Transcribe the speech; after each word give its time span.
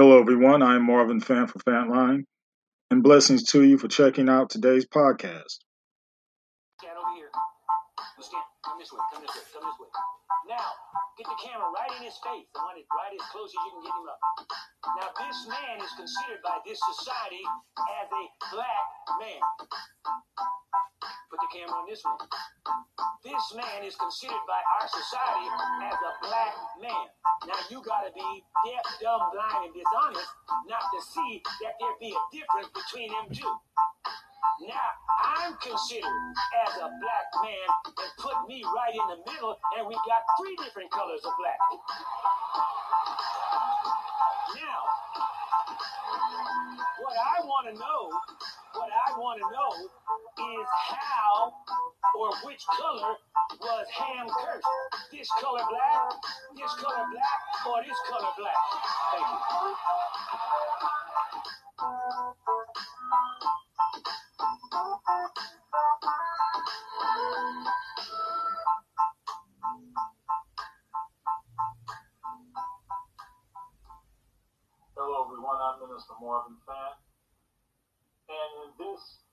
Hello, 0.00 0.20
everyone. 0.20 0.62
I'm 0.62 0.86
Marvin 0.86 1.20
Fant 1.20 1.50
for 1.50 1.58
Fantline, 1.58 2.22
and 2.88 3.02
blessings 3.02 3.42
to 3.50 3.64
you 3.64 3.78
for 3.78 3.88
checking 3.88 4.28
out 4.28 4.48
today's 4.48 4.86
podcast. 4.86 5.58
Over 6.84 7.16
here. 7.16 7.26
Come 7.34 8.06
this 8.16 8.30
way. 8.32 8.38
Come 8.64 8.78
this 8.78 8.92
way. 8.92 9.00
Come 9.12 9.22
this 9.24 9.34
way. 9.80 10.17
Now, 10.48 10.72
get 11.20 11.28
the 11.28 11.36
camera 11.44 11.68
right 11.76 11.92
in 12.00 12.08
his 12.08 12.16
face. 12.24 12.48
I 12.56 12.64
want 12.64 12.80
it 12.80 12.88
right 12.88 13.12
as 13.12 13.24
close 13.28 13.52
as 13.52 13.60
you 13.68 13.72
can 13.76 13.84
get 13.84 13.92
him 13.92 14.08
up. 14.08 14.20
Now, 14.96 15.08
this 15.12 15.38
man 15.44 15.76
is 15.84 15.92
considered 15.92 16.40
by 16.40 16.56
this 16.64 16.80
society 16.88 17.44
as 18.00 18.08
a 18.08 18.24
black 18.56 18.84
man. 19.20 19.44
Put 21.28 21.40
the 21.44 21.50
camera 21.52 21.76
on 21.76 21.84
this 21.84 22.00
one. 22.00 22.16
This 23.20 23.44
man 23.60 23.84
is 23.84 23.92
considered 24.00 24.40
by 24.48 24.56
our 24.80 24.88
society 24.88 25.46
as 25.84 26.00
a 26.00 26.12
black 26.24 26.54
man. 26.80 27.06
Now 27.44 27.60
you 27.68 27.84
gotta 27.84 28.08
be 28.16 28.44
deaf, 28.64 28.84
dumb, 29.04 29.28
blind, 29.36 29.68
and 29.68 29.74
dishonest 29.76 30.32
not 30.64 30.88
to 30.88 30.98
see 31.04 31.42
that 31.60 31.76
there 31.76 31.92
be 32.00 32.16
a 32.16 32.22
difference 32.32 32.72
between 32.72 33.12
them 33.12 33.28
two. 33.28 33.52
Now 34.60 34.90
I'm 35.22 35.54
considered 35.62 36.34
as 36.66 36.74
a 36.82 36.90
black 36.90 37.26
man 37.42 37.68
and 37.86 38.10
put 38.18 38.34
me 38.48 38.64
right 38.64 38.90
in 38.90 39.06
the 39.14 39.18
middle, 39.30 39.54
and 39.78 39.86
we 39.86 39.94
got 39.94 40.22
three 40.40 40.56
different 40.64 40.90
colors 40.90 41.20
of 41.24 41.32
black. 41.38 41.58
Now, 44.58 44.80
what 46.98 47.14
I 47.14 47.46
want 47.46 47.70
to 47.70 47.74
know, 47.78 48.10
what 48.74 48.90
I 48.90 49.14
want 49.18 49.38
to 49.38 49.46
know 49.46 49.70
is 50.58 50.66
how 50.90 51.54
or 52.18 52.34
which 52.42 52.66
color 52.66 53.14
was 53.60 53.86
Ham 53.94 54.26
cursed. 54.26 54.66
This 55.12 55.30
color 55.40 55.62
black, 55.70 56.10
this 56.56 56.74
color 56.82 57.06
black, 57.12 57.40
or 57.66 57.82
this 57.86 57.98
color 58.10 58.32
black. 58.36 58.58
Thank 59.12 59.26
you. 59.62 59.74
Hello, 64.38 64.54
everyone. 75.26 75.58
I'm 75.58 75.82
Minister 75.82 76.14
Marvin 76.22 76.54
Fant. 76.62 77.02
And 78.30 78.50
in 78.62 78.78
this 78.78 79.26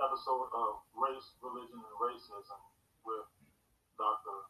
episode 0.00 0.48
of 0.56 0.80
Race, 0.96 1.36
Religion, 1.44 1.84
and 1.84 1.96
Racism 2.00 2.64
with 3.04 3.28
Dr. 4.00 4.48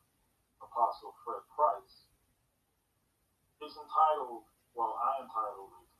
Apostle 0.62 1.19
Fred 1.27 1.42
Price, 1.50 2.06
it's 3.59 3.75
entitled, 3.75 4.47
well, 4.78 4.94
I 5.03 5.27
entitled 5.27 5.75
it, 5.83 5.91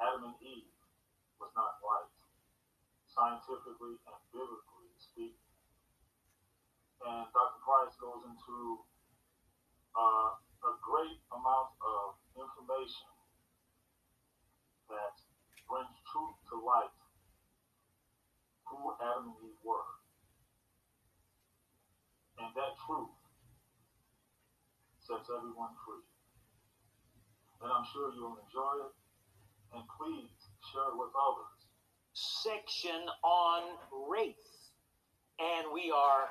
Adam 0.00 0.32
and 0.32 0.40
Eve 0.40 0.72
was 1.36 1.52
not 1.52 1.76
white, 1.84 2.15
scientifically 3.16 3.96
and 3.96 4.20
biblically 4.28 4.92
speaking. 5.00 5.48
And 7.00 7.24
Dr. 7.32 7.60
Price 7.64 7.96
goes 7.96 8.20
into 8.28 8.84
uh, 9.96 10.36
a 10.36 10.72
great 10.84 11.16
amount 11.32 11.72
of 11.80 12.20
information 12.36 13.08
that 14.92 15.16
brings 15.64 15.96
truth 16.12 16.36
to 16.52 16.60
light 16.60 16.92
who 18.68 18.92
Adam 19.00 19.32
and 19.32 19.48
Eve 19.48 19.62
were. 19.64 19.88
And 22.36 22.52
that 22.52 22.76
truth 22.84 23.16
sets 25.00 25.32
everyone 25.32 25.72
free. 25.88 26.04
And 27.64 27.72
I'm 27.72 27.86
sure 27.88 28.12
you'll 28.12 28.36
enjoy 28.36 28.74
it. 28.84 28.94
And 29.72 29.82
please 29.96 30.28
share 30.68 30.92
it 30.92 30.96
with 31.00 31.14
others. 31.16 31.55
Section 32.16 33.04
on 33.20 33.76
race. 34.08 34.72
And 35.36 35.68
we 35.68 35.92
are 35.92 36.24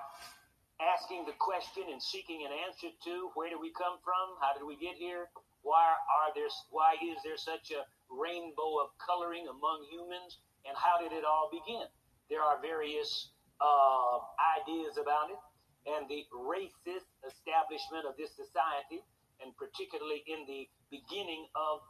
asking 0.81 1.29
the 1.29 1.37
question 1.37 1.85
and 1.93 2.01
seeking 2.01 2.41
an 2.41 2.49
answer 2.65 2.89
to 3.05 3.29
where 3.37 3.53
do 3.53 3.61
we 3.61 3.69
come 3.69 4.01
from? 4.01 4.33
How 4.41 4.57
did 4.57 4.65
we 4.65 4.81
get 4.81 4.97
here? 4.97 5.29
Why 5.61 5.93
are 5.93 6.33
there 6.33 6.49
why 6.73 6.97
is 6.97 7.21
there 7.21 7.37
such 7.37 7.69
a 7.69 7.85
rainbow 8.09 8.81
of 8.81 8.97
coloring 8.97 9.45
among 9.45 9.85
humans? 9.85 10.41
And 10.65 10.73
how 10.73 10.97
did 10.97 11.13
it 11.13 11.21
all 11.21 11.53
begin? 11.53 11.85
There 12.33 12.41
are 12.41 12.57
various 12.65 13.29
uh, 13.61 14.25
ideas 14.57 14.97
about 14.97 15.29
it, 15.29 15.37
and 15.85 16.09
the 16.09 16.25
racist 16.33 17.05
establishment 17.21 18.09
of 18.09 18.17
this 18.17 18.33
society, 18.33 19.05
and 19.37 19.53
particularly 19.53 20.25
in 20.25 20.49
the 20.49 20.65
beginning 20.89 21.45
of 21.53 21.85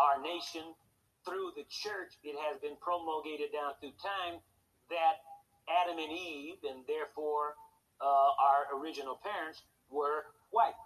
our 0.00 0.24
nation 0.24 0.72
through 1.26 1.52
the 1.58 1.66
church, 1.68 2.14
it 2.22 2.38
has 2.38 2.56
been 2.62 2.78
promulgated 2.78 3.50
down 3.50 3.74
through 3.82 3.92
time 3.98 4.38
that 4.88 5.26
Adam 5.66 5.98
and 5.98 6.14
Eve, 6.14 6.62
and 6.62 6.86
therefore 6.86 7.58
uh, 7.98 8.30
our 8.38 8.70
original 8.78 9.18
parents, 9.18 9.66
were 9.90 10.30
white. 10.54 10.78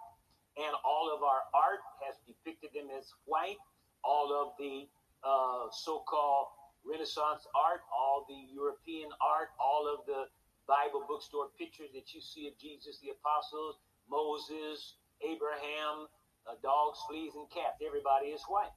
And 0.57 0.73
all 0.83 1.13
of 1.13 1.23
our 1.23 1.45
art 1.53 1.79
has 2.03 2.17
depicted 2.25 2.73
them 2.73 2.89
as 2.91 3.05
white. 3.29 3.61
All 4.03 4.33
of 4.33 4.57
the 4.57 4.89
uh, 5.23 5.69
so 5.71 6.01
called 6.09 6.49
Renaissance 6.83 7.45
art, 7.53 7.85
all 7.93 8.25
the 8.27 8.41
European 8.49 9.13
art, 9.21 9.53
all 9.61 9.85
of 9.85 10.01
the 10.09 10.25
Bible 10.65 11.05
bookstore 11.07 11.53
pictures 11.57 11.93
that 11.93 12.13
you 12.13 12.21
see 12.21 12.49
of 12.49 12.57
Jesus, 12.57 12.97
the 12.99 13.13
apostles, 13.13 13.77
Moses, 14.09 14.97
Abraham, 15.21 16.09
uh, 16.49 16.57
dogs, 16.65 16.97
fleas, 17.07 17.37
and 17.37 17.45
cats. 17.53 17.77
Everybody 17.85 18.33
is 18.33 18.41
white. 18.49 18.73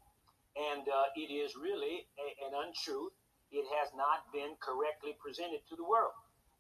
And 0.54 0.87
uh, 0.87 1.10
it 1.19 1.34
is 1.34 1.59
really 1.59 2.06
a, 2.19 2.26
an 2.47 2.53
untruth. 2.54 3.15
It 3.50 3.66
has 3.78 3.91
not 3.94 4.26
been 4.31 4.54
correctly 4.62 5.19
presented 5.19 5.62
to 5.70 5.75
the 5.75 5.87
world. 5.87 6.15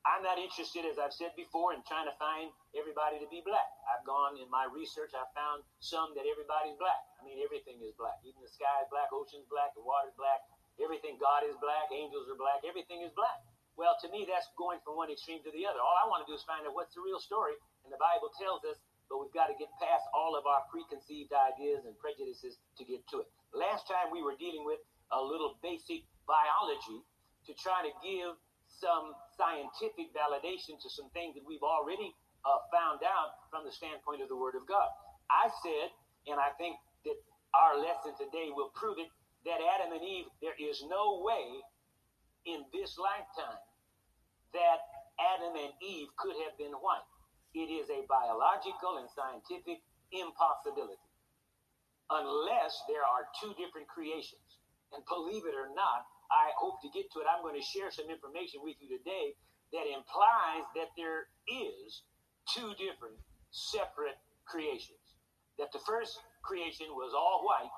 I'm 0.04 0.20
not 0.20 0.36
interested, 0.36 0.84
as 0.84 1.00
I've 1.00 1.16
said 1.16 1.32
before, 1.32 1.72
in 1.72 1.80
trying 1.88 2.04
to 2.04 2.16
find 2.20 2.52
everybody 2.76 3.16
to 3.24 3.28
be 3.32 3.40
black. 3.40 3.64
I've 3.88 4.04
gone 4.04 4.36
in 4.36 4.52
my 4.52 4.68
research, 4.68 5.16
I 5.16 5.24
found 5.32 5.64
some 5.80 6.12
that 6.12 6.28
everybody's 6.28 6.76
black. 6.76 7.00
I 7.16 7.24
mean, 7.24 7.40
everything 7.40 7.80
is 7.80 7.96
black. 7.96 8.20
Even 8.20 8.44
the 8.44 8.52
sky 8.52 8.84
is 8.84 8.88
black, 8.92 9.08
ocean's 9.16 9.48
black, 9.48 9.72
the 9.72 9.80
water's 9.80 10.12
black, 10.20 10.44
everything, 10.76 11.16
God 11.16 11.48
is 11.48 11.56
black, 11.56 11.88
angels 11.88 12.28
are 12.28 12.36
black, 12.36 12.60
everything 12.68 13.00
is 13.00 13.16
black. 13.16 13.40
Well, 13.80 13.96
to 14.04 14.12
me, 14.12 14.28
that's 14.28 14.52
going 14.60 14.76
from 14.84 15.00
one 15.00 15.08
extreme 15.08 15.40
to 15.40 15.50
the 15.50 15.64
other. 15.64 15.80
All 15.80 15.96
I 15.96 16.04
want 16.04 16.20
to 16.20 16.28
do 16.28 16.36
is 16.36 16.44
find 16.44 16.68
out 16.68 16.76
what's 16.76 16.92
the 16.92 17.00
real 17.00 17.18
story, 17.18 17.56
and 17.82 17.90
the 17.90 17.98
Bible 17.98 18.28
tells 18.36 18.60
us, 18.68 18.76
but 19.08 19.24
we've 19.24 19.32
got 19.32 19.48
to 19.48 19.56
get 19.56 19.72
past 19.80 20.03
all 20.24 20.40
of 20.40 20.48
our 20.48 20.64
preconceived 20.72 21.36
ideas 21.36 21.84
and 21.84 21.92
prejudices 22.00 22.56
to 22.80 22.82
get 22.88 23.04
to 23.12 23.20
it. 23.20 23.28
Last 23.52 23.84
time 23.84 24.08
we 24.08 24.24
were 24.24 24.32
dealing 24.40 24.64
with 24.64 24.80
a 25.12 25.20
little 25.20 25.60
basic 25.60 26.08
biology 26.24 27.04
to 27.44 27.52
try 27.60 27.84
to 27.84 27.92
give 28.00 28.32
some 28.80 29.12
scientific 29.36 30.16
validation 30.16 30.80
to 30.80 30.88
some 30.88 31.12
things 31.12 31.36
that 31.36 31.44
we've 31.44 31.62
already 31.62 32.16
uh, 32.48 32.56
found 32.72 33.04
out 33.04 33.36
from 33.52 33.68
the 33.68 33.74
standpoint 33.76 34.24
of 34.24 34.32
the 34.32 34.38
Word 34.40 34.56
of 34.56 34.64
God. 34.64 34.88
I 35.28 35.52
said, 35.60 35.92
and 36.24 36.40
I 36.40 36.56
think 36.56 36.80
that 37.04 37.20
our 37.52 37.76
lesson 37.76 38.16
today 38.16 38.48
will 38.48 38.72
prove 38.72 38.96
it, 38.96 39.12
that 39.44 39.60
Adam 39.60 39.92
and 39.92 40.00
Eve, 40.00 40.32
there 40.40 40.56
is 40.56 40.80
no 40.88 41.20
way 41.20 41.60
in 42.48 42.64
this 42.72 42.96
lifetime 42.96 43.60
that 44.56 44.80
Adam 45.20 45.52
and 45.52 45.72
Eve 45.84 46.08
could 46.16 46.34
have 46.48 46.56
been 46.56 46.72
white. 46.80 47.04
It 47.52 47.68
is 47.68 47.92
a 47.92 48.08
biological 48.08 48.98
and 48.98 49.08
scientific 49.12 49.84
impossibility 50.14 51.02
unless 52.10 52.72
there 52.86 53.02
are 53.02 53.26
two 53.42 53.50
different 53.58 53.88
creations. 53.88 54.62
And 54.92 55.02
believe 55.10 55.42
it 55.48 55.56
or 55.56 55.72
not, 55.74 56.06
I 56.30 56.54
hope 56.54 56.78
to 56.86 56.90
get 56.92 57.10
to 57.12 57.20
it. 57.20 57.26
I'm 57.26 57.42
going 57.42 57.58
to 57.58 57.64
share 57.64 57.90
some 57.90 58.06
information 58.06 58.62
with 58.62 58.78
you 58.78 58.86
today 58.86 59.34
that 59.74 59.90
implies 59.90 60.64
that 60.78 60.94
there 60.94 61.26
is 61.50 62.06
two 62.54 62.76
different 62.78 63.18
separate 63.50 64.18
creations. 64.46 65.00
That 65.58 65.72
the 65.72 65.82
first 65.82 66.18
creation 66.42 66.94
was 66.94 67.14
all 67.14 67.42
white, 67.46 67.74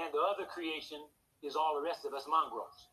and 0.00 0.08
the 0.14 0.22
other 0.22 0.46
creation 0.48 1.00
is 1.42 1.56
all 1.56 1.76
the 1.76 1.84
rest 1.84 2.04
of 2.04 2.14
us 2.14 2.24
mongrels. 2.28 2.88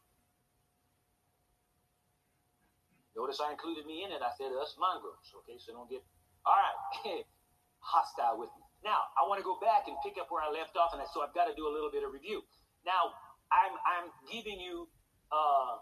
Notice 3.16 3.40
I 3.40 3.52
included 3.52 3.86
me 3.88 4.04
in 4.04 4.12
it. 4.12 4.20
I 4.20 4.36
said 4.36 4.52
us 4.52 4.76
mongrels. 4.76 5.24
Okay, 5.44 5.56
so 5.56 5.72
don't 5.72 5.90
get 5.90 6.04
all 6.44 6.56
right 6.56 7.24
hostile 7.80 8.40
with 8.40 8.52
me. 8.60 8.65
Now 8.86 9.10
I 9.18 9.26
want 9.26 9.42
to 9.42 9.48
go 9.48 9.58
back 9.58 9.90
and 9.90 9.98
pick 10.06 10.22
up 10.22 10.30
where 10.30 10.46
I 10.46 10.54
left 10.54 10.78
off, 10.78 10.94
and 10.94 11.02
so 11.10 11.26
I've 11.26 11.34
got 11.34 11.50
to 11.50 11.58
do 11.58 11.66
a 11.66 11.74
little 11.74 11.90
bit 11.90 12.06
of 12.06 12.14
review. 12.14 12.46
Now 12.86 13.18
I'm 13.50 13.74
I'm 13.82 14.08
giving 14.30 14.62
you 14.62 14.86
uh, 15.34 15.82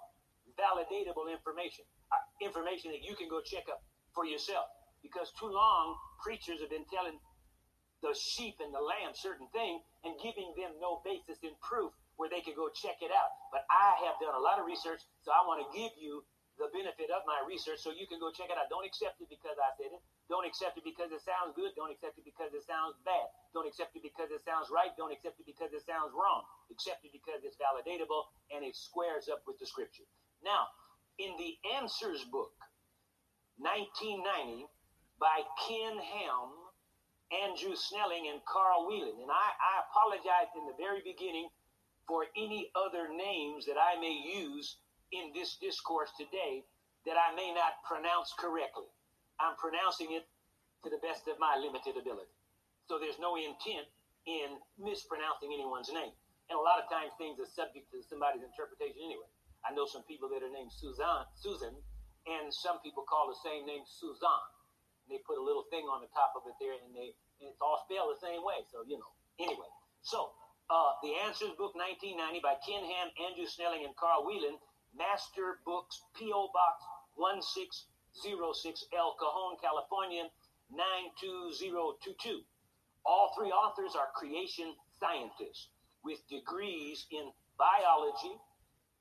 validatable 0.55 1.27
information, 1.27 1.83
uh, 2.07 2.23
information 2.39 2.95
that 2.95 3.03
you 3.03 3.19
can 3.19 3.27
go 3.27 3.44
check 3.44 3.67
up 3.67 3.83
for 4.15 4.23
yourself. 4.23 4.71
Because 5.03 5.35
too 5.35 5.51
long 5.51 6.00
preachers 6.23 6.63
have 6.63 6.71
been 6.71 6.88
telling 6.88 7.19
the 8.00 8.15
sheep 8.15 8.55
and 8.63 8.71
the 8.71 8.79
lamb 8.79 9.11
certain 9.11 9.51
thing 9.51 9.83
and 10.07 10.15
giving 10.23 10.55
them 10.55 10.71
no 10.79 11.03
basis 11.03 11.44
in 11.44 11.51
proof 11.59 11.91
where 12.15 12.31
they 12.31 12.39
can 12.39 12.55
go 12.55 12.71
check 12.71 13.03
it 13.03 13.11
out. 13.11 13.31
But 13.51 13.67
I 13.67 14.00
have 14.07 14.15
done 14.23 14.31
a 14.31 14.39
lot 14.39 14.59
of 14.59 14.67
research, 14.67 15.03
so 15.27 15.35
I 15.35 15.44
want 15.44 15.59
to 15.59 15.67
give 15.75 15.91
you 16.00 16.23
the 16.55 16.71
benefit 16.71 17.11
of 17.11 17.27
my 17.27 17.44
research 17.44 17.83
so 17.83 17.91
you 17.91 18.07
can 18.07 18.19
go 18.23 18.31
check 18.31 18.47
it 18.47 18.55
out. 18.55 18.71
Don't 18.71 18.88
accept 18.88 19.19
it 19.19 19.27
because 19.27 19.59
I 19.59 19.75
said 19.75 19.91
it. 19.91 20.01
Don't 20.31 20.48
accept 20.48 20.80
it 20.80 20.88
because 20.88 21.12
it 21.12 21.20
sounds 21.20 21.52
good. 21.56 21.75
Don't 21.75 21.92
accept 21.92 22.16
it 22.16 22.24
because 22.24 22.56
it 22.56 22.64
sounds 22.64 22.96
bad. 23.04 23.28
Don't 23.52 23.68
accept 23.68 23.96
it 23.96 24.04
because 24.04 24.31
it 24.31 24.40
sounds 24.48 24.72
right. 24.72 24.96
Don't 24.96 25.12
accept 25.12 25.40
it 25.40 25.46
because 25.46 25.75
it 25.75 25.84
sounds 25.84 26.16
wrong. 26.16 26.48
Accept 26.72 27.04
it 27.04 27.12
because 27.12 27.44
it's 27.44 27.60
validatable 27.60 28.31
and 28.50 28.64
it 28.64 28.75
squares 28.75 29.28
up 29.28 29.44
with 29.44 29.60
the 29.60 29.68
scripture. 29.68 30.08
Now, 30.40 30.72
in 31.20 31.36
the 31.36 31.60
Answers 31.75 32.24
book, 32.31 32.56
1990, 33.60 34.66
by 35.20 35.44
Ken 35.68 35.96
Ham, 36.00 36.50
Andrew 37.31 37.75
Snelling, 37.75 38.31
and 38.31 38.40
Carl 38.48 38.88
Wieland. 38.88 39.20
And 39.22 39.30
I, 39.30 39.50
I 39.60 39.74
apologize 39.92 40.50
in 40.56 40.66
the 40.66 40.78
very 40.80 41.04
beginning 41.04 41.52
for 42.08 42.25
any 42.36 42.72
other 42.75 43.12
names 43.12 43.66
that 43.66 43.78
I 43.78 44.00
may 44.00 44.14
use 44.14 44.78
in 45.12 45.31
this 45.34 45.58
discourse 45.62 46.12
today 46.18 46.64
that 47.06 47.16
I 47.20 47.36
may 47.36 47.54
not 47.54 47.84
pronounce 47.88 48.34
correctly. 48.40 48.90
I'm 49.39 49.56
pronouncing 49.57 50.13
it 50.13 50.25
to 50.83 50.91
the 50.91 51.01
best 51.01 51.25
of 51.31 51.39
my 51.39 51.56
limited 51.57 51.95
ability. 51.95 52.33
So 52.89 53.00
there's 53.00 53.18
no 53.18 53.39
intent 53.39 53.88
in 54.27 54.59
mispronouncing 54.75 55.51
anyone's 55.51 55.89
name. 55.91 56.12
And 56.51 56.59
a 56.59 56.63
lot 56.63 56.80
of 56.80 56.91
times 56.91 57.15
things 57.15 57.39
are 57.39 57.47
subject 57.47 57.88
to 57.95 58.03
somebody's 58.03 58.44
interpretation 58.44 59.00
anyway. 59.00 59.30
I 59.63 59.71
know 59.71 59.88
some 59.88 60.03
people 60.03 60.27
that 60.35 60.44
are 60.44 60.51
named 60.51 60.75
Suzanne, 60.75 61.24
Susan, 61.39 61.71
and 62.27 62.51
some 62.51 62.83
people 62.83 63.07
call 63.07 63.31
the 63.31 63.39
same 63.39 63.63
name 63.63 63.88
Suzanne. 63.88 64.51
And 65.07 65.15
they 65.15 65.24
put 65.24 65.39
a 65.39 65.44
little 65.44 65.63
thing 65.71 65.88
on 65.88 66.03
the 66.03 66.12
top 66.12 66.36
of 66.36 66.44
it 66.47 66.56
there, 66.59 66.75
and 66.75 66.91
they 66.91 67.15
and 67.39 67.51
it's 67.51 67.59
all 67.63 67.79
spelled 67.88 68.12
the 68.12 68.19
same 68.19 68.44
way. 68.44 68.63
So 68.71 68.83
you 68.83 69.00
know. 69.00 69.12
Anyway, 69.39 69.71
so 70.03 70.31
uh, 70.69 70.94
the 71.01 71.15
Answers 71.25 71.56
Book 71.57 71.75
1990 71.75 72.44
by 72.44 72.56
Ken 72.62 72.83
Ham, 72.83 73.07
Andrew 73.18 73.47
Snelling, 73.47 73.83
and 73.88 73.95
Carl 73.95 74.27
Wieland. 74.27 74.59
Master 74.94 75.57
Books, 75.65 76.06
P.O. 76.13 76.53
Box 76.53 76.86
1606, 78.13 78.86
El 78.94 79.15
Cajon, 79.18 79.57
California 79.57 80.30
92022. 80.69 82.42
All 83.06 83.33
three 83.36 83.51
authors 83.51 83.95
are 83.98 84.13
creation 84.15 84.74
scientists 85.00 85.69
with 86.04 86.21
degrees 86.30 87.06
in 87.12 87.31
biology, 87.57 88.38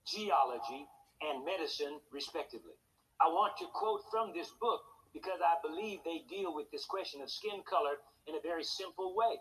geology, 0.06 0.88
and 1.22 1.44
medicine, 1.44 2.00
respectively. 2.10 2.74
I 3.20 3.28
want 3.28 3.54
to 3.58 3.66
quote 3.70 4.02
from 4.10 4.32
this 4.32 4.50
book 4.58 4.82
because 5.12 5.38
I 5.44 5.60
believe 5.62 6.00
they 6.02 6.24
deal 6.26 6.54
with 6.54 6.70
this 6.72 6.84
question 6.86 7.20
of 7.20 7.30
skin 7.30 7.62
color 7.68 8.00
in 8.26 8.34
a 8.34 8.42
very 8.42 8.64
simple 8.64 9.14
way. 9.14 9.38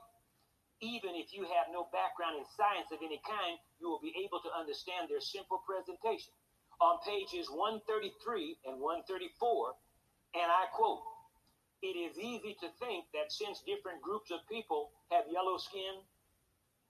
Even 0.82 1.16
if 1.16 1.34
you 1.34 1.46
have 1.46 1.70
no 1.72 1.88
background 1.94 2.38
in 2.38 2.46
science 2.58 2.90
of 2.92 3.00
any 3.02 3.22
kind, 3.24 3.58
you 3.80 3.88
will 3.88 4.02
be 4.02 4.14
able 4.20 4.42
to 4.42 4.52
understand 4.52 5.08
their 5.10 5.22
simple 5.22 5.62
presentation. 5.66 6.34
On 6.82 6.98
pages 7.06 7.48
133 7.50 8.58
and 8.66 8.82
134, 8.82 9.74
and 10.34 10.50
I 10.50 10.66
quote, 10.74 11.02
it 11.82 11.98
is 11.98 12.18
easy 12.18 12.58
to 12.62 12.70
think 12.80 13.06
that 13.14 13.32
since 13.32 13.62
different 13.66 14.02
groups 14.02 14.32
of 14.32 14.42
people 14.50 14.90
have 15.12 15.26
yellow 15.30 15.58
skin, 15.58 16.02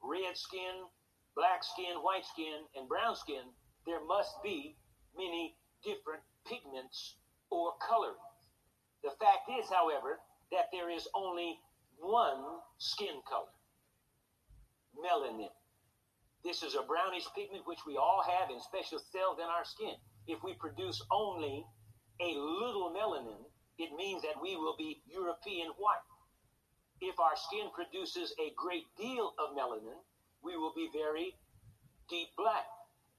red 0.03 0.35
skin, 0.35 0.87
black 1.35 1.63
skin, 1.63 1.99
white 2.03 2.25
skin, 2.25 2.67
and 2.75 2.87
brown 2.87 3.15
skin, 3.15 3.43
there 3.85 4.03
must 4.05 4.41
be 4.43 4.75
many 5.15 5.55
different 5.83 6.23
pigments 6.47 7.15
or 7.49 7.73
colorings. 7.79 8.17
The 9.03 9.11
fact 9.19 9.49
is, 9.59 9.69
however, 9.69 10.19
that 10.51 10.67
there 10.71 10.89
is 10.89 11.07
only 11.15 11.59
one 11.99 12.59
skin 12.77 13.19
color 13.27 13.51
melanin. 14.95 15.49
This 16.43 16.63
is 16.63 16.75
a 16.75 16.81
brownish 16.81 17.25
pigment 17.35 17.67
which 17.67 17.85
we 17.85 17.97
all 17.97 18.23
have 18.25 18.49
in 18.49 18.59
special 18.59 18.99
cells 19.11 19.37
in 19.37 19.45
our 19.45 19.63
skin. 19.63 19.93
If 20.27 20.43
we 20.43 20.53
produce 20.53 21.01
only 21.11 21.65
a 22.19 22.33
little 22.33 22.91
melanin, 22.93 23.45
it 23.77 23.95
means 23.95 24.21
that 24.23 24.41
we 24.41 24.55
will 24.55 24.75
be 24.77 25.01
European 25.05 25.69
white. 25.77 26.05
If 26.99 27.19
our 27.19 27.35
skin 27.35 27.69
produces 27.73 28.33
a 28.39 28.53
great 28.55 28.85
deal 28.97 29.33
of 29.37 29.55
melanin, 29.55 30.01
we 30.43 30.57
will 30.57 30.73
be 30.75 30.89
very 30.93 31.33
deep 32.09 32.29
black. 32.37 32.65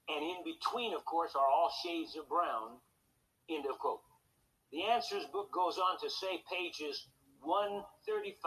And 0.09 0.23
in 0.23 0.43
between, 0.43 0.93
of 0.93 1.05
course, 1.05 1.31
are 1.35 1.47
all 1.47 1.71
shades 1.83 2.15
of 2.15 2.27
brown. 2.27 2.79
End 3.49 3.65
of 3.69 3.79
quote. 3.79 4.01
The 4.71 4.83
Answers 4.83 5.25
book 5.31 5.51
goes 5.51 5.77
on 5.77 5.99
to 6.01 6.09
say, 6.09 6.43
pages 6.51 7.07
135, 7.41 8.43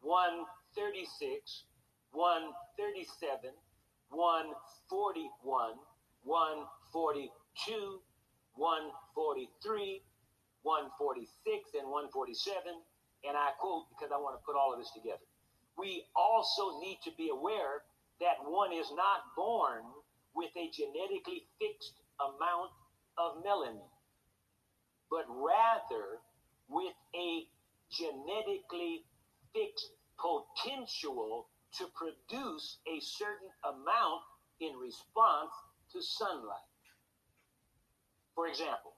136, 0.00 1.64
137, 2.12 3.50
141, 4.14 5.74
142, 6.22 8.00
143, 8.54 10.02
146 10.62 11.74
and 11.74 11.86
147, 11.90 12.72
and 13.28 13.36
I 13.36 13.50
quote 13.58 13.90
because 13.90 14.14
I 14.14 14.18
want 14.18 14.38
to 14.38 14.42
put 14.46 14.56
all 14.56 14.72
of 14.72 14.78
this 14.78 14.90
together. 14.94 15.26
We 15.76 16.06
also 16.14 16.78
need 16.80 17.02
to 17.04 17.10
be 17.18 17.28
aware 17.28 17.82
that 18.20 18.38
one 18.46 18.72
is 18.72 18.86
not 18.94 19.26
born 19.36 19.82
with 20.34 20.50
a 20.56 20.70
genetically 20.70 21.46
fixed 21.58 22.00
amount 22.22 22.70
of 23.18 23.42
melanin, 23.44 23.90
but 25.10 25.26
rather 25.28 26.22
with 26.68 26.94
a 27.14 27.46
genetically 27.90 29.04
fixed 29.52 29.90
potential 30.18 31.46
to 31.78 31.86
produce 31.94 32.78
a 32.86 33.00
certain 33.00 33.50
amount 33.64 34.22
in 34.60 34.76
response 34.76 35.50
to 35.92 36.02
sunlight. 36.02 36.70
For 38.34 38.46
example, 38.46 38.94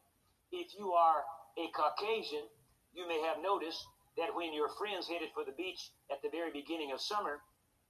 if 0.52 0.72
you 0.78 0.92
are 0.92 1.24
a 1.58 1.68
Caucasian, 1.72 2.48
you 2.92 3.08
may 3.08 3.20
have 3.20 3.42
noticed 3.42 3.84
that 4.16 4.32
when 4.32 4.52
your 4.52 4.68
friends 4.80 5.08
headed 5.08 5.28
for 5.34 5.44
the 5.44 5.56
beach 5.56 5.92
at 6.10 6.20
the 6.22 6.32
very 6.32 6.50
beginning 6.52 6.92
of 6.92 7.00
summer, 7.00 7.40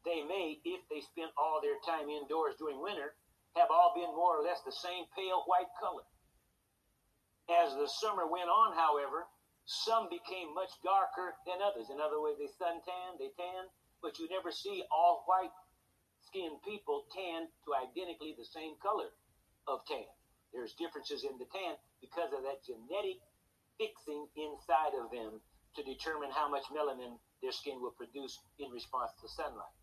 they 0.05 0.23
may, 0.23 0.59
if 0.65 0.83
they 0.91 1.03
spent 1.03 1.31
all 1.39 1.59
their 1.63 1.79
time 1.87 2.11
indoors 2.11 2.55
during 2.59 2.83
winter, 2.83 3.15
have 3.55 3.71
all 3.71 3.95
been 3.95 4.11
more 4.15 4.39
or 4.39 4.43
less 4.43 4.63
the 4.63 4.75
same 4.75 5.07
pale 5.15 5.43
white 5.47 5.71
color. 5.79 6.07
As 7.51 7.75
the 7.75 7.87
summer 7.87 8.27
went 8.27 8.51
on, 8.51 8.75
however, 8.75 9.27
some 9.67 10.11
became 10.11 10.55
much 10.55 10.71
darker 10.83 11.35
than 11.47 11.63
others. 11.63 11.91
In 11.91 11.99
other 11.99 12.23
words, 12.23 12.39
they 12.39 12.51
suntan, 12.59 13.19
they 13.19 13.31
tan, 13.35 13.67
but 14.07 14.23
you 14.23 14.31
never 14.31 14.55
see 14.55 14.87
all 14.95 15.27
white 15.27 15.51
skinned 16.23 16.63
people 16.63 17.11
tan 17.11 17.51
to 17.67 17.75
identically 17.75 18.39
the 18.39 18.47
same 18.47 18.79
color 18.79 19.11
of 19.67 19.83
tan. 19.91 20.07
There's 20.55 20.79
differences 20.79 21.27
in 21.27 21.35
the 21.43 21.51
tan 21.51 21.75
because 21.99 22.31
of 22.31 22.47
that 22.47 22.63
genetic 22.63 23.19
fixing 23.83 24.31
inside 24.39 24.95
of 24.95 25.11
them 25.11 25.43
to 25.75 25.83
determine 25.83 26.31
how 26.31 26.47
much 26.47 26.71
melanin 26.71 27.19
their 27.43 27.51
skin 27.51 27.83
will 27.83 27.99
produce 27.99 28.39
in 28.63 28.71
response 28.71 29.11
to 29.19 29.27
sunlight. 29.27 29.75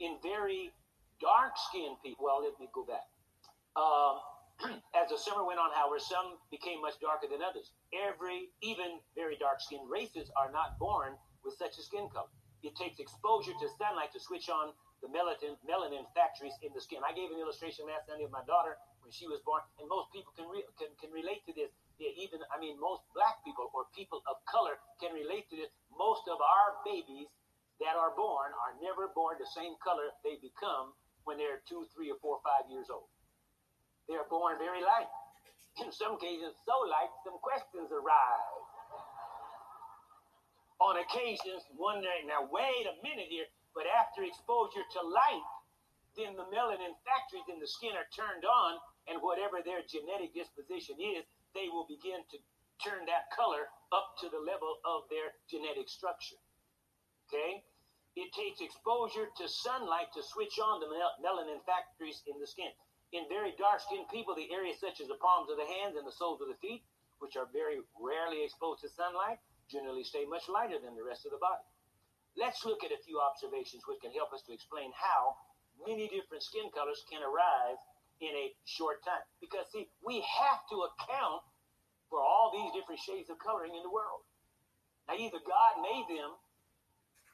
In 0.00 0.16
very 0.24 0.72
dark 1.20 1.52
skinned 1.68 2.00
people, 2.00 2.24
well, 2.24 2.40
let 2.40 2.56
me 2.56 2.72
go 2.72 2.88
back. 2.88 3.04
Um, 3.76 4.24
as 4.96 5.12
the 5.12 5.20
summer 5.20 5.44
went 5.44 5.60
on, 5.60 5.68
however, 5.76 6.00
some 6.00 6.40
became 6.48 6.80
much 6.80 6.96
darker 7.04 7.28
than 7.28 7.44
others. 7.44 7.76
Every, 7.92 8.48
even 8.64 9.04
very 9.12 9.36
dark 9.36 9.60
skinned 9.60 9.92
races 9.92 10.32
are 10.32 10.48
not 10.48 10.80
born 10.80 11.12
with 11.44 11.60
such 11.60 11.76
a 11.76 11.84
skin 11.84 12.08
color. 12.08 12.32
It 12.64 12.74
takes 12.74 12.98
exposure 12.98 13.52
to 13.52 13.66
sunlight 13.76 14.10
to 14.16 14.20
switch 14.20 14.48
on 14.48 14.72
the 15.04 15.08
melanin, 15.12 15.60
melanin 15.68 16.08
factories 16.16 16.56
in 16.64 16.72
the 16.72 16.80
skin. 16.80 17.04
I 17.04 17.12
gave 17.12 17.28
an 17.28 17.36
illustration 17.36 17.84
last 17.84 18.08
Sunday 18.08 18.24
of 18.24 18.32
my 18.32 18.42
daughter 18.48 18.80
when 19.04 19.12
she 19.12 19.28
was 19.28 19.44
born, 19.44 19.60
and 19.76 19.84
most 19.86 20.08
people 20.16 20.32
can, 20.32 20.48
re- 20.48 20.64
can, 20.80 20.88
can 20.96 21.12
relate 21.12 21.44
to 21.44 21.52
this 21.52 21.68
yeah, 21.98 22.10
even 22.18 22.42
I 22.50 22.58
mean 22.58 22.74
most 22.82 23.06
black 23.14 23.38
people 23.46 23.70
or 23.70 23.86
people 23.94 24.18
of 24.26 24.42
color 24.50 24.82
can 24.98 25.14
relate 25.14 25.46
to 25.50 25.56
this. 25.56 25.70
Most 25.94 26.26
of 26.26 26.42
our 26.42 26.82
babies 26.82 27.30
that 27.78 27.94
are 27.94 28.10
born 28.14 28.50
are 28.50 28.74
never 28.82 29.10
born 29.14 29.38
the 29.38 29.46
same 29.46 29.78
color 29.78 30.10
they 30.26 30.38
become 30.42 30.94
when 31.22 31.38
they're 31.38 31.62
two, 31.70 31.86
three, 31.94 32.10
or 32.10 32.18
four, 32.18 32.42
five 32.42 32.66
years 32.66 32.90
old. 32.90 33.08
They 34.10 34.18
are 34.18 34.26
born 34.28 34.58
very 34.58 34.82
light. 34.82 35.10
In 35.82 35.90
some 35.90 36.18
cases, 36.18 36.54
so 36.66 36.76
light 36.86 37.10
some 37.22 37.38
questions 37.42 37.90
arise. 37.90 38.63
On 40.84 41.00
occasions, 41.00 41.64
wondering, 41.80 42.28
now 42.28 42.44
wait 42.52 42.84
a 42.84 43.00
minute 43.00 43.32
here, 43.32 43.48
but 43.72 43.88
after 43.88 44.20
exposure 44.20 44.84
to 44.84 45.00
light, 45.00 45.48
then 46.12 46.36
the 46.36 46.44
melanin 46.52 46.92
factories 47.08 47.48
in 47.48 47.56
the 47.56 47.66
skin 47.66 47.96
are 47.96 48.04
turned 48.12 48.44
on, 48.44 48.76
and 49.08 49.16
whatever 49.24 49.64
their 49.64 49.80
genetic 49.88 50.36
disposition 50.36 51.00
is, 51.00 51.24
they 51.56 51.72
will 51.72 51.88
begin 51.88 52.20
to 52.28 52.36
turn 52.84 53.08
that 53.08 53.32
color 53.32 53.72
up 53.96 54.12
to 54.20 54.28
the 54.28 54.36
level 54.36 54.76
of 54.84 55.08
their 55.08 55.32
genetic 55.48 55.88
structure. 55.88 56.36
Okay? 57.32 57.64
It 58.14 58.28
takes 58.36 58.60
exposure 58.60 59.32
to 59.40 59.48
sunlight 59.48 60.12
to 60.12 60.22
switch 60.22 60.60
on 60.60 60.84
the 60.84 60.88
mel- 60.92 61.16
melanin 61.24 61.64
factories 61.64 62.20
in 62.28 62.36
the 62.36 62.46
skin. 62.46 62.70
In 63.16 63.24
very 63.32 63.56
dark 63.56 63.80
skinned 63.80 64.12
people, 64.12 64.36
the 64.36 64.52
areas 64.52 64.84
such 64.84 65.00
as 65.00 65.08
the 65.08 65.16
palms 65.16 65.48
of 65.48 65.56
the 65.56 65.66
hands 65.80 65.96
and 65.96 66.04
the 66.04 66.12
soles 66.12 66.44
of 66.44 66.52
the 66.52 66.60
feet, 66.60 66.84
which 67.24 67.40
are 67.40 67.48
very 67.56 67.80
rarely 67.96 68.44
exposed 68.44 68.84
to 68.84 68.90
sunlight, 68.92 69.40
generally 69.70 70.04
stay 70.04 70.24
much 70.28 70.48
lighter 70.48 70.78
than 70.78 70.94
the 70.94 71.04
rest 71.04 71.24
of 71.24 71.32
the 71.32 71.40
body. 71.40 71.64
Let's 72.36 72.64
look 72.66 72.82
at 72.82 72.90
a 72.90 73.00
few 73.06 73.22
observations 73.22 73.86
which 73.86 74.02
can 74.02 74.10
help 74.10 74.34
us 74.34 74.42
to 74.50 74.52
explain 74.52 74.90
how 74.94 75.38
many 75.86 76.10
different 76.10 76.42
skin 76.42 76.66
colors 76.74 77.02
can 77.06 77.22
arise 77.22 77.78
in 78.20 78.30
a 78.34 78.46
short 78.66 79.02
time. 79.06 79.22
Because, 79.38 79.66
see, 79.70 79.86
we 80.02 80.22
have 80.22 80.62
to 80.70 80.76
account 80.90 81.42
for 82.10 82.18
all 82.18 82.50
these 82.54 82.70
different 82.74 83.00
shades 83.02 83.30
of 83.30 83.38
coloring 83.38 83.74
in 83.74 83.82
the 83.82 83.90
world. 83.90 84.22
Now, 85.06 85.14
either 85.18 85.38
God 85.42 85.82
made 85.82 86.06
them 86.10 86.34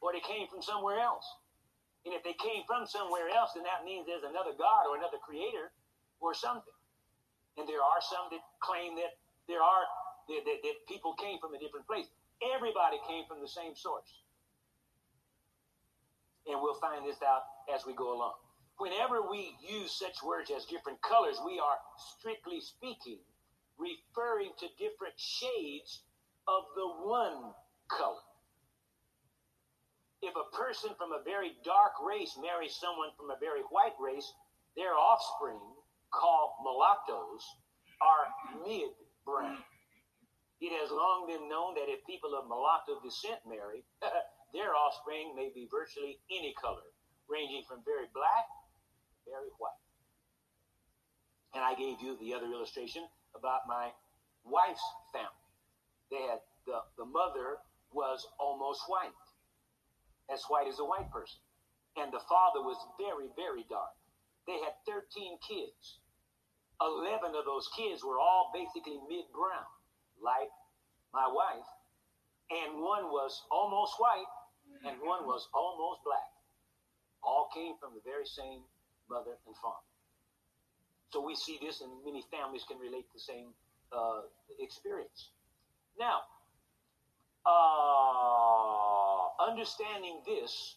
or 0.01 0.13
they 0.13 0.25
came 0.25 0.49
from 0.49 0.65
somewhere 0.65 1.01
else. 1.01 1.25
And 2.05 2.17
if 2.17 2.25
they 2.25 2.33
came 2.41 2.65
from 2.65 2.89
somewhere 2.89 3.29
else, 3.29 3.53
then 3.53 3.69
that 3.69 3.85
means 3.85 4.09
there's 4.09 4.25
another 4.25 4.57
God 4.57 4.89
or 4.89 4.97
another 4.97 5.21
creator 5.21 5.69
or 6.21 6.33
something. 6.33 6.73
And 7.61 7.69
there 7.69 7.85
are 7.85 8.01
some 8.01 8.33
that 8.33 8.41
claim 8.65 8.97
that 8.97 9.21
there 9.49 9.61
are 9.61 9.85
that, 10.33 10.43
that, 10.47 10.59
that 10.65 10.77
people 10.89 11.13
came 11.21 11.37
from 11.43 11.53
a 11.53 11.61
different 11.61 11.85
place. 11.85 12.09
Everybody 12.41 12.97
came 13.07 13.25
from 13.29 13.41
the 13.41 13.49
same 13.49 13.77
source. 13.77 14.09
And 16.47 16.61
we'll 16.63 16.81
find 16.81 17.05
this 17.05 17.21
out 17.23 17.45
as 17.73 17.85
we 17.87 17.95
go 17.95 18.17
along. 18.17 18.35
Whenever 18.79 19.21
we 19.29 19.53
use 19.61 19.93
such 19.93 20.23
words 20.25 20.51
as 20.51 20.65
different 20.65 21.01
colors, 21.03 21.37
we 21.45 21.61
are 21.61 21.77
strictly 22.17 22.61
speaking 22.61 23.21
referring 23.77 24.53
to 24.61 24.67
different 24.77 25.17
shades 25.17 26.01
of 26.49 26.65
the 26.77 26.89
one 27.05 27.53
color. 27.89 28.25
If 30.23 30.35
a 30.37 30.57
person 30.57 30.91
from 30.97 31.13
a 31.13 31.25
very 31.25 31.53
dark 31.65 31.93
race 32.05 32.37
marries 32.41 32.77
someone 32.77 33.09
from 33.17 33.31
a 33.31 33.41
very 33.41 33.65
white 33.73 33.97
race, 34.01 34.29
their 34.77 34.93
offspring, 34.93 35.61
called 36.13 36.51
mulattoes, 36.63 37.45
are 38.01 38.29
mid 38.67 38.93
brown. 39.25 39.65
It 40.61 40.77
has 40.77 40.93
long 40.93 41.25
been 41.25 41.49
known 41.49 41.73
that 41.81 41.89
if 41.89 42.05
people 42.05 42.37
of 42.37 42.45
mulatto 42.45 43.01
descent 43.01 43.41
marry, 43.49 43.81
their 44.53 44.77
offspring 44.77 45.33
may 45.33 45.49
be 45.49 45.65
virtually 45.73 46.21
any 46.29 46.53
color, 46.61 46.85
ranging 47.33 47.65
from 47.65 47.81
very 47.89 48.13
black 48.13 48.45
to 48.45 49.17
very 49.25 49.49
white. 49.57 49.81
And 51.57 51.65
I 51.65 51.73
gave 51.75 51.97
you 52.05 52.21
the 52.21 52.37
other 52.37 52.53
illustration 52.53 53.09
about 53.33 53.65
my 53.65 53.89
wife's 54.45 54.85
family. 55.17 55.49
They 56.13 56.29
had 56.29 56.45
the, 56.69 56.85
the 57.01 57.09
mother 57.09 57.57
was 57.97 58.29
almost 58.39 58.85
white, 58.87 59.17
as 60.29 60.45
white 60.53 60.69
as 60.69 60.79
a 60.79 60.85
white 60.85 61.09
person. 61.09 61.41
And 61.97 62.13
the 62.13 62.23
father 62.29 62.61
was 62.61 62.77
very, 63.01 63.33
very 63.33 63.65
dark. 63.73 63.97
They 64.47 64.61
had 64.61 64.77
13 64.85 65.41
kids. 65.41 66.05
11 66.85 67.33
of 67.33 67.49
those 67.49 67.69
kids 67.73 68.05
were 68.05 68.21
all 68.21 68.53
basically 68.53 69.01
mid 69.09 69.25
brown 69.33 69.67
like 70.23 70.51
my 71.13 71.27
wife, 71.27 71.67
and 72.51 72.83
one 72.83 73.11
was 73.11 73.43
almost 73.51 73.95
white, 73.99 74.31
and 74.87 74.97
one 75.03 75.27
was 75.27 75.49
almost 75.55 76.01
black. 76.05 76.31
All 77.23 77.49
came 77.53 77.75
from 77.81 77.95
the 77.95 78.01
very 78.05 78.27
same 78.27 78.63
mother 79.09 79.37
and 79.47 79.57
father. 79.57 79.85
So 81.11 81.21
we 81.21 81.35
see 81.35 81.59
this, 81.61 81.81
and 81.81 81.91
many 82.05 82.23
families 82.31 82.65
can 82.67 82.79
relate 82.79 83.07
the 83.13 83.21
same 83.21 83.53
uh, 83.93 84.23
experience. 84.59 85.31
Now, 85.99 86.23
uh, 87.45 89.27
understanding 89.51 90.21
this 90.25 90.77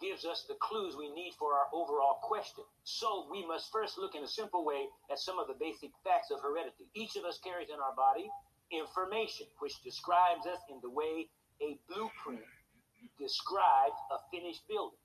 gives 0.00 0.26
us 0.26 0.44
the 0.48 0.54
clues 0.58 0.96
we 0.96 1.08
need 1.14 1.32
for 1.38 1.54
our 1.54 1.66
overall 1.72 2.18
question. 2.22 2.64
So 2.84 3.28
we 3.30 3.46
must 3.46 3.70
first 3.72 3.96
look 3.98 4.14
in 4.14 4.24
a 4.24 4.28
simple 4.28 4.64
way 4.64 4.86
at 5.10 5.18
some 5.18 5.38
of 5.38 5.46
the 5.46 5.54
basic 5.54 5.90
facts 6.02 6.30
of 6.30 6.42
heredity. 6.42 6.90
Each 6.94 7.16
of 7.16 7.24
us 7.24 7.38
carries 7.38 7.68
in 7.70 7.78
our 7.78 7.94
body 7.94 8.28
information 8.72 9.46
which 9.60 9.76
describes 9.84 10.46
us 10.48 10.58
in 10.72 10.80
the 10.82 10.90
way 10.90 11.28
a 11.60 11.78
blueprint 11.86 12.42
describes 13.18 13.98
a 14.10 14.18
finished 14.32 14.66
building. 14.68 14.98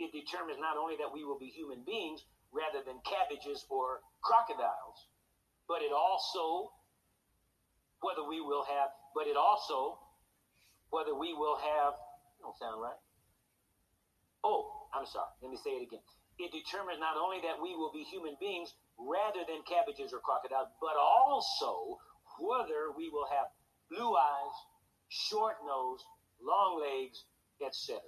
It 0.00 0.10
determines 0.10 0.58
not 0.58 0.76
only 0.76 0.96
that 0.98 1.12
we 1.12 1.22
will 1.22 1.38
be 1.38 1.52
human 1.52 1.84
beings 1.86 2.24
rather 2.50 2.82
than 2.82 2.98
cabbages 3.06 3.64
or 3.70 4.00
crocodiles, 4.22 5.06
but 5.68 5.82
it 5.82 5.92
also 5.92 6.72
whether 8.00 8.26
we 8.26 8.40
will 8.40 8.64
have, 8.64 8.90
but 9.14 9.26
it 9.26 9.36
also 9.36 9.98
whether 10.90 11.14
we 11.14 11.32
will 11.32 11.56
have, 11.56 11.94
don't 12.40 12.56
sound 12.58 12.80
right. 12.82 13.00
Oh, 14.44 14.86
I'm 14.92 15.06
sorry. 15.06 15.30
Let 15.42 15.50
me 15.50 15.58
say 15.58 15.80
it 15.80 15.82
again. 15.82 16.04
It 16.38 16.52
determines 16.52 17.00
not 17.00 17.16
only 17.16 17.40
that 17.46 17.56
we 17.58 17.74
will 17.74 17.90
be 17.90 18.04
human 18.04 18.36
beings 18.38 18.74
rather 18.98 19.42
than 19.46 19.62
cabbages 19.66 20.12
or 20.12 20.20
crocodiles, 20.20 20.68
but 20.78 20.94
also 20.98 21.98
whether 22.38 22.90
we 22.96 23.08
will 23.10 23.26
have 23.26 23.48
blue 23.90 24.16
eyes, 24.16 24.56
short 25.08 25.56
nose, 25.66 26.00
long 26.42 26.80
legs, 26.80 27.24
etc. 27.64 28.00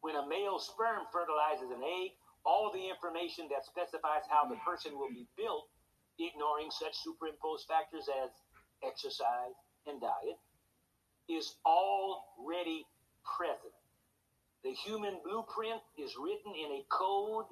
When 0.00 0.16
a 0.16 0.26
male 0.26 0.58
sperm 0.58 1.06
fertilizes 1.12 1.70
an 1.70 1.82
egg, 1.82 2.12
all 2.44 2.70
the 2.72 2.88
information 2.88 3.48
that 3.48 3.64
specifies 3.64 4.28
how 4.28 4.44
the 4.48 4.60
person 4.60 4.98
will 4.98 5.08
be 5.08 5.26
built, 5.36 5.68
ignoring 6.18 6.70
such 6.70 6.94
superimposed 7.00 7.66
factors 7.66 8.08
as 8.22 8.30
exercise 8.84 9.56
and 9.86 10.00
diet, 10.00 10.38
is 11.28 11.56
already 11.64 12.84
present. 13.24 13.72
The 14.62 14.72
human 14.72 15.20
blueprint 15.24 15.80
is 15.96 16.16
written 16.20 16.52
in 16.52 16.80
a 16.80 16.84
code 16.88 17.46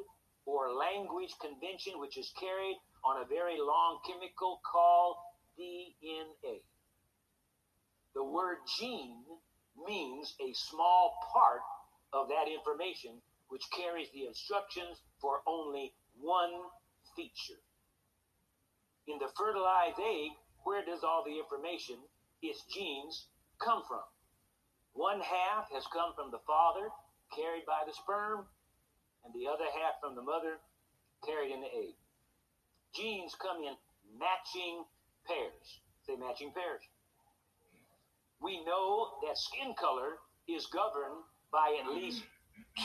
or 0.44 0.72
language 0.72 1.32
convention 1.40 2.00
which 2.00 2.18
is 2.18 2.32
carried 2.38 2.76
on 3.04 3.22
a 3.22 3.26
very 3.26 3.58
long 3.58 3.98
chemical 4.06 4.60
called 4.64 5.16
DNA. 5.58 6.62
The 8.14 8.24
word 8.24 8.58
gene 8.78 9.24
means 9.86 10.34
a 10.40 10.52
small 10.52 11.16
part 11.32 11.62
of 12.12 12.28
that 12.28 12.48
information 12.48 13.22
which 13.48 13.62
carries 13.76 14.08
the 14.12 14.26
instructions 14.26 15.00
for 15.20 15.40
only 15.46 15.92
one 16.20 16.52
feature. 17.16 17.60
In 19.08 19.18
the 19.18 19.28
fertilized 19.36 19.98
egg, 19.98 20.30
where 20.64 20.84
does 20.84 21.02
all 21.02 21.24
the 21.24 21.38
information, 21.38 21.96
its 22.40 22.62
genes, 22.72 23.26
come 23.58 23.82
from? 23.88 24.04
One 24.92 25.20
half 25.20 25.70
has 25.72 25.86
come 25.92 26.12
from 26.14 26.30
the 26.30 26.44
father, 26.46 26.88
carried 27.34 27.66
by 27.66 27.82
the 27.86 27.92
sperm, 27.92 28.46
and 29.24 29.32
the 29.34 29.48
other 29.48 29.64
half 29.64 30.00
from 30.00 30.14
the 30.14 30.22
mother, 30.22 30.60
carried 31.24 31.52
in 31.52 31.60
the 31.60 31.72
egg. 31.72 31.94
Genes 32.94 33.34
come 33.40 33.64
in 33.64 33.74
matching 34.18 34.84
pairs. 35.26 35.80
Say 36.06 36.16
matching 36.16 36.52
pairs. 36.52 36.82
We 38.42 38.64
know 38.64 39.22
that 39.26 39.38
skin 39.38 39.74
color 39.78 40.18
is 40.48 40.66
governed 40.66 41.22
by 41.52 41.78
at 41.78 41.94
least 41.94 42.24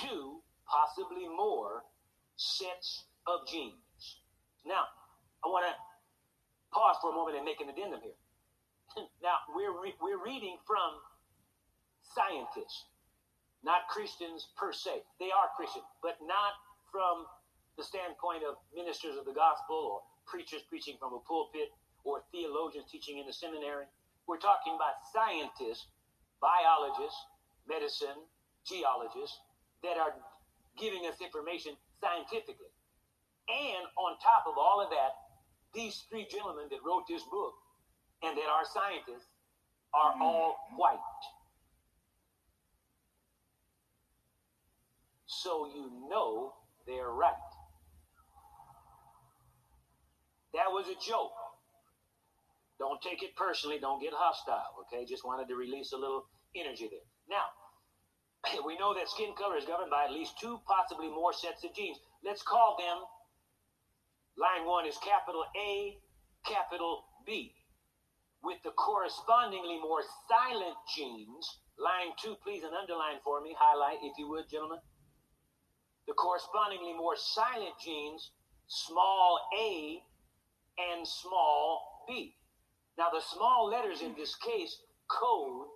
two, 0.01 0.41
possibly 0.69 1.27
more, 1.27 1.81
sets 2.35 3.05
of 3.25 3.47
genes. 3.49 4.21
Now, 4.65 4.85
I 5.43 5.47
want 5.47 5.65
to 5.65 5.73
pause 6.71 6.97
for 7.01 7.11
a 7.11 7.15
moment 7.15 7.37
and 7.37 7.45
make 7.45 7.61
an 7.61 7.69
addendum 7.69 8.01
here. 8.03 8.19
now, 9.23 9.41
we're, 9.55 9.73
re- 9.73 9.97
we're 9.97 10.21
reading 10.21 10.57
from 10.67 11.01
scientists, 12.13 12.85
not 13.63 13.89
Christians 13.89 14.53
per 14.57 14.71
se. 14.71 15.01
They 15.19 15.33
are 15.33 15.49
Christian, 15.57 15.81
but 16.03 16.21
not 16.21 16.53
from 16.91 17.25
the 17.77 17.83
standpoint 17.83 18.41
of 18.45 18.57
ministers 18.73 19.17
of 19.17 19.25
the 19.25 19.33
gospel 19.33 19.77
or 19.77 19.97
preachers 20.25 20.61
preaching 20.69 20.97
from 20.99 21.13
a 21.13 21.21
pulpit 21.25 21.69
or 22.07 22.23
theologians 22.31 22.87
teaching 22.87 23.19
in 23.19 23.27
the 23.27 23.35
seminary. 23.35 23.83
We're 24.31 24.39
talking 24.39 24.79
about 24.79 25.03
scientists, 25.11 25.91
biologists, 26.39 27.19
medicine, 27.67 28.23
geologists 28.63 29.35
that 29.83 29.99
are 29.99 30.15
giving 30.79 31.03
us 31.03 31.19
information 31.19 31.75
scientifically. 31.99 32.71
And 33.51 33.83
on 33.99 34.15
top 34.23 34.47
of 34.47 34.55
all 34.55 34.79
of 34.79 34.89
that, 34.89 35.11
these 35.75 36.07
three 36.09 36.25
gentlemen 36.31 36.71
that 36.71 36.79
wrote 36.87 37.03
this 37.11 37.23
book 37.27 37.53
and 38.23 38.37
that 38.37 38.47
are 38.47 38.63
scientists 38.63 39.27
are 39.93 40.15
all 40.21 40.55
white. 40.75 40.99
So 45.27 45.67
you 45.67 45.91
know 46.09 46.53
they're 46.87 47.11
right. 47.11 47.33
That 50.53 50.71
was 50.71 50.87
a 50.87 50.95
joke. 51.05 51.35
Don't 52.79 53.01
take 53.01 53.23
it 53.23 53.35
personally. 53.35 53.79
Don't 53.79 54.01
get 54.01 54.13
hostile. 54.13 54.85
Okay. 54.85 55.05
Just 55.05 55.25
wanted 55.25 55.47
to 55.49 55.55
release 55.55 55.93
a 55.93 55.97
little 55.97 56.25
energy 56.55 56.87
there. 56.89 57.07
Now, 57.29 57.49
we 58.65 58.77
know 58.77 58.93
that 58.93 59.09
skin 59.09 59.33
color 59.37 59.57
is 59.57 59.65
governed 59.65 59.91
by 59.91 60.05
at 60.05 60.11
least 60.11 60.39
two, 60.39 60.59
possibly 60.67 61.09
more 61.09 61.33
sets 61.33 61.63
of 61.63 61.73
genes. 61.73 61.97
Let's 62.23 62.41
call 62.41 62.77
them. 62.77 63.03
Line 64.37 64.67
one 64.67 64.85
is 64.85 64.97
capital 65.01 65.43
A, 65.57 65.97
capital 66.45 67.05
B. 67.25 67.53
With 68.43 68.61
the 68.63 68.71
correspondingly 68.71 69.79
more 69.81 70.05
silent 70.29 70.77
genes, 70.95 71.59
line 71.79 72.13
two, 72.21 72.35
please, 72.43 72.63
and 72.63 72.73
underline 72.73 73.17
for 73.23 73.41
me, 73.41 73.55
highlight 73.57 73.97
if 74.03 74.13
you 74.17 74.29
would, 74.29 74.45
gentlemen. 74.49 74.77
The 76.07 76.13
correspondingly 76.13 76.93
more 76.93 77.17
silent 77.17 77.73
genes, 77.83 78.31
small 78.67 79.41
a 79.59 80.01
and 80.77 81.07
small 81.07 82.05
b. 82.07 82.36
Now, 82.97 83.09
the 83.13 83.21
small 83.21 83.69
letters 83.69 84.01
in 84.01 84.15
this 84.15 84.35
case 84.35 84.81
code 85.07 85.67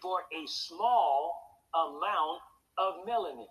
for 0.00 0.20
a 0.32 0.46
small 0.46 1.66
amount 1.74 2.40
of 2.78 3.06
melanin. 3.06 3.48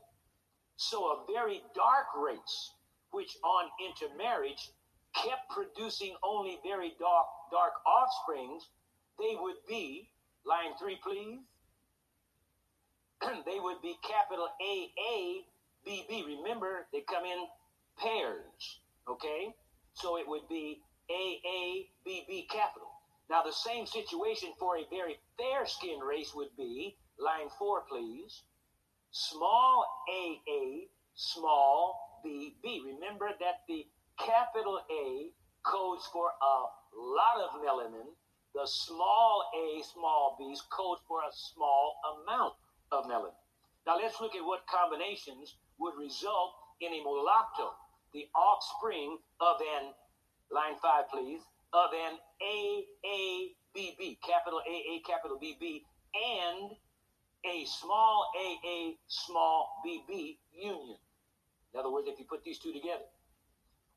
So, 0.78 1.06
a 1.06 1.32
very 1.32 1.62
dark 1.76 2.08
race, 2.18 2.72
which 3.12 3.38
on 3.44 3.70
intermarriage 3.86 4.72
kept 5.14 5.50
producing 5.50 6.16
only 6.24 6.60
very 6.64 6.94
dark, 7.00 7.26
dark 7.52 7.74
offsprings, 7.86 8.70
they 9.20 9.36
would 9.38 9.58
be, 9.68 10.10
line 10.46 10.72
three, 10.80 10.98
please, 11.04 11.40
they 13.46 13.60
would 13.60 13.82
be 13.82 13.96
capital 14.02 14.48
A 14.62 14.90
A 15.14 15.42
B 15.86 16.06
B. 16.08 16.24
Remember, 16.38 16.88
they 16.94 17.02
come 17.02 17.26
in 17.26 17.46
pairs. 17.98 18.80
Okay? 19.10 19.54
So 19.94 20.18
it 20.18 20.28
would 20.28 20.48
be 20.48 20.82
A 21.10 21.42
A 21.46 21.90
B 22.06 22.24
B 22.28 22.48
capital. 22.50 22.89
Now, 23.30 23.44
the 23.44 23.54
same 23.54 23.86
situation 23.86 24.50
for 24.60 24.78
a 24.78 24.88
very 24.90 25.20
fair 25.38 25.66
skinned 25.66 26.04
race 26.04 26.34
would 26.34 26.56
be 26.58 26.98
line 27.20 27.50
four, 27.60 27.84
please. 27.88 28.42
Small 29.12 29.86
a 30.10 30.42
a, 30.50 30.88
small 31.16 32.22
b 32.24 32.56
b. 32.64 32.82
Remember 32.86 33.30
that 33.40 33.62
the 33.68 33.86
capital 34.18 34.80
A 34.92 35.32
codes 35.64 36.08
for 36.12 36.32
a 36.42 36.56
lot 36.96 37.38
of 37.44 37.62
melanin. 37.62 38.10
The 38.56 38.66
small 38.66 39.46
a, 39.56 39.84
small 39.84 40.36
b's 40.40 40.62
codes 40.76 41.02
for 41.08 41.20
a 41.22 41.32
small 41.32 41.96
amount 42.18 42.54
of 42.92 43.06
melanin. 43.06 43.38
Now 43.86 43.98
let's 43.98 44.20
look 44.20 44.36
at 44.36 44.44
what 44.44 44.66
combinations 44.68 45.56
would 45.78 45.94
result 45.98 46.54
in 46.82 46.94
a 46.94 47.04
mulatto, 47.04 47.74
the 48.14 48.28
offspring 48.34 49.18
of 49.40 49.58
an, 49.62 49.94
line 50.52 50.76
five 50.82 51.10
please, 51.10 51.42
of 51.74 51.90
an 51.94 52.18
AABB, 52.42 54.18
capital 54.26 54.62
AA, 54.66 55.00
capital 55.06 55.38
BB, 55.38 55.84
and 56.14 56.72
a 57.46 57.66
small 57.66 58.32
AA, 58.36 58.98
small 59.08 59.82
BB 59.86 60.38
union. 60.52 60.98
In 61.74 61.80
other 61.80 61.92
words, 61.92 62.08
if 62.08 62.20
you 62.20 62.26
put 62.26 62.44
these 62.44 62.60
two 62.60 62.74
together, 62.74 63.06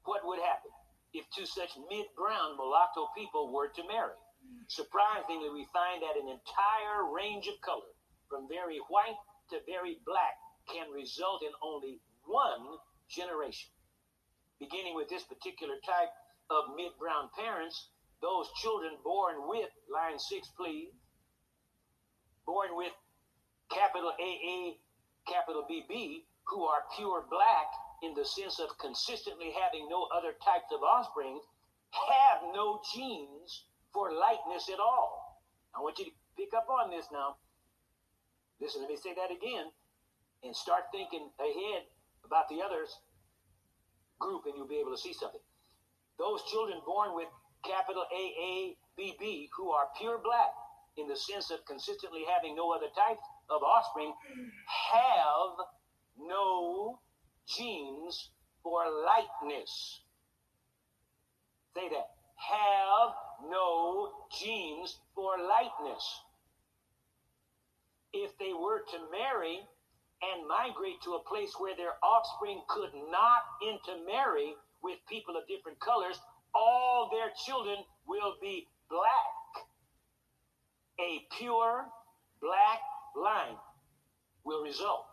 what 0.04 0.20
would 0.24 0.38
happen 0.38 0.70
if 1.14 1.24
two 1.34 1.46
such 1.46 1.70
mid 1.88 2.06
brown 2.16 2.56
mulatto 2.56 3.08
people 3.16 3.52
were 3.52 3.68
to 3.68 3.82
marry? 3.88 4.18
Surprisingly, 4.68 5.48
we 5.50 5.66
find 5.72 6.02
that 6.02 6.18
an 6.20 6.28
entire 6.28 7.08
range 7.08 7.46
of 7.48 7.60
color, 7.62 7.88
from 8.28 8.48
very 8.48 8.78
white 8.88 9.16
to 9.50 9.58
very 9.66 9.98
black, 10.04 10.36
can 10.68 10.90
result 10.90 11.42
in 11.42 11.52
only 11.62 12.00
one 12.26 12.78
generation. 13.08 13.70
Beginning 14.58 14.94
with 14.94 15.08
this 15.08 15.22
particular 15.24 15.74
type 15.84 16.10
of 16.52 16.76
mid 16.76 16.92
brown 17.00 17.32
parents, 17.32 17.88
those 18.20 18.46
children 18.60 18.92
born 19.02 19.48
with, 19.48 19.70
line 19.88 20.18
six, 20.18 20.48
please, 20.56 20.92
born 22.46 22.76
with 22.76 22.92
capital 23.70 24.12
AA, 24.20 24.76
capital 25.26 25.64
BB, 25.64 26.28
who 26.44 26.64
are 26.64 26.84
pure 26.96 27.24
black 27.30 27.72
in 28.02 28.14
the 28.14 28.24
sense 28.24 28.60
of 28.60 28.76
consistently 28.78 29.54
having 29.56 29.88
no 29.88 30.06
other 30.14 30.34
types 30.44 30.68
of 30.74 30.82
offspring, 30.82 31.40
have 31.90 32.42
no 32.54 32.80
genes 32.94 33.64
for 33.92 34.12
lightness 34.12 34.68
at 34.68 34.80
all. 34.80 35.40
I 35.74 35.80
want 35.80 35.98
you 35.98 36.06
to 36.06 36.10
pick 36.36 36.52
up 36.54 36.68
on 36.68 36.90
this 36.90 37.06
now. 37.12 37.36
Listen, 38.60 38.82
let 38.82 38.90
me 38.90 38.96
say 38.96 39.14
that 39.14 39.30
again 39.30 39.70
and 40.44 40.54
start 40.54 40.84
thinking 40.92 41.30
ahead 41.38 41.82
about 42.24 42.48
the 42.48 42.60
others 42.62 42.90
group, 44.18 44.46
and 44.46 44.54
you'll 44.56 44.68
be 44.68 44.78
able 44.78 44.92
to 44.92 44.98
see 44.98 45.12
something. 45.12 45.40
Those 46.22 46.44
children 46.52 46.78
born 46.86 47.16
with 47.16 47.26
capital 47.66 48.04
AABB 48.14 49.48
who 49.56 49.70
are 49.72 49.88
pure 49.98 50.18
black 50.22 50.54
in 50.96 51.08
the 51.08 51.16
sense 51.16 51.50
of 51.50 51.66
consistently 51.66 52.22
having 52.32 52.54
no 52.54 52.72
other 52.72 52.86
type 52.94 53.18
of 53.50 53.62
offspring 53.64 54.14
have 54.92 55.66
no 56.16 57.00
genes 57.48 58.30
for 58.62 58.84
lightness. 59.04 60.00
Say 61.74 61.88
that. 61.88 62.10
Have 62.36 63.14
no 63.50 64.12
genes 64.38 64.98
for 65.16 65.32
lightness. 65.38 66.22
If 68.12 68.38
they 68.38 68.52
were 68.52 68.82
to 68.92 68.98
marry 69.10 69.58
and 70.22 70.46
migrate 70.46 71.02
to 71.02 71.14
a 71.14 71.24
place 71.28 71.52
where 71.58 71.74
their 71.74 71.94
offspring 72.00 72.62
could 72.68 72.94
not 73.10 73.42
intermarry 73.66 74.54
with 74.82 74.98
people 75.08 75.36
of 75.36 75.46
different 75.46 75.78
colors, 75.80 76.18
all 76.54 77.08
their 77.10 77.30
children 77.46 77.76
will 78.06 78.34
be 78.40 78.66
black. 78.90 79.64
A 81.00 81.24
pure 81.38 81.86
black 82.40 82.80
line 83.16 83.56
will 84.44 84.62
result. 84.62 85.06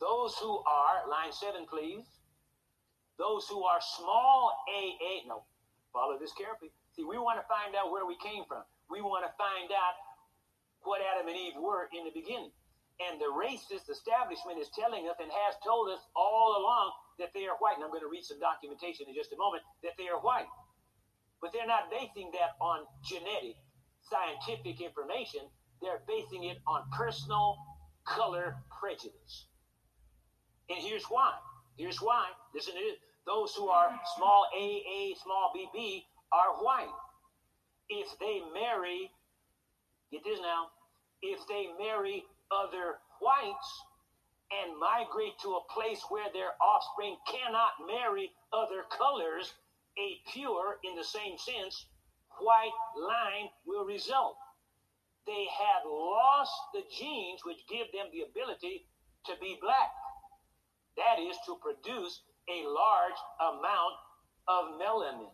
Those 0.00 0.34
who 0.36 0.58
are, 0.66 1.08
line 1.08 1.32
seven, 1.32 1.66
please. 1.68 2.04
Those 3.18 3.46
who 3.48 3.62
are 3.62 3.78
small 3.80 4.52
AA, 4.68 5.26
no, 5.26 5.44
follow 5.92 6.18
this 6.18 6.32
carefully. 6.32 6.70
See, 6.96 7.04
we 7.04 7.16
want 7.16 7.38
to 7.38 7.46
find 7.46 7.74
out 7.78 7.90
where 7.90 8.06
we 8.06 8.18
came 8.18 8.44
from. 8.46 8.62
We 8.90 9.00
want 9.00 9.24
to 9.24 9.32
find 9.38 9.70
out 9.70 9.94
what 10.82 11.00
Adam 11.00 11.30
and 11.30 11.38
Eve 11.38 11.56
were 11.56 11.88
in 11.94 12.04
the 12.04 12.12
beginning. 12.12 12.50
And 13.02 13.18
the 13.18 13.30
racist 13.30 13.90
establishment 13.90 14.58
is 14.60 14.70
telling 14.70 15.08
us 15.08 15.18
and 15.18 15.30
has 15.30 15.54
told 15.64 15.90
us 15.90 16.02
all 16.14 16.58
along 16.58 16.92
that 17.18 17.30
they 17.34 17.46
are 17.46 17.56
white. 17.58 17.76
And 17.76 17.84
I'm 17.84 17.90
going 17.90 18.04
to 18.04 18.10
read 18.10 18.24
some 18.24 18.40
documentation 18.40 19.06
in 19.08 19.14
just 19.14 19.32
a 19.32 19.38
moment 19.38 19.62
that 19.82 19.94
they 19.98 20.08
are 20.08 20.20
white. 20.20 20.48
But 21.40 21.52
they're 21.52 21.68
not 21.68 21.90
basing 21.90 22.30
that 22.32 22.56
on 22.60 22.86
genetic, 23.04 23.56
scientific 24.08 24.80
information. 24.80 25.42
They're 25.82 26.02
basing 26.08 26.44
it 26.44 26.58
on 26.66 26.88
personal 26.96 27.56
color 28.06 28.56
prejudice. 28.80 29.46
And 30.68 30.78
here's 30.78 31.04
why. 31.04 31.32
Here's 31.76 31.98
why. 31.98 32.28
Listen 32.54 32.74
to 32.74 32.80
this. 32.80 32.98
Those 33.26 33.54
who 33.54 33.68
are 33.68 33.88
small 34.16 34.46
AA, 34.54 35.16
small 35.22 35.52
BB 35.56 36.04
are 36.32 36.62
white. 36.62 36.92
If 37.88 38.08
they 38.18 38.40
marry, 38.52 39.10
get 40.10 40.24
this 40.24 40.40
now, 40.40 40.68
if 41.22 41.40
they 41.48 41.68
marry 41.78 42.24
other 42.50 43.00
whites 43.20 43.84
and 44.52 44.78
migrate 44.78 45.38
to 45.42 45.56
a 45.56 45.72
place 45.72 46.02
where 46.08 46.30
their 46.32 46.52
offspring 46.60 47.16
cannot 47.26 47.72
marry 47.86 48.30
other 48.52 48.84
colors, 48.90 49.54
a 49.98 50.20
pure, 50.32 50.78
in 50.84 50.94
the 50.96 51.04
same 51.04 51.38
sense, 51.38 51.86
white 52.38 52.76
line 52.96 53.48
will 53.66 53.84
result. 53.84 54.36
They 55.26 55.46
have 55.48 55.88
lost 55.88 56.52
the 56.74 56.82
genes 56.92 57.40
which 57.44 57.66
give 57.68 57.88
them 57.92 58.12
the 58.12 58.28
ability 58.28 58.86
to 59.26 59.32
be 59.40 59.56
black. 59.60 59.92
That 60.96 61.18
is 61.18 61.36
to 61.46 61.56
produce 61.62 62.20
a 62.48 62.68
large 62.68 63.18
amount 63.40 63.96
of 64.46 64.76
melanin. 64.78 65.32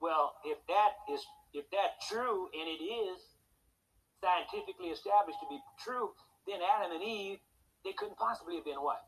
Well, 0.00 0.34
if 0.44 0.58
that 0.68 0.92
is 1.12 1.26
if 1.52 1.64
that's 1.72 2.06
true, 2.08 2.48
and 2.52 2.68
it 2.68 2.82
is 2.84 3.18
scientifically 4.22 4.88
established 4.88 5.40
to 5.40 5.48
be 5.48 5.58
true, 5.82 6.10
then 6.48 6.64
Adam 6.64 6.96
and 6.96 7.04
Eve, 7.04 7.38
they 7.84 7.92
couldn't 7.92 8.16
possibly 8.16 8.56
have 8.56 8.64
been 8.64 8.80
white. 8.80 9.04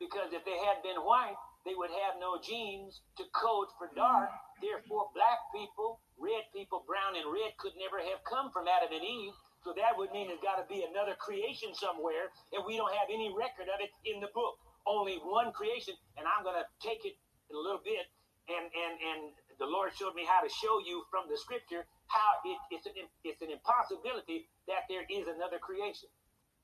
Because 0.00 0.32
if 0.32 0.44
they 0.44 0.56
had 0.56 0.80
been 0.80 1.00
white, 1.04 1.36
they 1.64 1.74
would 1.74 1.90
have 1.90 2.16
no 2.22 2.38
genes 2.38 3.00
to 3.18 3.24
code 3.34 3.68
for 3.76 3.90
dark. 3.96 4.30
Therefore, 4.62 5.10
black 5.12 5.50
people, 5.52 6.00
red 6.16 6.46
people, 6.54 6.84
brown 6.86 7.18
and 7.18 7.26
red 7.28 7.56
could 7.58 7.74
never 7.76 7.98
have 7.98 8.22
come 8.24 8.54
from 8.54 8.70
Adam 8.70 8.94
and 8.94 9.04
Eve. 9.04 9.34
So 9.66 9.74
that 9.74 9.98
would 9.98 10.14
mean 10.14 10.30
there's 10.30 10.40
got 10.40 10.62
to 10.62 10.68
be 10.70 10.86
another 10.86 11.18
creation 11.18 11.74
somewhere, 11.74 12.30
and 12.54 12.62
we 12.62 12.78
don't 12.78 12.94
have 12.94 13.10
any 13.10 13.34
record 13.34 13.66
of 13.66 13.82
it 13.82 13.90
in 14.06 14.22
the 14.22 14.30
book. 14.30 14.62
Only 14.86 15.18
one 15.26 15.50
creation, 15.50 15.98
and 16.14 16.22
I'm 16.22 16.46
going 16.46 16.54
to 16.54 16.66
take 16.78 17.02
it 17.02 17.18
in 17.50 17.58
a 17.58 17.62
little 17.62 17.82
bit, 17.82 18.06
and 18.46 18.70
and 18.70 18.94
and 19.02 19.20
the 19.58 19.66
Lord 19.66 19.90
showed 19.90 20.14
me 20.14 20.22
how 20.22 20.38
to 20.38 20.50
show 20.62 20.78
you 20.86 21.02
from 21.10 21.26
the 21.26 21.34
Scripture 21.34 21.82
how 22.06 22.30
it, 22.46 22.58
it's 22.70 22.86
an 22.86 22.94
it's 23.26 23.42
an 23.42 23.50
impossibility 23.50 24.46
that 24.70 24.86
there 24.86 25.02
is 25.10 25.26
another 25.26 25.58
creation. 25.58 26.06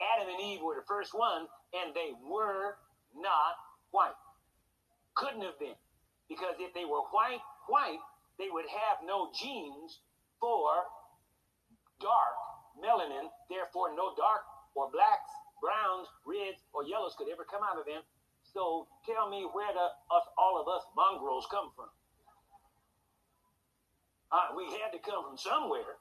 Adam 0.01 0.29
and 0.29 0.41
Eve 0.41 0.61
were 0.63 0.77
the 0.77 0.87
first 0.87 1.13
one, 1.13 1.47
and 1.75 1.95
they 1.95 2.13
were 2.25 2.79
not 3.15 3.55
white 3.91 4.17
couldn't 5.15 5.43
have 5.43 5.59
been. 5.59 5.77
Because 6.29 6.57
if 6.61 6.73
they 6.73 6.85
were 6.85 7.05
white, 7.13 7.43
white, 7.69 8.01
they 8.39 8.49
would 8.49 8.67
have 8.69 9.05
no 9.05 9.29
genes 9.37 10.01
for 10.41 10.89
dark 12.01 12.37
melanin, 12.81 13.29
therefore 13.53 13.93
no 13.95 14.17
dark 14.17 14.43
or 14.75 14.91
blacks, 14.91 15.31
browns, 15.61 16.09
reds, 16.25 16.65
or 16.73 16.85
yellows 16.85 17.15
could 17.19 17.29
ever 17.29 17.45
come 17.45 17.61
out 17.63 17.79
of 17.79 17.85
them. 17.85 18.01
So 18.43 18.89
tell 19.05 19.29
me 19.29 19.47
where 19.53 19.73
the 19.73 19.87
us 20.11 20.27
all 20.37 20.61
of 20.61 20.67
us 20.67 20.83
mongrels 20.97 21.47
come 21.51 21.71
from. 21.77 21.93
Uh, 24.33 24.57
we 24.57 24.65
had 24.81 24.91
to 24.97 24.99
come 24.99 25.23
from 25.29 25.37
somewhere. 25.37 26.01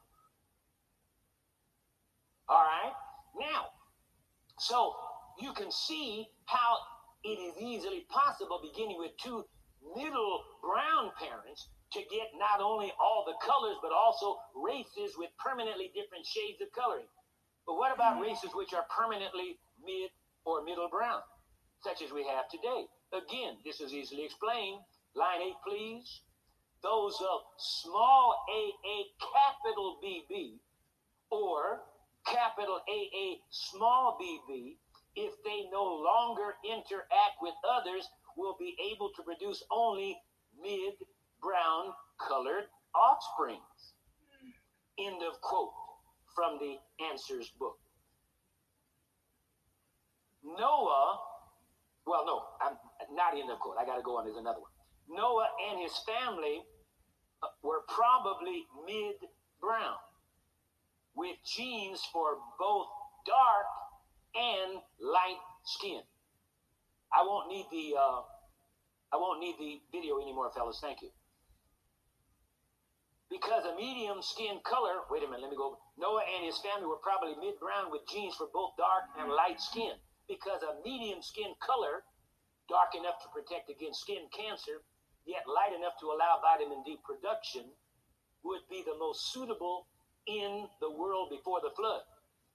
All 2.48 2.64
right. 2.64 2.96
Now, 3.36 3.76
so 4.62 4.94
you 5.42 5.54
can 5.54 5.72
see 5.72 6.28
how 6.46 6.78
it 7.24 7.42
is 7.42 7.58
easily 7.58 8.06
possible, 8.10 8.62
beginning 8.62 8.98
with 9.00 9.12
two 9.18 9.44
middle 9.98 10.44
brown 10.62 11.10
parents, 11.18 11.70
to 11.94 12.00
get 12.08 12.30
not 12.38 12.62
only 12.62 12.94
all 13.02 13.26
the 13.26 13.36
colors, 13.46 13.76
but 13.82 13.92
also 13.92 14.38
races 14.56 15.18
with 15.18 15.30
permanently 15.42 15.92
different 15.98 16.26
shades 16.26 16.62
of 16.62 16.72
coloring. 16.72 17.10
But 17.66 17.76
what 17.76 17.94
about 17.94 18.18
mm. 18.18 18.22
races 18.22 18.52
which 18.56 18.74
are 18.74 18.86
permanently 18.88 19.60
mid 19.84 20.10
or 20.46 20.64
middle 20.64 20.88
brown, 20.90 21.20
such 21.84 22.02
as 22.02 22.14
we 22.14 22.24
have 22.24 22.48
today? 22.48 22.86
Again, 23.12 23.58
this 23.66 23.82
is 23.82 23.94
easily 23.94 24.24
explained. 24.24 24.80
Line 25.16 25.42
8, 25.42 25.54
please. 25.68 26.22
Those 26.82 27.18
of 27.20 27.42
small 27.58 28.46
a, 28.50 28.62
a 28.88 28.98
capital 29.20 30.00
BB, 30.02 30.58
or 31.30 31.82
capital 32.26 32.80
AA, 32.88 33.42
small 33.50 34.18
bb, 34.22 34.76
if 35.16 35.34
they 35.44 35.68
no 35.72 35.84
longer 35.84 36.56
interact 36.64 37.38
with 37.42 37.54
others, 37.68 38.08
will 38.38 38.56
be 38.60 38.76
able 38.94 39.12
to 39.16 39.24
produce 39.24 39.64
only 39.72 40.18
mid 40.62 40.94
brown 41.42 41.94
colored 42.28 42.66
offsprings. 42.96 43.94
End 45.00 45.22
of 45.24 45.40
quote 45.42 45.74
from 46.36 46.60
the 46.60 46.78
Answers 47.12 47.52
book. 47.60 47.78
Noah, 50.44 51.20
well, 52.06 52.26
no, 52.26 52.42
I'm 52.62 52.78
not 53.16 53.38
in 53.38 53.48
the 53.48 53.56
quote. 53.56 53.76
I 53.80 53.86
got 53.86 53.98
to 53.98 54.02
go 54.02 54.18
on. 54.18 54.26
There's 54.26 54.38
another 54.38 54.60
one. 54.60 54.72
Noah 55.10 55.48
and 55.70 55.82
his 55.82 55.92
family 56.08 56.64
uh, 57.44 57.48
were 57.64 57.84
probably 57.88 58.66
mid 58.86 59.16
brown 59.60 59.98
with 61.16 61.36
genes 61.46 62.02
for 62.12 62.38
both 62.60 62.88
dark 63.26 63.68
and 64.36 64.82
light 65.00 65.42
skin. 65.66 66.02
I 67.12 67.24
won't 67.24 67.50
need 67.50 67.68
the 67.72 68.00
uh, 68.00 68.22
I 69.12 69.18
won't 69.20 69.40
need 69.40 69.56
the 69.60 69.82
video 69.92 70.20
anymore, 70.20 70.52
fellas. 70.56 70.80
Thank 70.80 71.02
you. 71.02 71.12
Because 73.32 73.64
a 73.64 73.76
medium 73.76 74.20
skin 74.20 74.60
color, 74.68 75.08
wait 75.08 75.24
a 75.24 75.28
minute, 75.28 75.48
let 75.48 75.52
me 75.52 75.56
go. 75.56 75.80
Noah 75.96 76.24
and 76.36 76.44
his 76.44 76.60
family 76.60 76.88
were 76.88 77.00
probably 77.00 77.36
mid 77.40 77.56
brown 77.64 77.92
with 77.92 78.04
genes 78.12 78.36
for 78.36 78.48
both 78.52 78.76
dark 78.76 79.08
and 79.20 79.32
light 79.32 79.60
skin. 79.60 79.96
Because 80.28 80.64
a 80.64 80.80
medium 80.84 81.24
skin 81.24 81.56
color, 81.64 82.04
dark 82.68 82.92
enough 82.96 83.20
to 83.24 83.32
protect 83.32 83.72
against 83.72 84.04
skin 84.04 84.28
cancer, 84.36 84.84
yet 85.24 85.48
light 85.48 85.72
enough 85.76 85.96
to 86.04 86.12
allow 86.12 86.44
vitamin 86.44 86.84
D 86.84 87.00
production, 87.04 87.72
would 88.44 88.64
be 88.68 88.84
the 88.84 88.96
most 89.00 89.32
suitable 89.32 89.88
in 90.28 90.68
the 90.80 90.92
world 90.92 91.30
before 91.30 91.60
the 91.62 91.74
flood. 91.76 92.02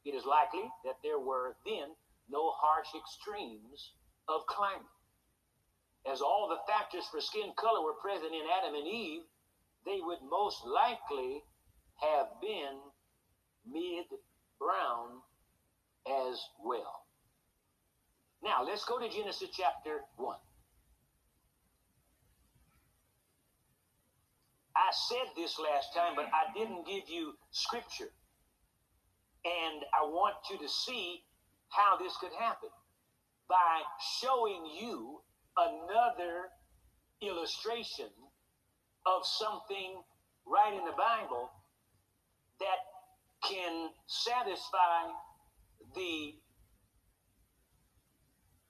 It 0.04 0.14
is 0.14 0.24
likely 0.24 0.70
that 0.84 0.98
there 1.02 1.18
were 1.18 1.56
then 1.66 1.94
no 2.28 2.52
harsh 2.54 2.88
extremes 2.94 3.92
of 4.28 4.46
climate. 4.46 4.86
As 6.10 6.20
all 6.20 6.48
the 6.48 6.62
factors 6.70 7.04
for 7.10 7.20
skin 7.20 7.52
color 7.56 7.82
were 7.82 7.98
present 8.00 8.32
in 8.32 8.46
Adam 8.58 8.74
and 8.74 8.86
Eve, 8.86 9.22
they 9.84 9.98
would 10.00 10.22
most 10.28 10.64
likely 10.64 11.42
have 11.96 12.26
been 12.40 12.78
mid 13.66 14.06
brown 14.58 15.22
as 16.06 16.38
well. 16.62 17.06
Now, 18.42 18.62
let's 18.64 18.84
go 18.84 18.98
to 18.98 19.08
Genesis 19.08 19.48
chapter 19.52 20.02
1. 20.16 20.36
I 24.76 24.92
said 25.08 25.32
this 25.34 25.58
last 25.58 25.94
time, 25.94 26.12
but 26.14 26.26
I 26.26 26.52
didn't 26.52 26.86
give 26.86 27.08
you 27.08 27.32
scripture. 27.50 28.12
And 29.44 29.82
I 29.94 30.04
want 30.04 30.34
you 30.50 30.58
to 30.58 30.68
see 30.68 31.22
how 31.68 31.96
this 31.96 32.16
could 32.20 32.32
happen 32.38 32.68
by 33.48 33.80
showing 34.20 34.66
you 34.78 35.20
another 35.56 36.50
illustration 37.22 38.10
of 39.06 39.24
something 39.24 40.02
right 40.46 40.74
in 40.74 40.84
the 40.84 40.92
Bible 40.92 41.50
that 42.60 43.48
can 43.48 43.88
satisfy 44.06 45.08
the 45.94 46.34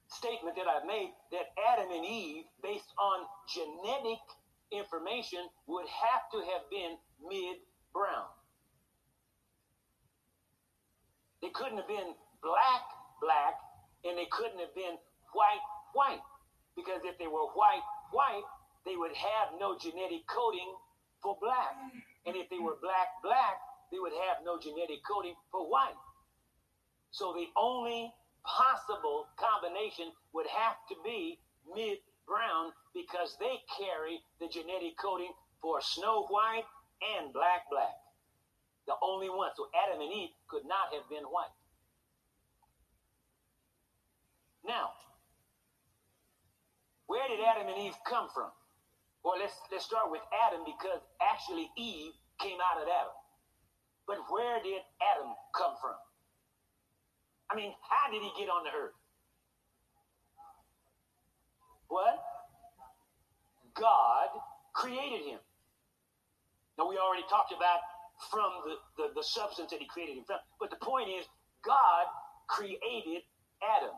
statement 0.08 0.56
that 0.56 0.66
I've 0.68 0.86
made 0.86 1.12
that 1.32 1.52
Adam 1.72 1.90
and 1.90 2.04
Eve, 2.04 2.44
based 2.62 2.92
on 2.98 3.26
genetic 3.52 4.20
information, 4.72 5.46
would 5.66 5.86
have 5.86 6.30
to 6.32 6.38
have 6.38 6.64
been 6.70 6.96
mid 7.22 7.58
brown. 7.92 8.28
They 11.42 11.50
couldn't 11.50 11.78
have 11.78 11.88
been 11.88 12.14
black, 12.42 12.82
black, 13.20 13.54
and 14.04 14.18
they 14.18 14.26
couldn't 14.30 14.58
have 14.58 14.74
been 14.74 14.98
white, 15.32 15.64
white. 15.92 16.22
Because 16.74 17.00
if 17.04 17.18
they 17.18 17.26
were 17.26 17.46
white, 17.54 17.84
white, 18.12 18.44
they 18.84 18.96
would 18.96 19.14
have 19.14 19.58
no 19.58 19.76
genetic 19.78 20.26
coding 20.26 20.74
for 21.22 21.36
black. 21.40 21.74
And 22.26 22.36
if 22.36 22.48
they 22.50 22.58
were 22.58 22.76
black, 22.82 23.22
black, 23.22 23.58
they 23.90 23.98
would 23.98 24.12
have 24.28 24.44
no 24.44 24.58
genetic 24.58 25.02
coding 25.06 25.34
for 25.50 25.68
white. 25.70 25.96
So 27.10 27.32
the 27.32 27.46
only 27.56 28.12
possible 28.44 29.26
combination 29.36 30.12
would 30.32 30.46
have 30.46 30.76
to 30.88 30.94
be 31.04 31.38
mid 31.74 31.98
brown 32.26 32.72
because 32.94 33.36
they 33.38 33.62
carry 33.78 34.20
the 34.40 34.48
genetic 34.48 34.98
coding 34.98 35.32
for 35.62 35.80
snow 35.80 36.26
white 36.28 36.66
and 37.16 37.32
black 37.32 37.70
black. 37.70 37.94
The 38.86 38.94
only 39.02 39.30
one. 39.30 39.50
So 39.56 39.66
Adam 39.74 40.00
and 40.00 40.12
Eve 40.12 40.30
could 40.48 40.66
not 40.66 40.94
have 40.94 41.08
been 41.10 41.24
white. 41.24 41.54
Now, 44.66 44.90
where 47.06 47.26
did 47.28 47.38
Adam 47.40 47.68
and 47.68 47.78
Eve 47.86 47.98
come 48.06 48.28
from? 48.34 48.50
Well, 49.22 49.38
let's 49.38 49.54
let's 49.70 49.84
start 49.84 50.10
with 50.10 50.22
Adam 50.46 50.62
because 50.66 51.02
actually 51.22 51.70
Eve 51.78 52.14
came 52.38 52.58
out 52.62 52.82
of 52.82 52.86
Adam. 52.86 53.14
But 54.06 54.22
where 54.30 54.62
did 54.62 54.82
Adam 55.02 55.34
come 55.54 55.74
from? 55.82 55.98
I 57.50 57.54
mean, 57.54 57.74
how 57.82 58.10
did 58.10 58.22
he 58.22 58.30
get 58.38 58.50
on 58.50 58.62
the 58.62 58.70
earth? 58.70 58.94
What? 61.88 62.18
God 63.74 64.28
created 64.74 65.24
him. 65.24 65.38
Now, 66.78 66.88
we 66.88 66.98
already 66.98 67.24
talked 67.28 67.52
about 67.52 67.80
from 68.30 68.50
the, 68.64 69.02
the, 69.02 69.14
the 69.14 69.22
substance 69.22 69.70
that 69.70 69.80
he 69.80 69.86
created 69.86 70.16
him 70.18 70.24
from. 70.26 70.38
But 70.60 70.70
the 70.70 70.76
point 70.76 71.08
is, 71.08 71.26
God 71.64 72.06
created 72.48 73.22
Adam. 73.62 73.94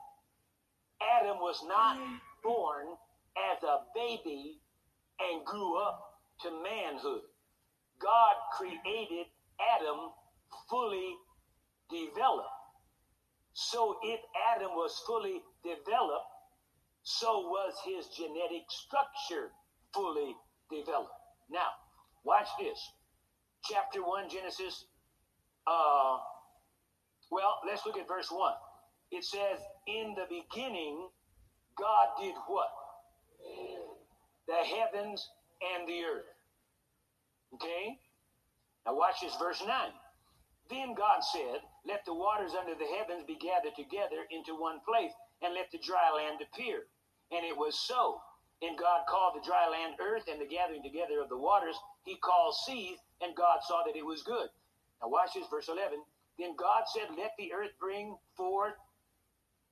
Adam 1.01 1.39
was 1.39 1.63
not 1.67 1.99
born 2.43 2.87
as 3.53 3.63
a 3.63 3.79
baby 3.95 4.59
and 5.21 5.45
grew 5.45 5.79
up 5.79 6.21
to 6.43 6.51
manhood. 6.51 7.23
God 8.01 8.35
created 8.57 9.27
Adam 9.59 10.11
fully 10.71 11.15
developed. 11.91 12.49
So 13.55 13.99
if 14.03 14.21
Adam 14.55 14.71
was 14.73 15.03
fully 15.07 15.43
developed, 15.65 16.31
so 17.09 17.41
was 17.49 17.73
his 17.87 18.07
genetic 18.09 18.69
structure 18.69 19.49
fully 19.95 20.37
developed. 20.71 21.09
Now, 21.49 21.73
watch 22.23 22.49
this. 22.61 22.79
Chapter 23.65 24.05
1, 24.05 24.29
Genesis. 24.29 24.85
Uh, 25.67 26.19
well, 27.31 27.61
let's 27.67 27.87
look 27.87 27.97
at 27.97 28.07
verse 28.07 28.29
1. 28.31 28.53
It 29.11 29.25
says, 29.25 29.59
In 29.87 30.15
the 30.17 30.27
beginning, 30.29 31.09
God 31.79 32.09
did 32.21 32.35
what? 32.47 32.69
The 34.47 34.61
heavens 34.77 35.27
and 35.65 35.89
the 35.89 36.05
earth. 36.05 36.29
Okay? 37.55 37.99
Now 38.85 38.97
watch 38.97 39.23
this, 39.23 39.35
verse 39.41 39.63
9. 39.67 39.73
Then 40.69 40.93
God 40.93 41.25
said, 41.33 41.61
Let 41.87 42.05
the 42.05 42.13
waters 42.13 42.53
under 42.53 42.75
the 42.75 42.91
heavens 42.99 43.25
be 43.27 43.37
gathered 43.37 43.77
together 43.77 44.29
into 44.31 44.61
one 44.61 44.81
place, 44.87 45.13
and 45.41 45.55
let 45.55 45.71
the 45.73 45.79
dry 45.79 46.13
land 46.15 46.43
appear. 46.45 46.85
And 47.33 47.45
it 47.45 47.57
was 47.57 47.79
so. 47.79 48.21
And 48.63 48.77
God 48.77 49.07
called 49.09 49.35
the 49.37 49.47
dry 49.47 49.69
land 49.69 49.95
earth, 50.01 50.25
and 50.31 50.41
the 50.41 50.47
gathering 50.47 50.83
together 50.83 51.21
of 51.23 51.29
the 51.29 51.37
waters 51.37 51.77
he 52.05 52.17
called 52.17 52.55
seas, 52.67 52.99
and 53.21 53.37
God 53.37 53.61
saw 53.63 53.83
that 53.85 53.97
it 53.97 54.05
was 54.05 54.23
good. 54.23 54.49
Now 55.03 55.09
watch 55.09 55.35
this, 55.35 55.47
verse 55.51 55.69
11. 55.69 55.99
Then 56.39 56.55
God 56.57 56.85
said, 56.87 57.15
Let 57.17 57.33
the 57.39 57.53
earth 57.53 57.73
bring 57.79 58.17
forth 58.37 58.75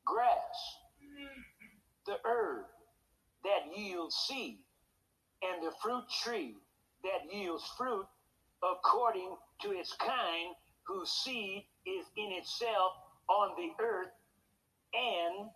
grass, 0.04 0.76
the 2.06 2.16
herb 2.24 2.64
that 3.44 3.76
yields 3.76 4.14
seed, 4.14 4.58
and 5.42 5.66
the 5.66 5.72
fruit 5.82 6.04
tree 6.22 6.54
that 7.02 7.32
yields 7.32 7.64
fruit 7.76 8.06
according 8.62 9.36
to 9.62 9.70
its 9.70 9.94
kind, 9.94 10.54
whose 10.84 11.10
seed 11.10 11.64
is 11.86 12.06
in 12.16 12.32
itself 12.32 12.92
on 13.28 13.50
the 13.56 13.70
earth, 13.82 14.12
and 14.94 15.48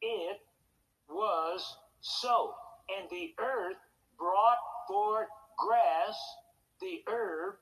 it 0.00 0.40
was 1.12 1.76
so. 2.00 2.54
And 2.98 3.08
the 3.10 3.34
earth 3.40 3.76
brought 4.18 4.58
forth 4.88 5.28
grass, 5.58 6.16
the 6.80 7.02
herb 7.08 7.54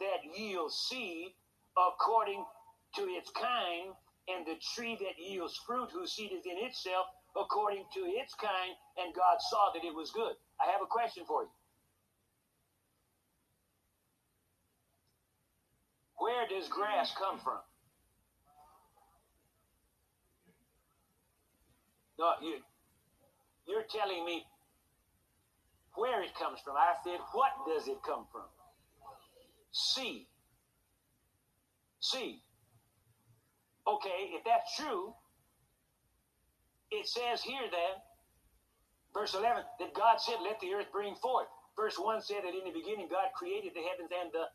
that 0.00 0.38
yields 0.38 0.74
seed 0.88 1.32
according 1.76 2.44
to 2.96 3.02
its 3.02 3.30
kind, 3.30 3.92
and 4.28 4.46
the 4.46 4.56
tree 4.74 4.96
that 5.00 5.22
yields 5.22 5.58
fruit, 5.66 5.88
whose 5.92 6.12
seed 6.12 6.32
is 6.32 6.44
in 6.44 6.64
itself 6.64 7.06
according 7.36 7.84
to 7.94 8.00
its 8.00 8.34
kind, 8.34 8.72
and 8.98 9.14
God 9.14 9.36
saw 9.40 9.70
that 9.74 9.84
it 9.84 9.94
was 9.94 10.10
good. 10.10 10.34
I 10.60 10.70
have 10.70 10.80
a 10.82 10.86
question 10.86 11.24
for 11.26 11.42
you. 11.42 11.50
Where 16.18 16.46
does 16.48 16.68
grass 16.68 17.12
come 17.18 17.38
from? 17.38 17.60
No, 22.18 22.32
you, 22.42 22.56
you're 23.66 23.86
telling 23.90 24.24
me 24.24 24.44
where 25.94 26.22
it 26.22 26.34
comes 26.34 26.60
from. 26.64 26.76
I 26.76 26.94
said, 27.04 27.18
what 27.32 27.50
does 27.66 27.88
it 27.88 27.98
come 28.04 28.26
from? 28.30 28.46
Seed. 29.72 30.26
Seed. 32.00 32.40
Okay, 33.86 34.34
if 34.34 34.42
that's 34.44 34.76
true, 34.76 35.14
it 36.90 37.06
says 37.06 37.42
here 37.42 37.66
then, 37.70 37.94
verse 39.14 39.34
11, 39.34 39.62
that 39.80 39.94
God 39.94 40.20
said, 40.20 40.36
Let 40.42 40.58
the 40.60 40.74
earth 40.74 40.90
bring 40.92 41.14
forth. 41.16 41.46
Verse 41.76 41.98
1 41.98 42.22
said 42.22 42.42
that 42.42 42.54
in 42.54 42.64
the 42.64 42.74
beginning 42.74 43.08
God 43.10 43.30
created 43.36 43.72
the 43.74 43.84
heavens 43.84 44.10
and 44.10 44.30
the 44.32 44.46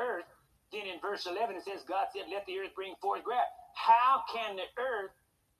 earth. 0.00 0.26
Then 0.72 0.90
in 0.90 0.98
verse 1.00 1.26
11 1.26 1.56
it 1.56 1.64
says, 1.64 1.84
God 1.86 2.08
said, 2.12 2.26
Let 2.32 2.44
the 2.46 2.58
earth 2.58 2.74
bring 2.74 2.94
forth 3.00 3.22
grass. 3.22 3.46
How 3.74 4.24
can 4.32 4.56
the 4.56 4.68
earth 4.76 5.12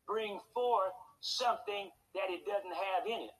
bring 0.07 0.41
forth 0.53 0.93
something 1.21 1.91
that 2.15 2.31
it 2.31 2.47
doesn't 2.47 2.75
have 2.75 3.07
in 3.07 3.29
it? 3.29 3.37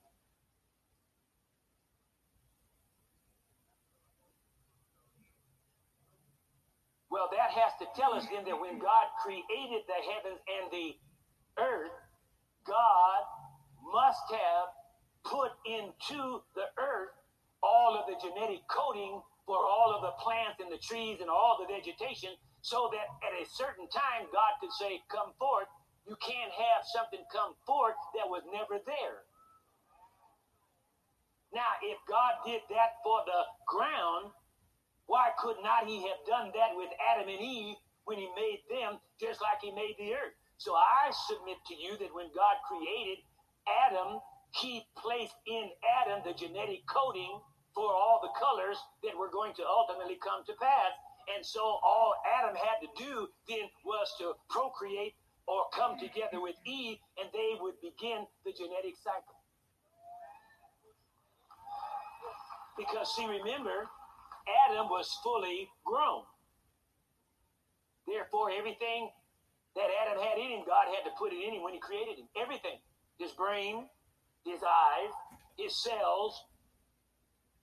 Well, 7.09 7.29
that 7.31 7.51
has 7.55 7.71
to 7.79 7.87
tell 7.95 8.13
us 8.13 8.27
then 8.27 8.43
that 8.43 8.59
when 8.59 8.79
God 8.79 9.07
created 9.23 9.87
the 9.87 9.99
heavens 10.03 10.41
and 10.51 10.65
the 10.67 10.89
earth, 11.63 11.95
God 12.67 13.21
must 13.87 14.25
have 14.35 14.67
put 15.23 15.51
into 15.63 16.43
the 16.59 16.67
earth 16.75 17.15
all 17.63 17.95
of 17.95 18.05
the 18.11 18.19
genetic 18.19 18.67
coding 18.67 19.21
for 19.45 19.57
all 19.57 19.93
of 19.95 20.01
the 20.01 20.13
plants 20.21 20.59
and 20.59 20.69
the 20.71 20.81
trees 20.81 21.21
and 21.21 21.29
all 21.29 21.57
the 21.61 21.71
vegetation 21.71 22.35
so 22.61 22.89
that 22.91 23.07
at 23.23 23.33
a 23.37 23.45
certain 23.47 23.87
time 23.89 24.27
God 24.33 24.53
could 24.59 24.73
say, 24.75 25.01
Come 25.09 25.31
forth. 25.39 25.69
You 26.05 26.15
can't 26.21 26.53
have 26.53 26.85
something 26.85 27.25
come 27.33 27.57
forth 27.65 27.97
that 28.13 28.29
was 28.29 28.45
never 28.53 28.77
there. 28.85 29.25
Now, 31.53 31.71
if 31.81 31.97
God 32.05 32.37
did 32.45 32.61
that 32.69 33.01
for 33.01 33.25
the 33.25 33.41
ground, 33.65 34.29
why 35.07 35.31
could 35.39 35.57
not 35.63 35.87
He 35.87 36.03
have 36.05 36.21
done 36.27 36.51
that 36.53 36.75
with 36.75 36.89
Adam 36.99 37.29
and 37.29 37.41
Eve 37.41 37.77
when 38.05 38.19
He 38.19 38.29
made 38.35 38.61
them 38.69 38.99
just 39.19 39.41
like 39.41 39.61
He 39.61 39.71
made 39.71 39.95
the 39.97 40.13
earth? 40.13 40.35
So 40.57 40.75
I 40.75 41.09
submit 41.27 41.57
to 41.67 41.75
you 41.75 41.97
that 41.97 42.13
when 42.13 42.29
God 42.35 42.61
created 42.67 43.23
Adam, 43.87 44.21
He 44.53 44.85
placed 44.97 45.35
in 45.47 45.71
Adam 46.03 46.21
the 46.21 46.37
genetic 46.37 46.85
coding 46.85 47.39
for 47.73 47.91
all 47.91 48.21
the 48.21 48.31
colors 48.39 48.77
that 49.03 49.17
were 49.17 49.29
going 49.29 49.53
to 49.55 49.63
ultimately 49.65 50.17
come 50.21 50.45
to 50.45 50.53
pass. 50.61 50.93
And 51.35 51.45
so 51.45 51.59
all 51.59 52.13
Adam 52.39 52.55
had 52.55 52.79
to 52.85 52.89
do 52.95 53.27
then 53.49 53.67
was 53.83 54.07
to 54.19 54.33
procreate 54.49 55.15
or 55.47 55.65
come 55.73 55.99
together 55.99 56.41
with 56.41 56.55
Eve, 56.65 56.97
and 57.21 57.29
they 57.33 57.53
would 57.59 57.75
begin 57.81 58.25
the 58.45 58.51
genetic 58.51 58.97
cycle. 58.97 59.37
Because, 62.77 63.13
see, 63.15 63.25
remember, 63.25 63.87
Adam 64.67 64.89
was 64.89 65.07
fully 65.23 65.69
grown. 65.85 66.23
Therefore, 68.07 68.49
everything 68.51 69.09
that 69.75 69.89
Adam 70.05 70.21
had 70.21 70.37
in 70.37 70.59
him, 70.59 70.63
God 70.65 70.87
had 70.93 71.07
to 71.09 71.15
put 71.17 71.33
it 71.33 71.41
in 71.41 71.55
him 71.55 71.63
when 71.63 71.73
he 71.73 71.79
created 71.79 72.17
him. 72.17 72.27
Everything. 72.35 72.77
His 73.17 73.31
brain, 73.31 73.87
his 74.45 74.61
eyes, 74.61 75.13
his 75.57 75.75
cells, 75.83 76.43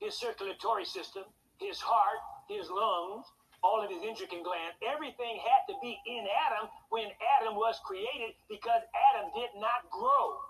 his 0.01 0.19
circulatory 0.19 0.85
system, 0.85 1.25
his 1.59 1.79
heart, 1.79 2.21
his 2.49 2.69
lungs, 2.71 3.27
all 3.63 3.83
of 3.83 3.89
his 3.91 4.03
endocrine 4.03 4.43
glands, 4.43 4.75
everything 4.83 5.39
had 5.39 5.63
to 5.71 5.75
be 5.79 5.95
in 6.07 6.27
Adam 6.51 6.67
when 6.91 7.07
Adam 7.39 7.55
was 7.55 7.79
created 7.87 8.35
because 8.51 8.83
Adam 9.15 9.31
did 9.35 9.51
not 9.59 9.87
grow. 9.91 10.43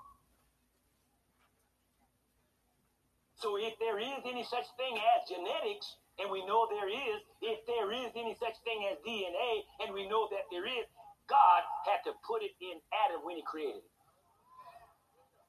So 3.37 3.59
if 3.59 3.77
there 3.79 3.99
is 3.99 4.23
any 4.25 4.45
such 4.45 4.65
thing 4.79 4.97
as 4.97 5.29
genetics, 5.29 5.99
and 6.19 6.31
we 6.31 6.47
know 6.47 6.69
there 6.71 6.89
is, 6.89 7.19
if 7.43 7.67
there 7.67 7.91
is 7.91 8.15
any 8.15 8.37
such 8.39 8.55
thing 8.63 8.87
as 8.87 8.97
DNA, 9.03 9.67
and 9.83 9.93
we 9.93 10.09
know 10.09 10.29
that 10.31 10.47
there 10.51 10.65
is, 10.65 10.87
God 11.29 11.63
had 11.85 12.01
to 12.07 12.15
put 12.23 12.43
it 12.43 12.55
in 12.61 12.79
Adam 13.05 13.25
when 13.27 13.37
he 13.37 13.43
created 13.43 13.83
it. 13.83 13.93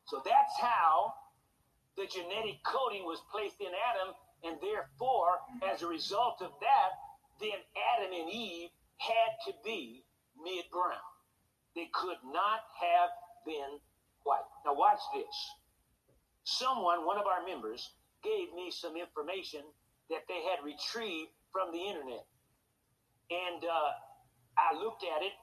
So 0.06 0.22
that's 0.26 0.58
how 0.60 1.14
the 1.96 2.10
genetic 2.10 2.64
coding 2.66 3.06
was 3.06 3.22
placed 3.32 3.62
in 3.62 3.72
Adam, 3.72 4.16
and 4.44 4.58
therefore, 4.60 5.40
as 5.62 5.84
a 5.84 5.88
result 5.88 6.42
of 6.42 6.52
that, 6.60 6.90
then 7.44 7.60
Adam 7.76 8.12
and 8.16 8.32
Eve 8.32 8.72
had 8.98 9.36
to 9.48 9.52
be 9.64 10.08
mid 10.40 10.64
brown. 10.72 11.04
They 11.76 11.92
could 11.92 12.22
not 12.24 12.64
have 12.80 13.12
been 13.46 13.80
white. 14.24 14.48
Now, 14.66 14.74
watch 14.74 15.04
this. 15.14 15.36
Someone, 16.44 17.06
one 17.06 17.20
of 17.20 17.28
our 17.28 17.44
members, 17.46 17.92
gave 18.24 18.54
me 18.56 18.72
some 18.72 18.96
information 18.96 19.62
that 20.10 20.24
they 20.32 20.40
had 20.48 20.64
retrieved 20.64 21.32
from 21.52 21.72
the 21.72 21.84
internet. 21.84 22.24
And 23.32 23.64
uh, 23.64 23.92
I 24.56 24.80
looked 24.80 25.04
at 25.04 25.24
it. 25.24 25.36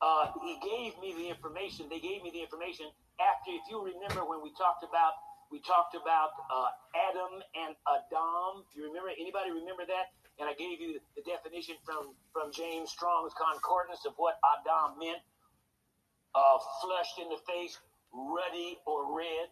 Uh, 0.00 0.30
he 0.44 0.60
gave 0.60 1.00
me 1.00 1.16
the 1.16 1.28
information. 1.32 1.88
They 1.88 2.00
gave 2.00 2.22
me 2.22 2.30
the 2.30 2.42
information 2.44 2.86
after, 3.18 3.50
if 3.50 3.64
you 3.70 3.80
remember, 3.80 4.28
when 4.28 4.42
we 4.42 4.52
talked 4.54 4.84
about 4.84 5.16
we 5.50 5.64
talked 5.64 5.96
about 5.96 6.36
uh, 6.52 6.68
Adam 7.08 7.40
and 7.56 7.72
Adam. 7.88 8.68
You 8.76 8.84
remember? 8.84 9.08
Anybody 9.16 9.48
remember 9.48 9.88
that? 9.88 10.12
And 10.38 10.48
I 10.48 10.54
gave 10.54 10.80
you 10.80 11.00
the 11.16 11.22
definition 11.22 11.76
from 11.84 12.14
from 12.32 12.52
James 12.52 12.90
Strong's 12.90 13.32
Concordance 13.34 14.06
of 14.06 14.14
what 14.16 14.38
Adam 14.46 14.98
meant: 14.98 15.18
uh, 16.34 16.58
flushed 16.80 17.18
in 17.18 17.28
the 17.28 17.38
face, 17.46 17.78
ruddy 18.12 18.78
or 18.86 19.16
red. 19.16 19.50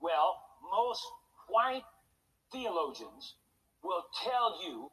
Well, 0.00 0.40
most 0.70 1.04
white 1.48 1.84
theologians 2.50 3.34
will 3.82 4.04
tell 4.24 4.62
you 4.64 4.90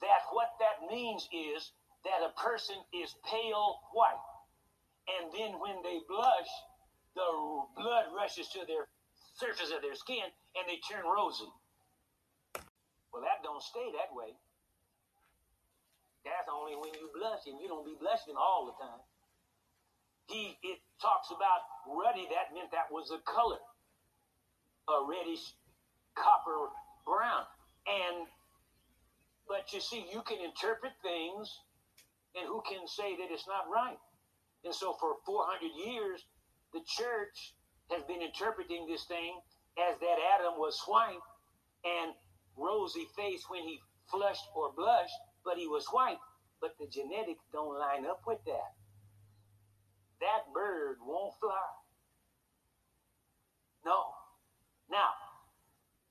that 0.00 0.24
what 0.32 0.48
that 0.60 0.90
means 0.90 1.28
is 1.32 1.72
that 2.04 2.24
a 2.24 2.32
person 2.40 2.76
is 2.94 3.14
pale 3.30 3.80
white, 3.92 4.24
and 5.20 5.30
then 5.32 5.60
when 5.60 5.82
they 5.82 6.00
blush, 6.08 6.48
the 7.14 7.28
blood 7.76 8.06
rushes 8.16 8.48
to 8.48 8.64
their 8.66 8.88
surface 9.34 9.72
of 9.74 9.82
their 9.82 9.94
skin 9.94 10.24
and 10.56 10.64
they 10.68 10.80
turn 10.88 11.04
rosy. 11.04 11.48
Well, 13.12 13.22
that 13.22 13.42
don't 13.42 13.62
stay 13.62 13.90
that 13.92 14.14
way. 14.14 14.36
That's 16.24 16.48
only 16.52 16.76
when 16.76 16.92
you 16.94 17.08
blush, 17.16 17.46
and 17.46 17.60
you 17.60 17.68
don't 17.68 17.84
be 17.84 17.96
blushing 17.96 18.36
all 18.36 18.68
the 18.68 18.76
time. 18.76 19.02
He 20.28 20.56
it 20.62 20.78
talks 21.00 21.32
about 21.32 21.64
ruddy. 21.88 22.28
That 22.30 22.54
meant 22.54 22.70
that 22.72 22.92
was 22.92 23.10
a 23.10 23.18
color, 23.24 23.58
a 24.88 25.06
reddish 25.08 25.42
copper 26.14 26.70
brown. 27.06 27.44
And 27.88 28.28
but 29.48 29.72
you 29.72 29.80
see, 29.80 30.06
you 30.12 30.22
can 30.22 30.38
interpret 30.38 30.92
things, 31.02 31.50
and 32.36 32.46
who 32.46 32.62
can 32.68 32.86
say 32.86 33.16
that 33.16 33.32
it's 33.34 33.48
not 33.48 33.66
right? 33.66 33.98
And 34.64 34.74
so, 34.74 34.94
for 35.00 35.16
400 35.26 35.66
years, 35.74 36.22
the 36.72 36.80
church 36.86 37.54
has 37.90 38.04
been 38.04 38.22
interpreting 38.22 38.86
this 38.86 39.04
thing 39.06 39.40
as 39.78 39.98
that 39.98 40.18
Adam 40.38 40.54
was 40.54 40.78
white 40.86 41.18
and 41.84 42.14
rosy 42.56 43.08
face 43.16 43.42
when 43.48 43.62
he 43.62 43.80
flushed 44.10 44.46
or 44.54 44.70
blushed, 44.76 45.18
but 45.44 45.56
he 45.56 45.66
was 45.66 45.86
white. 45.90 46.20
But 46.60 46.76
the 46.78 46.86
genetics 46.86 47.44
don't 47.52 47.78
line 47.78 48.04
up 48.04 48.22
with 48.26 48.38
that. 48.44 48.76
That 50.20 50.52
bird 50.52 51.00
won't 51.00 51.32
fly. 51.40 51.70
No. 53.84 54.12
Now, 54.90 55.16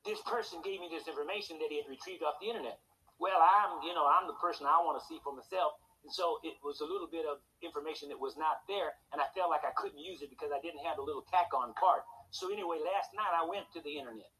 this 0.05 0.17
person 0.25 0.65
gave 0.65 0.81
me 0.81 0.89
this 0.89 1.05
information 1.05 1.61
that 1.61 1.69
he 1.69 1.77
had 1.77 1.89
retrieved 1.89 2.23
off 2.25 2.41
the 2.41 2.49
internet. 2.49 2.81
Well, 3.21 3.37
I'm, 3.37 3.83
you 3.85 3.93
know, 3.93 4.09
I'm 4.09 4.25
the 4.25 4.39
person 4.41 4.65
I 4.65 4.81
want 4.81 4.97
to 4.97 5.05
see 5.05 5.21
for 5.21 5.35
myself. 5.35 5.77
And 6.01 6.09
so 6.09 6.39
it 6.47 6.55
was 6.63 6.79
a 6.79 6.87
little 6.87 7.11
bit 7.11 7.27
of 7.27 7.43
information 7.59 8.07
that 8.09 8.17
was 8.17 8.39
not 8.39 8.63
there, 8.71 8.95
and 9.11 9.19
I 9.19 9.27
felt 9.35 9.51
like 9.51 9.67
I 9.67 9.75
couldn't 9.75 9.99
use 9.99 10.23
it 10.23 10.31
because 10.31 10.47
I 10.55 10.63
didn't 10.63 10.79
have 10.87 10.95
the 10.95 11.03
little 11.03 11.27
tack 11.27 11.51
on 11.51 11.75
part. 11.75 12.07
So 12.31 12.47
anyway, 12.47 12.79
last 12.79 13.11
night 13.11 13.35
I 13.35 13.43
went 13.43 13.67
to 13.75 13.83
the 13.83 13.99
internet 13.99 14.31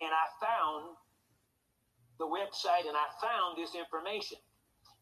and 0.00 0.10
I 0.12 0.24
found 0.40 0.96
the 2.18 2.26
website 2.26 2.88
and 2.88 2.96
I 2.96 3.06
found 3.20 3.58
this 3.58 3.74
information. 3.74 4.38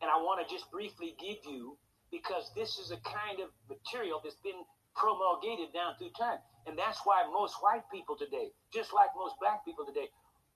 And 0.02 0.10
I 0.10 0.18
want 0.20 0.42
to 0.42 0.46
just 0.50 0.70
briefly 0.70 1.14
give 1.16 1.38
you 1.46 1.78
because 2.10 2.50
this 2.54 2.78
is 2.78 2.90
a 2.90 3.00
kind 3.06 3.40
of 3.40 3.50
material 3.70 4.20
that's 4.22 4.38
been 4.42 4.58
promulgated 4.94 5.72
down 5.72 5.94
through 5.98 6.14
time. 6.18 6.38
And 6.66 6.78
that's 6.78 7.02
why 7.04 7.26
most 7.30 7.58
white 7.60 7.84
people 7.92 8.16
today, 8.16 8.50
just 8.72 8.92
like 8.92 9.10
most 9.16 9.36
black 9.38 9.64
people 9.64 9.84
today, 9.84 10.08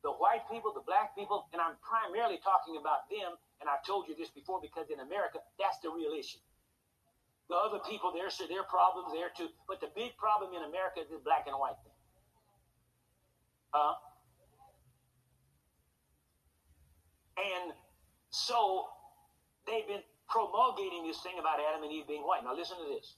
the 0.03 0.15
white 0.15 0.47
people, 0.47 0.71
the 0.75 0.87
black 0.87 1.15
people, 1.19 1.51
and 1.53 1.59
I'm 1.59 1.75
primarily 1.83 2.39
talking 2.43 2.79
about 2.79 3.11
them 3.11 3.35
and 3.61 3.67
I've 3.67 3.83
told 3.83 4.07
you 4.07 4.15
this 4.15 4.31
before 4.31 4.63
because 4.63 4.87
in 4.91 5.03
America, 5.03 5.43
that's 5.59 5.79
the 5.83 5.91
real 5.91 6.15
issue. 6.15 6.39
The 7.51 7.57
other 7.57 7.81
people, 7.83 8.13
there, 8.13 8.31
there's 8.31 8.39
their 8.49 8.63
problems 8.63 9.11
there 9.13 9.33
too. 9.35 9.51
But 9.67 9.81
the 9.81 9.91
big 9.97 10.15
problem 10.17 10.55
in 10.55 10.63
America 10.63 11.01
is 11.03 11.09
the 11.11 11.19
black 11.25 11.49
and 11.49 11.57
white 11.59 11.81
thing. 11.83 11.97
Uh, 13.75 13.95
and 17.39 17.73
so 18.49 18.89
they've 19.69 19.87
been 19.87 20.05
promulgating 20.29 21.07
this 21.07 21.21
thing 21.21 21.37
about 21.39 21.61
Adam 21.61 21.85
and 21.85 21.93
Eve 21.93 22.09
being 22.09 22.23
white. 22.25 22.43
Now 22.45 22.57
listen 22.57 22.79
to 22.81 22.89
this. 22.89 23.17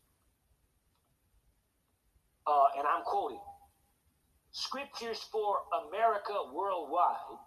Uh, 2.47 2.79
and 2.79 2.87
I'm 2.87 3.05
quoting 3.05 3.39
Scriptures 4.51 5.23
for 5.31 5.59
America 5.87 6.35
Worldwide 6.53 7.39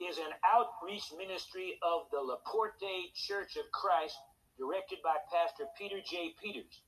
is 0.00 0.16
an 0.16 0.32
outreach 0.44 1.04
ministry 1.18 1.76
of 1.84 2.08
the 2.12 2.20
La 2.20 2.36
Porte 2.48 3.12
Church 3.14 3.56
of 3.56 3.68
Christ, 3.72 4.16
directed 4.58 4.98
by 5.04 5.16
Pastor 5.32 5.68
Peter 5.78 6.00
J. 6.00 6.32
Peters. 6.42 6.80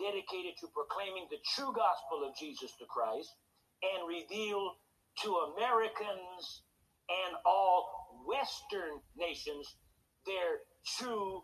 dedicated 0.00 0.56
to 0.60 0.66
proclaiming 0.72 1.28
the 1.30 1.36
true 1.54 1.72
gospel 1.76 2.24
of 2.24 2.32
Jesus 2.36 2.72
the 2.80 2.88
Christ 2.88 3.28
and 3.84 4.08
reveal 4.08 4.80
to 5.22 5.28
Americans 5.52 6.64
and 7.08 7.36
all 7.44 8.24
Western 8.24 9.00
nations 9.16 9.76
their 10.26 10.64
true 10.98 11.42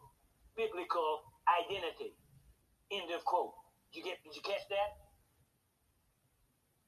biblical 0.57 1.23
identity. 1.47 2.17
End 2.91 3.11
of 3.13 3.25
quote. 3.25 3.53
Did 3.93 4.01
you 4.01 4.05
get 4.05 4.19
did 4.25 4.35
you 4.35 4.43
catch 4.43 4.65
that? 4.71 4.91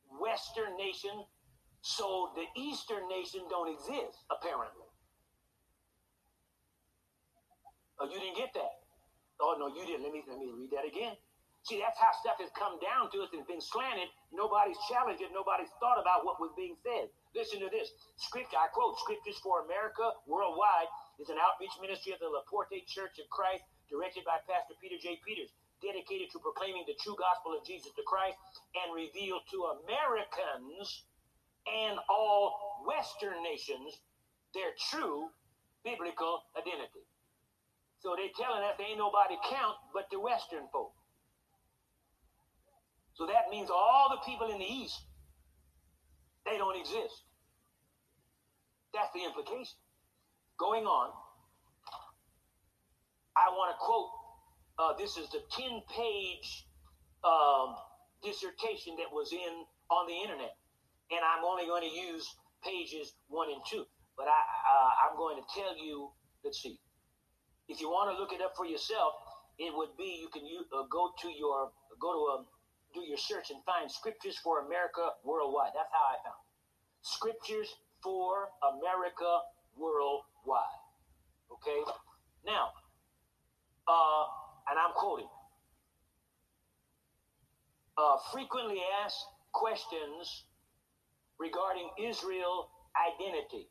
Western 0.09 0.77
nation, 0.77 1.13
so 1.83 2.33
the 2.35 2.49
Eastern 2.57 3.07
nation 3.09 3.45
don't 3.51 3.69
exist, 3.69 4.25
apparently. 4.33 4.89
Oh, 8.01 8.07
you 8.07 8.19
didn't 8.19 8.37
get 8.37 8.55
that. 8.55 8.87
Oh 9.41 9.55
no, 9.59 9.69
you 9.69 9.87
didn't. 9.87 10.03
Let 10.03 10.13
me 10.13 10.23
let 10.27 10.39
me 10.39 10.51
read 10.55 10.71
that 10.71 10.87
again. 10.87 11.15
See, 11.67 11.83
that's 11.83 11.99
how 11.99 12.15
stuff 12.23 12.39
has 12.41 12.49
come 12.55 12.79
down 12.81 13.11
to 13.13 13.27
us 13.27 13.31
and 13.35 13.45
been 13.45 13.61
slanted. 13.61 14.09
Nobody's 14.33 14.79
challenged 14.89 15.21
it. 15.21 15.35
Nobody's 15.35 15.69
thought 15.83 15.99
about 16.01 16.25
what 16.25 16.41
was 16.41 16.55
being 16.57 16.79
said. 16.81 17.11
Listen 17.35 17.61
to 17.61 17.69
this. 17.69 17.93
Scripture, 18.17 18.57
I 18.57 18.71
quote, 18.73 18.97
Scriptures 19.03 19.37
for 19.43 19.67
America 19.67 20.17
Worldwide 20.25 20.89
is 21.19 21.29
an 21.29 21.39
outreach 21.39 21.75
ministry 21.83 22.15
of 22.15 22.23
the 22.23 22.31
La 22.31 22.47
Porte 22.47 22.79
Church 22.87 23.19
of 23.19 23.27
Christ, 23.31 23.67
directed 23.91 24.23
by 24.23 24.39
Pastor 24.47 24.79
Peter 24.79 24.97
J. 25.03 25.19
Peters, 25.27 25.51
dedicated 25.83 26.31
to 26.31 26.39
proclaiming 26.39 26.87
the 26.87 26.95
true 27.03 27.19
gospel 27.19 27.55
of 27.55 27.67
Jesus 27.67 27.91
the 27.95 28.07
Christ 28.07 28.39
and 28.83 28.95
reveal 28.95 29.43
to 29.51 29.59
Americans 29.83 31.07
and 31.67 31.99
all 32.09 32.83
Western 32.87 33.43
nations 33.43 33.99
their 34.55 34.75
true 34.91 35.31
biblical 35.85 36.43
identity. 36.57 37.05
So 38.01 38.15
they're 38.15 38.35
telling 38.39 38.63
us 38.63 38.79
there 38.79 38.87
ain't 38.87 38.99
nobody 38.99 39.35
count 39.51 39.77
but 39.93 40.07
the 40.11 40.23
Western 40.23 40.71
folk. 40.73 40.95
So 43.15 43.27
that 43.27 43.51
means 43.51 43.71
all 43.71 44.09
the 44.11 44.23
people 44.23 44.51
in 44.51 44.59
the 44.59 44.71
East, 44.71 45.03
they 46.47 46.57
don't 46.57 46.79
exist. 46.79 47.27
That's 48.95 49.11
the 49.13 49.27
implication. 49.27 49.75
Going 50.59 50.85
on, 50.85 51.15
I 53.37 53.47
want 53.55 53.71
to 53.71 53.79
quote 53.79 54.11
uh, 54.79 54.93
this 54.99 55.17
is 55.17 55.31
the 55.31 55.39
10 55.55 55.83
page 55.87 56.67
um, 57.23 57.79
dissertation 58.23 58.99
that 58.99 59.11
was 59.11 59.33
in 59.33 59.65
on 59.91 60.07
the 60.07 60.15
internet. 60.15 60.59
And 61.11 61.21
I'm 61.23 61.45
only 61.45 61.67
going 61.67 61.87
to 61.87 61.95
use 61.95 62.27
pages 62.63 63.15
one 63.29 63.49
and 63.51 63.63
two. 63.71 63.87
But 64.17 64.27
I, 64.27 64.35
uh, 64.35 64.91
I'm 65.07 65.17
going 65.17 65.39
to 65.39 65.47
tell 65.55 65.79
you, 65.79 66.11
let's 66.45 66.61
see. 66.61 66.81
If 67.69 67.81
you 67.81 67.89
want 67.89 68.11
to 68.11 68.19
look 68.19 68.33
it 68.33 68.43
up 68.43 68.57
for 68.57 68.67
yourself, 68.67 69.15
it 69.59 69.71
would 69.75 69.95
be 69.97 70.19
you 70.21 70.29
can 70.29 70.47
you, 70.47 70.67
uh, 70.75 70.87
go 70.91 71.13
to 71.23 71.29
your 71.29 71.71
go 72.01 72.13
to 72.15 72.23
a 72.35 72.45
do 72.95 73.07
your 73.07 73.19
search 73.19 73.51
and 73.51 73.63
find 73.65 73.91
scriptures 73.91 74.39
for 74.43 74.67
America 74.67 75.11
worldwide. 75.23 75.71
That's 75.75 75.93
how 75.93 76.03
I 76.03 76.17
found 76.25 76.41
it. 76.41 76.51
scriptures 77.03 77.69
for 78.03 78.49
America 78.65 79.43
worldwide. 79.77 80.27
Okay, 81.53 81.81
now, 82.47 82.69
uh, 83.87 84.25
and 84.71 84.79
I'm 84.79 84.93
quoting. 84.95 85.29
Uh, 87.97 88.17
frequently 88.33 88.81
asked 89.05 89.25
questions 89.53 90.45
regarding 91.39 91.91
Israel 92.01 92.71
identity. 92.97 93.69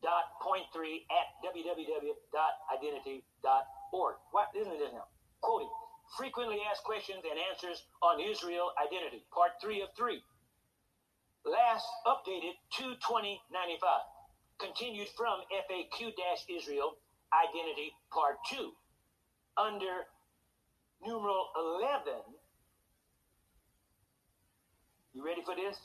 dot 0.02 0.38
point 0.42 0.66
three 0.72 1.06
at 1.10 1.26
www.identity.org. 1.42 4.16
What 4.30 4.48
isn't 4.54 4.72
it 4.72 4.92
now? 4.92 5.08
Quoting. 5.40 5.70
Frequently 6.16 6.62
asked 6.70 6.84
questions 6.84 7.24
and 7.28 7.38
answers 7.52 7.84
on 8.02 8.20
Israel 8.20 8.72
identity. 8.82 9.24
Part 9.32 9.60
three 9.60 9.82
of 9.82 9.92
three 9.96 10.22
last 11.48 11.86
updated 12.06 12.52
22095 12.76 13.80
continued 14.58 15.08
from 15.16 15.40
faq-israel 15.48 16.96
identity 17.32 17.92
part 18.12 18.36
2 18.50 18.70
under 19.56 20.04
numeral 21.04 21.48
11 21.56 22.20
you 25.14 25.24
ready 25.24 25.42
for 25.44 25.54
this 25.54 25.76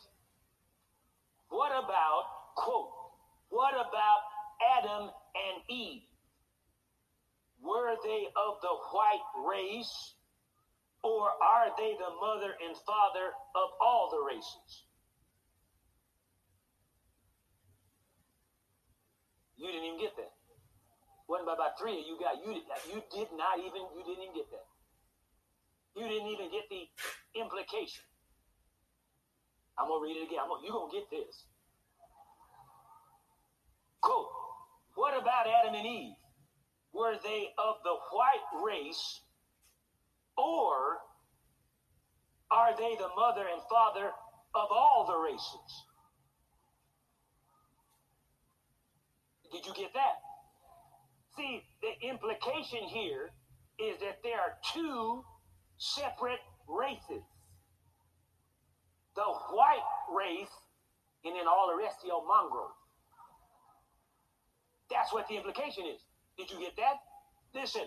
what 1.54 1.72
about 1.72 2.26
quote 2.58 2.90
what 3.50 3.74
about 3.74 4.20
adam 4.82 5.10
and 5.38 5.58
eve 5.70 6.02
were 7.62 7.96
they 8.04 8.26
of 8.36 8.58
the 8.62 8.76
white 8.92 9.28
race 9.46 10.16
or 11.04 11.30
are 11.30 11.70
they 11.78 11.94
the 12.00 12.12
mother 12.20 12.54
and 12.66 12.76
father 12.86 13.30
of 13.56 13.70
all 13.80 14.10
the 14.12 14.22
races 14.26 14.84
You 19.64 19.72
didn't 19.72 19.96
even 19.96 20.00
get 20.04 20.12
that. 20.20 20.36
Wasn't 21.32 21.48
by 21.48 21.56
about 21.56 21.80
three 21.80 22.04
you 22.04 22.20
got. 22.20 22.36
You 22.44 22.52
did, 22.52 22.68
you 22.92 23.00
did 23.16 23.32
not 23.32 23.64
even. 23.64 23.88
You 23.96 24.04
didn't 24.04 24.28
even 24.28 24.36
get 24.36 24.52
that. 24.52 24.68
You 25.96 26.04
didn't 26.04 26.28
even 26.28 26.52
get 26.52 26.68
the 26.68 26.84
implication. 27.40 28.04
I'm 29.78 29.88
gonna 29.88 30.02
read 30.02 30.18
it 30.18 30.28
again. 30.28 30.40
Gonna, 30.48 30.62
you're 30.64 30.74
gonna 30.74 30.92
get 30.92 31.10
this. 31.10 31.46
Quote: 34.02 34.28
What 34.96 35.20
about 35.20 35.48
Adam 35.48 35.76
and 35.76 35.86
Eve? 35.86 36.16
Were 36.94 37.16
they 37.24 37.50
of 37.58 37.76
the 37.84 37.96
white 38.12 38.64
race, 38.64 39.22
or 40.38 41.00
are 42.52 42.78
they 42.78 42.96
the 43.00 43.10
mother 43.16 43.46
and 43.52 43.62
father 43.70 44.12
of 44.54 44.68
all 44.72 45.06
the 45.08 45.18
races? 45.18 45.84
Did 49.52 49.66
you 49.66 49.74
get 49.74 49.94
that? 49.94 50.22
See, 51.36 51.64
the 51.82 52.08
implication 52.08 52.88
here 52.88 53.32
is 53.80 54.00
that 54.02 54.22
there 54.24 54.40
are 54.40 54.58
two 54.74 55.24
separate 55.78 56.40
races 56.68 57.24
the 59.16 59.22
white 59.22 59.86
race 60.14 60.52
and 61.26 61.36
then 61.36 61.48
all 61.48 61.72
the 61.76 61.82
rest 61.82 61.98
of 62.02 62.08
your 62.08 62.26
mongrels. 62.28 62.72
That's 64.90 65.14
what 65.14 65.28
the 65.28 65.36
implication 65.36 65.86
is. 65.86 66.02
Did 66.38 66.52
you 66.52 66.60
get 66.60 66.76
that? 66.78 67.02
Listen. 67.54 67.84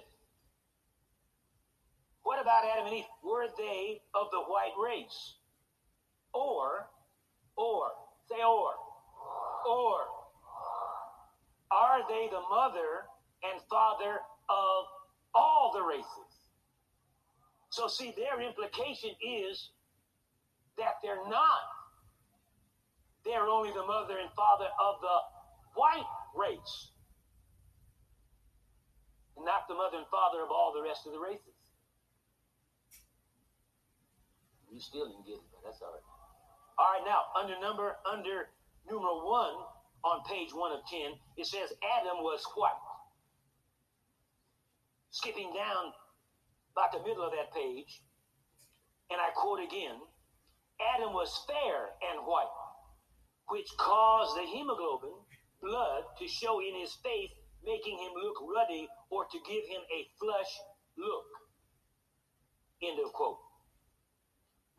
What 2.23 2.41
about 2.41 2.65
Adam 2.65 2.87
and 2.87 2.97
Eve? 2.97 3.05
Were 3.23 3.47
they 3.57 4.01
of 4.15 4.29
the 4.33 4.41
white 4.41 4.75
race? 4.83 5.35
Or, 6.35 6.89
or, 7.57 7.91
say 8.29 8.43
or, 8.43 8.73
or, 9.69 9.99
are 11.71 12.01
they 12.09 12.29
the 12.31 12.43
mother 12.51 13.07
and 13.45 13.61
father 13.71 14.19
of 14.49 14.85
all 15.35 15.73
the 15.75 15.83
races? 15.83 16.27
So, 17.71 17.89
see, 17.89 18.13
their 18.17 18.41
implication 18.41 19.11
is 19.21 19.71
that 20.79 21.01
they're 21.03 21.29
not. 21.29 21.65
They're 23.25 23.49
only 23.49 23.71
the 23.73 23.85
mother 23.85 24.19
and 24.21 24.31
father 24.37 24.71
of 24.79 25.01
the 25.01 25.17
white 25.75 26.07
race, 26.37 26.93
And 29.37 29.45
not 29.45 29.69
the 29.69 29.75
mother 29.75 29.99
and 29.99 30.07
father 30.09 30.43
of 30.43 30.51
all 30.51 30.73
the 30.73 30.83
rest 30.83 31.07
of 31.07 31.13
the 31.13 31.19
races. 31.19 31.57
You 34.71 34.81
still 34.81 35.09
didn't 35.09 35.27
get 35.27 35.41
it, 35.41 35.49
but 35.51 35.65
that's 35.65 35.81
all 35.83 35.91
right. 35.91 36.07
All 36.79 36.93
right, 36.93 37.05
now 37.09 37.33
under 37.35 37.59
number 37.59 37.97
under 38.05 38.53
numeral 38.87 39.27
one, 39.27 39.57
on 40.05 40.23
page 40.29 40.53
1 40.53 40.73
of 40.73 40.87
10, 40.87 41.19
it 41.37 41.47
says 41.47 41.73
Adam 41.99 42.23
was 42.23 42.45
white. 42.55 42.79
Skipping 45.11 45.51
down 45.57 45.91
about 46.71 46.93
the 46.93 47.01
middle 47.09 47.25
of 47.25 47.33
that 47.33 47.51
page, 47.53 48.03
and 49.11 49.19
I 49.19 49.33
quote 49.35 49.65
again 49.65 49.99
Adam 50.81 51.13
was 51.13 51.45
fair 51.47 51.89
and 52.13 52.27
white, 52.27 52.53
which 53.49 53.69
caused 53.79 54.37
the 54.37 54.47
hemoglobin, 54.47 55.17
blood, 55.63 56.05
to 56.19 56.29
show 56.29 56.61
in 56.61 56.75
his 56.81 56.95
face, 57.03 57.33
making 57.65 57.99
him 57.99 58.13
look 58.15 58.37
ruddy 58.45 58.89
or 59.11 59.25
to 59.25 59.39
give 59.49 59.65
him 59.67 59.81
a 59.89 60.09
flush 60.21 60.53
look. 60.99 61.27
End 62.83 63.01
of 63.01 63.13
quote. 63.13 63.39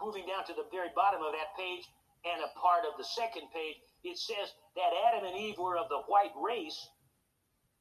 Moving 0.01 0.27
down 0.27 0.45
to 0.45 0.53
the 0.53 0.69
very 0.71 0.89
bottom 0.95 1.21
of 1.23 1.33
that 1.33 1.57
page 1.57 1.83
and 2.25 2.43
a 2.43 2.53
part 2.59 2.85
of 2.85 2.97
the 2.97 3.03
second 3.17 3.49
page, 3.49 3.77
it 4.03 4.17
says 4.17 4.53
that 4.75 4.93
Adam 5.09 5.25
and 5.25 5.37
Eve 5.37 5.57
were 5.57 5.77
of 5.77 5.89
the 5.89 6.05
white 6.05 6.33
race 6.37 6.77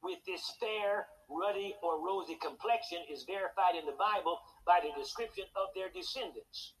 with 0.01 0.17
this 0.25 0.41
fair 0.59 1.07
ruddy 1.29 1.75
or 1.83 2.03
rosy 2.05 2.37
complexion 2.41 2.99
is 3.11 3.25
verified 3.27 3.75
in 3.77 3.85
the 3.85 3.97
Bible 3.99 4.39
by 4.65 4.79
the 4.81 4.93
description 4.99 5.45
of 5.55 5.69
their 5.75 5.89
descendants. 5.89 6.73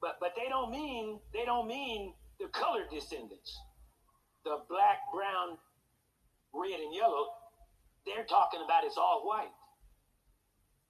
But 0.00 0.16
but 0.20 0.32
they 0.36 0.48
don't 0.48 0.70
mean 0.70 1.20
they 1.32 1.44
don't 1.44 1.68
mean 1.68 2.14
the 2.38 2.48
colored 2.48 2.88
descendants. 2.90 3.60
The 4.44 4.56
black, 4.68 4.98
brown, 5.12 5.58
red, 6.54 6.80
and 6.80 6.94
yellow. 6.94 7.28
They're 8.06 8.24
talking 8.24 8.60
about 8.64 8.84
it's 8.84 8.96
all 8.96 9.22
white. 9.26 9.52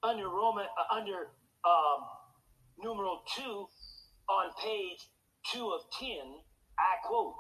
Under 0.03 0.29
Roman 0.29 0.65
uh, 0.65 0.95
under 0.95 1.35
um, 1.65 2.01
numeral 2.79 3.23
two 3.37 3.67
on 4.29 4.53
page 4.63 5.01
two 5.51 5.69
of 5.71 5.83
ten, 5.99 6.39
I 6.79 7.03
quote, 7.05 7.35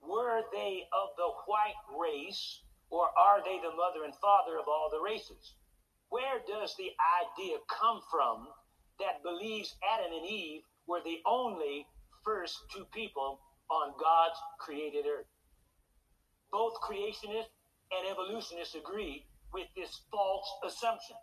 Were 0.00 0.42
they 0.52 0.88
of 0.96 1.08
the 1.16 1.30
white 1.46 1.76
race, 2.00 2.62
or 2.88 3.08
are 3.18 3.44
they 3.44 3.58
the 3.60 3.76
mother 3.76 4.04
and 4.04 4.14
father 4.16 4.58
of 4.58 4.66
all 4.66 4.88
the 4.90 5.00
races? 5.00 5.54
Where 6.08 6.40
does 6.48 6.74
the 6.76 6.90
idea 7.22 7.58
come 7.68 8.00
from 8.10 8.48
that 8.98 9.22
believes 9.22 9.76
Adam 9.94 10.12
and 10.12 10.26
Eve 10.26 10.62
were 10.90 11.00
the 11.06 11.22
only 11.24 11.86
first 12.24 12.58
two 12.74 12.84
people 12.90 13.38
on 13.70 13.94
God's 13.94 14.34
created 14.58 15.06
earth. 15.06 15.30
Both 16.50 16.74
creationists 16.82 17.54
and 17.94 18.10
evolutionists 18.10 18.74
agree 18.74 19.24
with 19.54 19.68
this 19.76 20.02
false 20.10 20.50
assumption. 20.66 21.14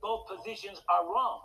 Both 0.00 0.30
positions 0.30 0.78
are 0.88 1.10
wrong, 1.10 1.42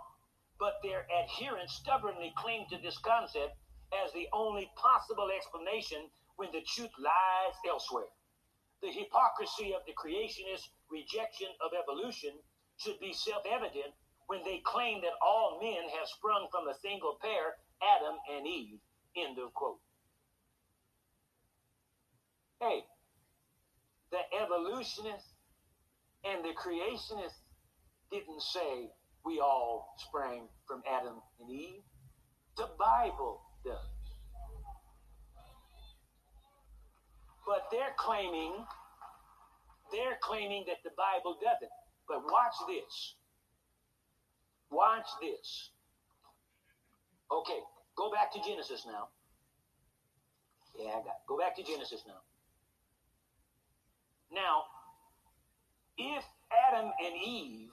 but 0.59 0.77
their 0.83 1.07
adherents 1.09 1.73
stubbornly 1.73 2.31
cling 2.37 2.67
to 2.69 2.77
this 2.77 2.99
concept 2.99 3.57
as 4.05 4.13
the 4.13 4.29
only 4.31 4.69
possible 4.77 5.29
explanation 5.35 6.05
when 6.37 6.51
the 6.53 6.61
truth 6.61 6.93
lies 7.01 7.57
elsewhere. 7.67 8.13
The 8.83 8.93
hypocrisy 8.93 9.73
of 9.73 9.81
the 9.89 9.97
creationist 9.97 10.69
rejection 10.91 11.49
of 11.65 11.73
evolution 11.73 12.37
should 12.77 12.99
be 12.99 13.13
self 13.13 13.41
evident 13.49 13.97
when 14.27 14.39
they 14.43 14.61
claim 14.65 15.01
that 15.01 15.13
all 15.21 15.59
men 15.61 15.89
have 15.97 16.07
sprung 16.07 16.47
from 16.51 16.67
a 16.67 16.79
single 16.81 17.17
pair, 17.21 17.55
Adam 17.81 18.15
and 18.35 18.47
Eve. 18.47 18.79
End 19.15 19.37
of 19.39 19.53
quote. 19.53 19.79
Hey, 22.59 22.83
the 24.11 24.19
evolutionists 24.41 25.35
and 26.23 26.43
the 26.43 26.53
creationists 26.53 27.39
didn't 28.11 28.41
say 28.41 28.89
we 29.25 29.39
all 29.39 29.95
sprang 30.07 30.47
from 30.67 30.81
Adam 30.89 31.21
and 31.39 31.49
Eve. 31.49 31.83
The 32.57 32.69
Bible 32.79 33.41
does. 33.63 33.75
But 37.45 37.67
they're 37.71 37.93
claiming 37.97 38.65
they're 39.91 40.17
claiming 40.21 40.65
that 40.67 40.81
the 40.83 40.91
Bible 40.97 41.37
doesn't. 41.41 41.71
But 42.07 42.23
watch 42.25 42.55
this. 42.67 43.15
Watch 44.75 45.07
this. 45.21 45.69
Okay, 47.31 47.59
go 47.95 48.11
back 48.11 48.33
to 48.33 48.39
Genesis 48.45 48.85
now. 48.85 49.07
Yeah, 50.77 50.89
I 50.89 50.95
got 50.95 51.05
it. 51.05 51.27
Go 51.29 51.37
back 51.37 51.55
to 51.55 51.63
Genesis 51.63 52.03
now. 52.05 52.19
Now, 54.33 54.63
if 55.97 56.25
Adam 56.67 56.91
and 56.99 57.15
Eve 57.25 57.71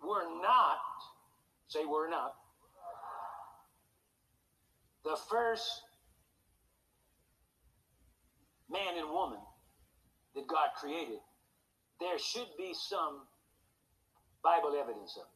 were 0.00 0.22
not, 0.40 0.78
say 1.66 1.84
were 1.84 2.08
not, 2.08 2.34
the 5.04 5.16
first 5.28 5.82
man 8.70 8.96
and 8.96 9.10
woman 9.10 9.40
that 10.36 10.46
God 10.46 10.68
created, 10.78 11.18
there 11.98 12.18
should 12.20 12.48
be 12.56 12.72
some 12.72 13.22
Bible 14.46 14.78
evidence 14.80 15.16
of 15.16 15.22
it. 15.22 15.28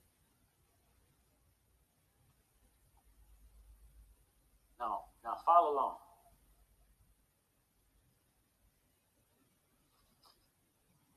Now, 4.79 5.01
now 5.25 5.35
follow 5.45 5.75
along. 5.75 5.97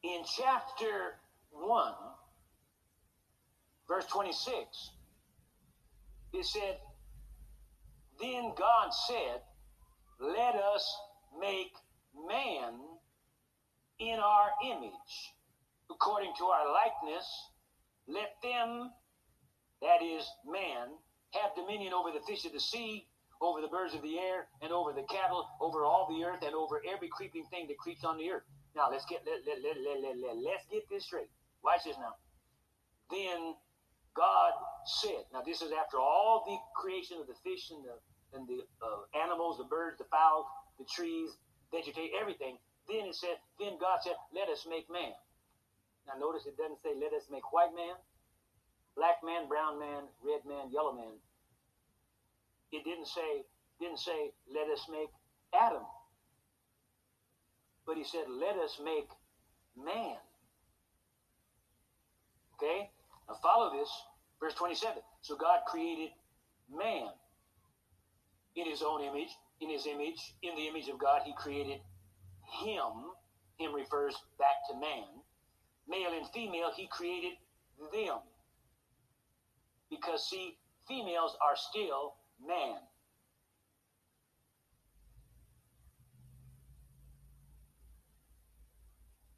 In 0.04 0.24
chapter 0.26 1.20
1, 1.52 1.94
verse 3.88 4.06
26, 4.08 4.90
it 6.34 6.46
said, 6.48 6.78
Then 8.20 8.54
God 8.58 8.90
said, 9.08 9.42
Let 10.20 10.56
us 10.56 10.98
make 11.40 11.74
man 12.28 12.74
in 14.00 14.18
our 14.18 14.50
image, 14.66 15.34
according 15.92 16.34
to 16.40 16.46
our 16.46 16.74
likeness. 16.74 17.53
Let 18.08 18.36
them, 18.42 18.92
that 19.82 20.04
is 20.04 20.28
man, 20.46 20.90
have 21.32 21.56
dominion 21.56 21.94
over 21.94 22.12
the 22.12 22.24
fish 22.28 22.46
of 22.46 22.54
the 22.54 22.60
sea, 22.60 23.08
over 23.42 23.62
the 23.62 23.68
birds 23.68 23.94
of 23.94 24.02
the 24.02 24.20
air, 24.20 24.48
and 24.62 24.72
over 24.72 24.94
the 24.94 25.04
cattle, 25.04 25.48
over 25.60 25.84
all 25.84 26.08
the 26.08 26.24
earth, 26.24 26.44
and 26.44 26.56
over 26.56 26.82
every 26.88 27.10
creeping 27.10 27.46
thing 27.52 27.68
that 27.68 27.78
creeps 27.78 28.04
on 28.04 28.18
the 28.18 28.30
earth. 28.30 28.44
Now 28.76 28.90
let's 28.92 29.06
get 29.06 29.26
let, 29.26 29.46
let, 29.46 29.62
let, 29.62 29.78
let, 29.78 29.98
let, 30.02 30.16
let, 30.18 30.38
let's 30.38 30.66
get 30.72 30.88
this 30.90 31.06
straight. 31.06 31.30
Watch 31.64 31.84
this 31.86 31.98
now. 31.98 32.16
Then 33.12 33.56
God 34.16 34.54
said, 34.86 35.26
now 35.34 35.42
this 35.46 35.62
is 35.62 35.72
after 35.72 35.98
all 35.98 36.44
the 36.46 36.58
creation 36.80 37.18
of 37.20 37.28
the 37.28 37.36
fish 37.44 37.72
and 37.72 37.84
the 37.84 37.96
and 38.34 38.48
the 38.48 38.66
uh, 38.82 39.22
animals, 39.24 39.58
the 39.58 39.70
birds, 39.70 39.98
the 39.98 40.10
fowl, 40.10 40.50
the 40.80 40.86
trees, 40.86 41.30
vegetate, 41.72 42.12
everything. 42.20 42.58
Then 42.90 43.06
it 43.06 43.16
said, 43.16 43.38
then 43.60 43.78
God 43.80 44.00
said, 44.02 44.18
let 44.34 44.50
us 44.50 44.66
make 44.68 44.90
man. 44.90 45.14
Now 46.08 46.20
notice 46.20 46.46
it 46.46 46.58
doesn't 46.58 46.82
say 46.84 46.94
let 46.96 47.14
us 47.14 47.28
make 47.32 47.52
white 47.54 47.74
man, 47.76 47.96
black 48.96 49.24
man, 49.24 49.48
brown 49.48 49.80
man, 49.80 50.10
red 50.24 50.44
man, 50.48 50.72
yellow 50.72 50.94
man. 50.94 51.16
It 52.72 52.84
didn't 52.84 53.08
say 53.08 53.44
didn't 53.80 54.00
say 54.00 54.32
let 54.54 54.70
us 54.70 54.86
make 54.90 55.10
Adam. 55.54 55.84
But 57.86 57.98
he 57.98 58.04
said, 58.04 58.24
let 58.30 58.56
us 58.58 58.80
make 58.84 59.10
man. 59.78 60.16
Okay? 62.56 62.90
Now 63.28 63.36
follow 63.42 63.78
this. 63.78 63.90
Verse 64.40 64.54
27. 64.56 64.98
So 65.22 65.36
God 65.36 65.60
created 65.68 66.10
man 66.74 67.08
in 68.56 68.70
his 68.70 68.82
own 68.82 69.02
image. 69.02 69.30
In 69.62 69.70
his 69.70 69.88
image, 69.88 70.36
in 70.42 70.56
the 70.56 70.68
image 70.68 70.90
of 70.90 70.98
God, 71.00 71.22
he 71.24 71.34
created 71.38 71.80
him. 72.64 72.92
Him 73.58 73.74
refers 73.74 74.16
back 74.38 74.68
to 74.70 74.80
man. 74.80 75.08
Male 75.88 76.14
and 76.18 76.28
female, 76.34 76.72
he 76.76 76.88
created 76.88 77.34
them. 77.92 78.20
Because, 79.90 80.28
see, 80.30 80.58
females 80.88 81.36
are 81.42 81.56
still 81.56 82.16
man. 82.46 82.78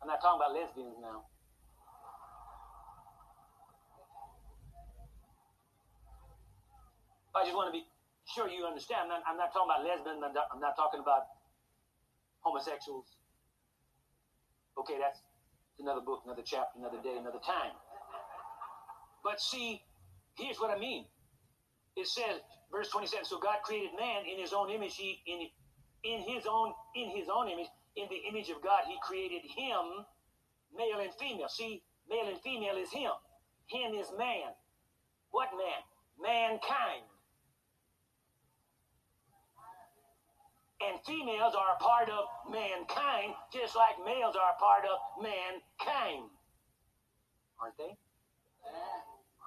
I'm 0.02 0.08
not 0.08 0.22
talking 0.22 0.38
about 0.38 0.54
lesbians 0.54 0.96
now. 1.02 1.26
I 7.36 7.44
just 7.44 7.58
want 7.58 7.74
to 7.74 7.76
be 7.76 7.84
sure 8.30 8.48
you 8.48 8.64
understand. 8.70 9.10
I'm 9.10 9.10
not, 9.10 9.22
I'm 9.26 9.38
not 9.38 9.52
talking 9.52 9.68
about 9.74 9.84
lesbians. 9.84 10.22
I'm 10.22 10.32
not, 10.32 10.48
I'm 10.54 10.62
not 10.62 10.78
talking 10.78 11.02
about 11.02 11.26
homosexuals. 12.46 13.18
Okay, 14.78 15.02
that's 15.02 15.25
another 15.80 16.02
book, 16.02 16.22
another 16.26 16.44
chapter, 16.46 16.80
another 16.80 17.02
day, 17.02 17.16
another 17.18 17.40
time. 17.46 17.72
But 19.24 19.42
see, 19.42 19.82
here's 20.38 20.60
what 20.60 20.70
I 20.70 20.80
mean. 20.80 21.06
It 21.96 22.08
says, 22.08 22.42
verse 22.72 22.90
27, 22.90 23.26
so 23.26 23.40
God 23.40 23.64
created 23.64 23.92
man 23.98 24.24
in 24.32 24.40
his 24.40 24.54
own 24.54 24.70
image, 24.70 24.96
he 24.96 25.22
in 25.26 25.48
in 26.04 26.22
his 26.22 26.46
own 26.46 26.74
in 26.96 27.10
his 27.10 27.28
own 27.34 27.50
image, 27.50 27.68
in 27.96 28.08
the 28.10 28.22
image 28.30 28.50
of 28.50 28.62
God, 28.62 28.84
he 28.88 28.96
created 29.02 29.42
him, 29.42 30.06
male 30.76 31.00
and 31.02 31.12
female. 31.20 31.48
See, 31.50 31.82
male 32.10 32.28
and 32.28 32.40
female 32.42 32.78
is 32.78 32.92
him. 32.92 33.12
Him 33.68 33.96
is 33.96 34.08
man. 34.18 34.54
What 35.32 35.50
man? 35.58 35.82
Mankind. 36.22 37.04
And 40.82 41.00
females 41.06 41.56
are 41.56 41.76
a 41.76 41.80
part 41.82 42.10
of 42.10 42.26
mankind, 42.52 43.34
just 43.54 43.76
like 43.76 43.96
males 44.06 44.36
are 44.36 44.52
a 44.52 44.60
part 44.60 44.84
of 44.84 45.24
mankind. 45.24 46.30
Aren't 47.62 47.78
they? 47.78 47.96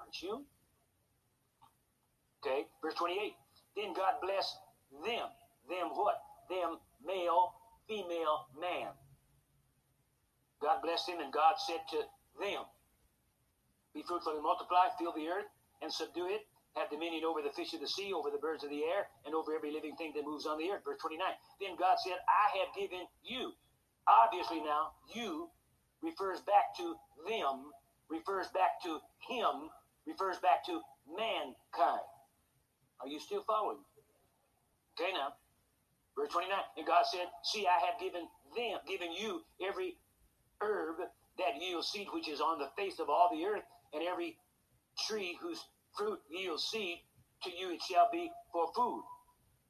Aren't 0.01 0.23
you? 0.23 0.45
Okay, 2.41 2.65
verse 2.83 2.95
28. 2.95 3.35
Then 3.77 3.93
God 3.93 4.15
blessed 4.23 4.57
them. 5.05 5.29
Them 5.69 5.89
what? 5.93 6.17
Them 6.49 6.79
male, 7.05 7.53
female, 7.87 8.49
man. 8.59 8.89
God 10.63 10.83
blessed 10.83 11.07
them, 11.09 11.21
and 11.21 11.33
God 11.33 11.55
said 11.59 11.81
to 11.91 11.99
them, 12.41 12.65
Be 13.95 14.03
fruitful 14.03 14.33
and 14.33 14.43
multiply, 14.43 14.89
fill 14.99 15.13
the 15.13 15.29
earth, 15.29 15.47
and 15.83 15.93
subdue 15.93 16.27
it, 16.27 16.47
have 16.77 16.91
dominion 16.91 17.25
over 17.25 17.43
the 17.43 17.51
fish 17.55 17.73
of 17.75 17.81
the 17.81 17.89
sea, 17.89 18.13
over 18.13 18.31
the 18.31 18.39
birds 18.39 18.65
of 18.65 18.71
the 18.71 18.85
air, 18.85 19.09
and 19.25 19.35
over 19.35 19.55
every 19.55 19.73
living 19.73 19.97
thing 19.97 20.13
that 20.15 20.25
moves 20.25 20.47
on 20.47 20.59
the 20.59 20.71
earth. 20.71 20.83
Verse 20.85 20.99
29. 21.01 21.21
Then 21.61 21.77
God 21.79 21.97
said, 22.03 22.19
I 22.29 22.59
have 22.61 22.71
given 22.77 23.07
you. 23.25 23.53
Obviously, 24.07 24.61
now, 24.61 24.93
you 25.15 25.49
refers 26.03 26.41
back 26.43 26.77
to 26.79 26.97
them, 27.29 27.73
refers 28.09 28.49
back 28.49 28.81
to 28.85 29.01
him, 29.29 29.69
refers 30.07 30.39
back 30.39 30.65
to 30.67 30.81
mankind. 31.09 32.09
Are 33.01 33.09
you 33.09 33.21
still 33.21 33.43
following? 33.47 33.79
Okay, 34.99 35.13
now, 35.13 35.35
verse 36.17 36.31
29. 36.31 36.51
And 36.77 36.87
God 36.87 37.05
said, 37.11 37.27
See, 37.45 37.67
I 37.67 37.79
have 37.87 38.01
given 38.01 38.27
them, 38.57 38.79
given 38.87 39.13
you 39.13 39.43
every 39.61 39.97
herb 40.61 40.97
that 41.39 41.61
yields 41.61 41.89
seed 41.89 42.09
which 42.13 42.29
is 42.29 42.41
on 42.41 42.59
the 42.59 42.69
face 42.77 42.99
of 42.99 43.09
all 43.09 43.31
the 43.33 43.45
earth, 43.47 43.63
and 43.95 44.03
every 44.03 44.37
tree 45.07 45.39
whose 45.41 45.63
fruit 45.99 46.21
yields 46.31 46.65
seed, 46.65 46.99
to 47.43 47.51
you 47.51 47.73
it 47.75 47.83
shall 47.83 48.09
be 48.13 48.31
for 48.53 48.73
food. 48.75 49.03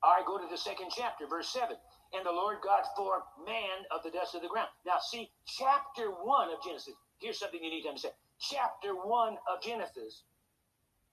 Right, 0.04 0.24
go 0.26 0.38
to 0.38 0.46
the 0.48 0.56
second 0.56 0.92
chapter, 0.94 1.26
verse 1.26 1.48
7. 1.48 1.74
And 2.14 2.24
the 2.24 2.30
Lord 2.30 2.58
God 2.62 2.82
formed 2.96 3.24
man 3.44 3.84
of 3.90 4.02
the 4.04 4.10
dust 4.10 4.34
of 4.34 4.42
the 4.42 4.48
ground. 4.48 4.68
Now, 4.86 4.98
see, 5.10 5.28
chapter 5.46 6.10
1 6.10 6.48
of 6.50 6.62
Genesis, 6.64 6.94
here's 7.18 7.38
something 7.38 7.62
you 7.62 7.70
need 7.70 7.82
to 7.82 7.88
understand. 7.88 8.14
Chapter 8.38 8.94
1 8.94 9.36
of 9.52 9.62
Genesis 9.62 10.22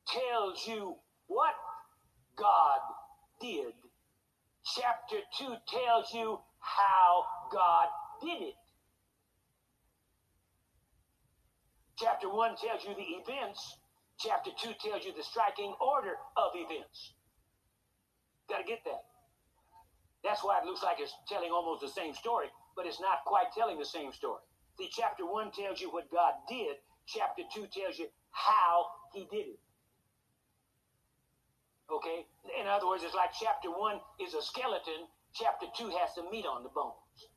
tells 0.07 0.67
you 0.67 0.95
what 1.27 1.55
God 2.37 2.79
did. 3.41 3.73
Chapter 4.75 5.17
2 5.39 5.55
tells 5.67 6.13
you 6.13 6.39
how 6.59 7.23
God 7.51 7.87
did 8.21 8.41
it. 8.41 8.55
Chapter 11.97 12.29
1 12.29 12.55
tells 12.57 12.83
you 12.83 12.93
the 12.95 13.33
events. 13.33 13.77
Chapter 14.19 14.51
2 14.61 14.73
tells 14.79 15.05
you 15.05 15.13
the 15.13 15.23
striking 15.23 15.73
order 15.81 16.15
of 16.37 16.51
events. 16.55 17.13
Got 18.49 18.59
to 18.59 18.63
get 18.63 18.83
that. 18.85 19.03
That's 20.23 20.43
why 20.43 20.59
it 20.59 20.65
looks 20.65 20.81
like 20.81 20.97
it's 20.99 21.13
telling 21.27 21.51
almost 21.51 21.81
the 21.81 21.89
same 21.89 22.13
story, 22.13 22.47
but 22.75 22.85
it's 22.85 22.99
not 22.99 23.25
quite 23.25 23.51
telling 23.53 23.77
the 23.77 23.85
same 23.85 24.11
story. 24.13 24.41
See, 24.77 24.89
chapter 24.91 25.25
1 25.25 25.51
tells 25.51 25.79
you 25.79 25.91
what 25.91 26.09
God 26.11 26.33
did, 26.49 26.77
chapter 27.05 27.43
2 27.53 27.67
tells 27.67 27.99
you 27.99 28.07
how 28.31 28.87
he 29.13 29.27
did 29.31 29.55
it. 29.55 29.59
Okay? 31.91 32.25
In 32.59 32.67
other 32.67 32.87
words, 32.87 33.03
it's 33.03 33.13
like 33.13 33.31
chapter 33.39 33.69
1 33.69 33.99
is 34.19 34.33
a 34.33 34.41
skeleton, 34.41 35.05
chapter 35.33 35.67
2 35.77 35.89
has 36.01 36.15
some 36.15 36.31
meat 36.31 36.45
on 36.45 36.63
the 36.63 36.69
bones. 36.69 37.29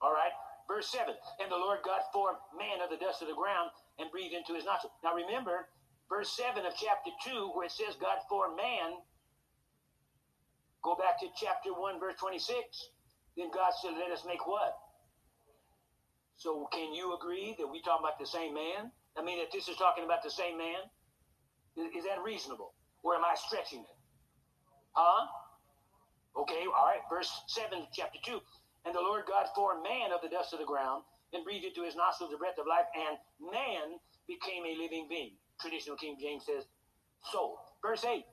All 0.00 0.12
right? 0.12 0.32
Verse 0.68 0.88
7 0.88 1.14
And 1.40 1.50
the 1.50 1.56
Lord 1.56 1.80
God 1.84 2.00
formed 2.12 2.38
man 2.56 2.82
of 2.82 2.90
the 2.90 2.96
dust 2.96 3.22
of 3.22 3.28
the 3.28 3.34
ground 3.34 3.70
and 3.98 4.10
breathed 4.10 4.34
into 4.34 4.54
his 4.54 4.64
nostrils. 4.64 4.92
Now 5.02 5.14
remember, 5.14 5.68
verse 6.08 6.36
7 6.36 6.64
of 6.64 6.72
chapter 6.76 7.10
2, 7.24 7.52
where 7.54 7.66
it 7.66 7.72
says 7.72 7.96
God 8.00 8.18
formed 8.28 8.56
man, 8.56 9.00
go 10.82 10.94
back 10.94 11.18
to 11.20 11.26
chapter 11.36 11.72
1, 11.72 12.00
verse 12.00 12.16
26. 12.20 12.56
Then 13.36 13.50
God 13.52 13.72
said, 13.82 13.92
Let 13.98 14.12
us 14.12 14.24
make 14.26 14.46
what? 14.46 14.76
So 16.36 16.68
can 16.72 16.92
you 16.92 17.16
agree 17.16 17.56
that 17.58 17.66
we 17.66 17.80
talking 17.80 18.04
about 18.04 18.18
the 18.20 18.26
same 18.28 18.52
man? 18.52 18.92
I 19.16 19.24
mean, 19.24 19.38
that 19.40 19.48
this 19.52 19.68
is 19.68 19.76
talking 19.76 20.04
about 20.04 20.22
the 20.22 20.30
same 20.30 20.58
man? 20.58 20.84
Is, 21.76 21.88
is 21.96 22.04
that 22.04 22.20
reasonable? 22.22 22.74
Or 23.02 23.14
am 23.14 23.24
I 23.24 23.34
stretching 23.36 23.80
it? 23.80 23.96
Huh? 24.92 25.26
Okay, 26.36 26.64
all 26.68 26.84
right. 26.84 27.00
Verse 27.08 27.32
7, 27.48 27.86
chapter 27.92 28.18
2. 28.24 28.40
And 28.84 28.94
the 28.94 29.00
Lord 29.00 29.24
God 29.26 29.46
formed 29.54 29.82
man 29.82 30.12
of 30.12 30.20
the 30.20 30.28
dust 30.28 30.52
of 30.52 30.60
the 30.60 30.68
ground 30.68 31.02
and 31.32 31.44
breathed 31.44 31.64
into 31.64 31.82
his 31.82 31.96
nostrils 31.96 32.30
the 32.30 32.38
breath 32.38 32.58
of 32.58 32.66
life, 32.66 32.86
and 32.94 33.18
man 33.40 33.98
became 34.26 34.64
a 34.64 34.76
living 34.80 35.06
being. 35.08 35.32
Traditional 35.60 35.96
King 35.96 36.16
James 36.20 36.44
says, 36.46 36.64
soul. 37.32 37.58
Verse 37.82 38.04
8 38.04 38.24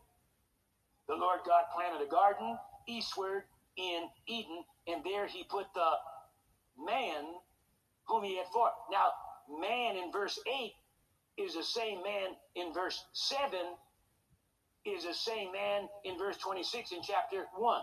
The 1.08 1.16
Lord 1.16 1.40
God 1.46 1.64
planted 1.76 2.06
a 2.06 2.10
garden 2.10 2.58
eastward 2.88 3.44
in 3.78 4.08
Eden, 4.28 4.64
and 4.88 5.04
there 5.04 5.28
he 5.28 5.44
put 5.44 5.66
the 5.74 5.92
man 6.78 7.26
whom 8.06 8.24
he 8.24 8.38
had 8.38 8.48
formed. 8.48 8.74
Now, 8.92 9.12
man 9.60 9.96
in 9.98 10.12
verse 10.12 10.40
8 10.48 10.74
is 11.38 11.56
the 11.56 11.64
same 11.64 12.04
man 12.04 12.36
in 12.56 12.74
verse 12.74 13.04
7, 13.14 13.60
is 14.86 15.06
the 15.06 15.14
same 15.14 15.52
man 15.52 15.88
in 16.04 16.18
verse 16.18 16.38
26 16.38 16.92
in 16.92 17.00
chapter 17.02 17.46
1. 17.56 17.82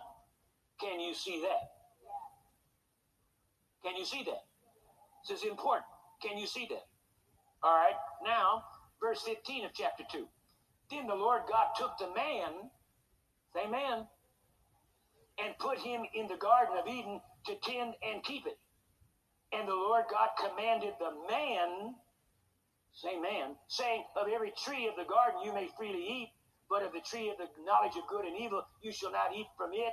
Can 0.81 1.01
you 1.01 1.15
see 1.15 1.43
that? 1.43 1.73
Can 3.83 3.97
you 3.97 4.05
see 4.05 4.23
that? 4.25 4.45
This 5.29 5.41
is 5.41 5.45
important. 5.45 5.87
Can 6.23 6.39
you 6.39 6.47
see 6.47 6.67
that? 6.71 6.87
All 7.63 7.75
right. 7.75 7.97
Now, 8.25 8.65
verse 9.01 9.23
15 9.23 9.65
of 9.67 9.71
chapter 9.75 10.05
2. 10.11 10.27
Then 10.91 11.07
the 11.07 11.15
Lord 11.15 11.43
God 11.49 11.69
took 11.77 11.97
the 11.99 12.13
man, 12.15 12.71
say 13.55 13.71
man, 13.71 14.07
and 15.39 15.57
put 15.59 15.79
him 15.79 16.03
in 16.15 16.27
the 16.27 16.37
Garden 16.37 16.77
of 16.79 16.87
Eden 16.89 17.21
to 17.47 17.55
tend 17.63 17.95
and 18.03 18.23
keep 18.25 18.47
it. 18.47 18.59
And 19.53 19.69
the 19.69 19.75
Lord 19.75 20.05
God 20.11 20.29
commanded 20.39 20.95
the 20.99 21.11
man, 21.29 21.95
say 22.93 23.19
man, 23.19 23.57
saying, 23.69 24.05
Of 24.17 24.29
every 24.29 24.53
tree 24.65 24.87
of 24.89 24.97
the 24.97 25.09
garden 25.09 25.43
you 25.45 25.53
may 25.53 25.69
freely 25.77 26.05
eat, 26.07 26.31
but 26.69 26.83
of 26.83 26.93
the 26.93 27.01
tree 27.01 27.31
of 27.31 27.39
the 27.39 27.49
knowledge 27.65 27.97
of 27.97 28.07
good 28.09 28.25
and 28.25 28.37
evil 28.39 28.63
you 28.83 28.93
shall 28.93 29.11
not 29.11 29.35
eat 29.35 29.47
from 29.57 29.71
it, 29.73 29.93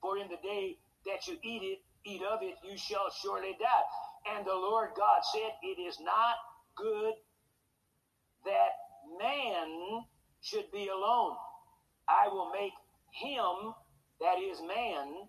for 0.00 0.18
in 0.18 0.28
the 0.28 0.40
day 0.42 0.76
that 1.06 1.26
you 1.26 1.38
eat 1.42 1.62
it, 1.62 1.78
eat 2.04 2.22
of 2.22 2.40
it, 2.42 2.56
you 2.62 2.76
shall 2.76 3.08
surely 3.22 3.56
die. 3.58 3.88
And 4.36 4.46
the 4.46 4.54
Lord 4.54 4.90
God 4.96 5.20
said, 5.32 5.52
It 5.62 5.80
is 5.80 5.98
not 6.00 6.36
good 6.76 7.14
that 8.44 8.72
man 9.18 10.02
should 10.40 10.70
be 10.72 10.88
alone. 10.88 11.36
I 12.08 12.28
will 12.28 12.50
make 12.52 12.72
him, 13.12 13.74
that 14.20 14.38
is 14.40 14.60
man, 14.60 15.28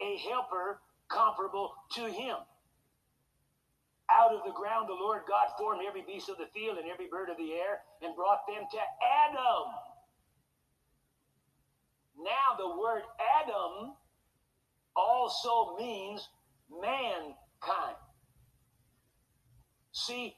a 0.00 0.16
helper 0.28 0.80
comparable 1.08 1.72
to 1.92 2.02
him. 2.06 2.36
Out 4.10 4.34
of 4.34 4.42
the 4.44 4.52
ground 4.52 4.88
the 4.88 4.94
Lord 4.94 5.22
God 5.28 5.48
formed 5.56 5.82
every 5.86 6.02
beast 6.02 6.28
of 6.28 6.36
the 6.38 6.50
field 6.52 6.78
and 6.78 6.90
every 6.90 7.06
bird 7.06 7.30
of 7.30 7.36
the 7.36 7.52
air 7.52 7.80
and 8.02 8.16
brought 8.16 8.46
them 8.48 8.66
to 8.70 8.78
Adam. 8.78 9.64
Now 12.18 12.58
the 12.58 12.78
word 12.78 13.02
Adam 13.40 13.94
also 14.96 15.76
means 15.78 16.28
mankind. 16.70 17.96
See, 19.92 20.34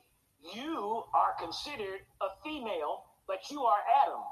you 0.55 1.05
are 1.15 1.35
considered 1.39 2.01
a 2.21 2.29
female, 2.43 3.05
but 3.27 3.51
you 3.51 3.63
are 3.63 3.83
Adam. 4.05 4.23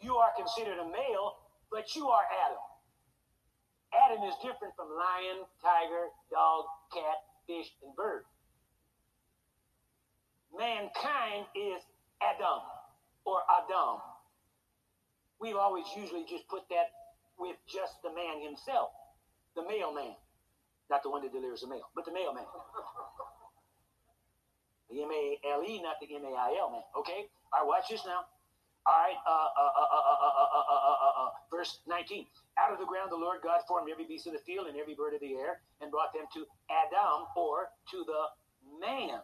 You 0.00 0.16
are 0.16 0.30
considered 0.36 0.78
a 0.78 0.84
male, 0.84 1.36
but 1.70 1.94
you 1.94 2.08
are 2.08 2.24
Adam. 2.46 2.62
Adam 3.94 4.24
is 4.28 4.34
different 4.42 4.74
from 4.76 4.88
lion, 4.88 5.46
tiger, 5.62 6.08
dog, 6.30 6.64
cat, 6.92 7.18
fish, 7.46 7.72
and 7.82 7.94
bird. 7.96 8.24
Mankind 10.56 11.46
is 11.54 11.82
Adam 12.20 12.60
or 13.24 13.40
Adam. 13.48 14.00
We've 15.40 15.56
always 15.56 15.86
usually 15.96 16.24
just 16.28 16.48
put 16.48 16.68
that 16.68 16.90
with 17.38 17.56
just 17.70 18.02
the 18.02 18.10
man 18.10 18.42
himself, 18.42 18.90
the 19.54 19.62
male 19.62 19.94
man. 19.94 20.16
Not 20.90 21.02
the 21.02 21.10
one 21.10 21.22
that 21.22 21.32
delivers 21.32 21.60
the 21.60 21.68
mail, 21.68 21.88
but 21.94 22.04
the 22.04 22.12
mailman. 22.12 22.44
The 24.90 25.02
M 25.02 25.10
A 25.10 25.38
L 25.52 25.62
E, 25.62 25.82
not 25.82 25.96
the 26.00 26.08
M 26.14 26.24
A 26.24 26.32
I 26.32 26.56
L 26.58 26.70
man. 26.70 26.82
Okay? 26.96 27.28
All 27.52 27.60
right, 27.60 27.68
watch 27.68 27.88
this 27.90 28.04
now. 28.04 28.24
All 28.88 28.96
right, 29.04 29.20
uh, 29.28 29.48
uh, 29.52 31.28
uh, 31.28 31.30
verse 31.52 31.80
19. 31.86 32.24
Out 32.56 32.72
of 32.72 32.78
the 32.78 32.86
ground 32.86 33.12
the 33.12 33.20
Lord 33.20 33.44
God 33.44 33.60
formed 33.68 33.90
every 33.92 34.06
beast 34.06 34.26
of 34.26 34.32
the 34.32 34.40
field 34.48 34.66
and 34.66 34.78
every 34.80 34.94
bird 34.94 35.12
of 35.12 35.20
the 35.20 35.36
air 35.36 35.60
and 35.82 35.90
brought 35.90 36.14
them 36.14 36.24
to 36.32 36.46
Adam 36.72 37.28
or 37.36 37.68
to 37.92 38.04
the 38.08 38.22
man 38.80 39.20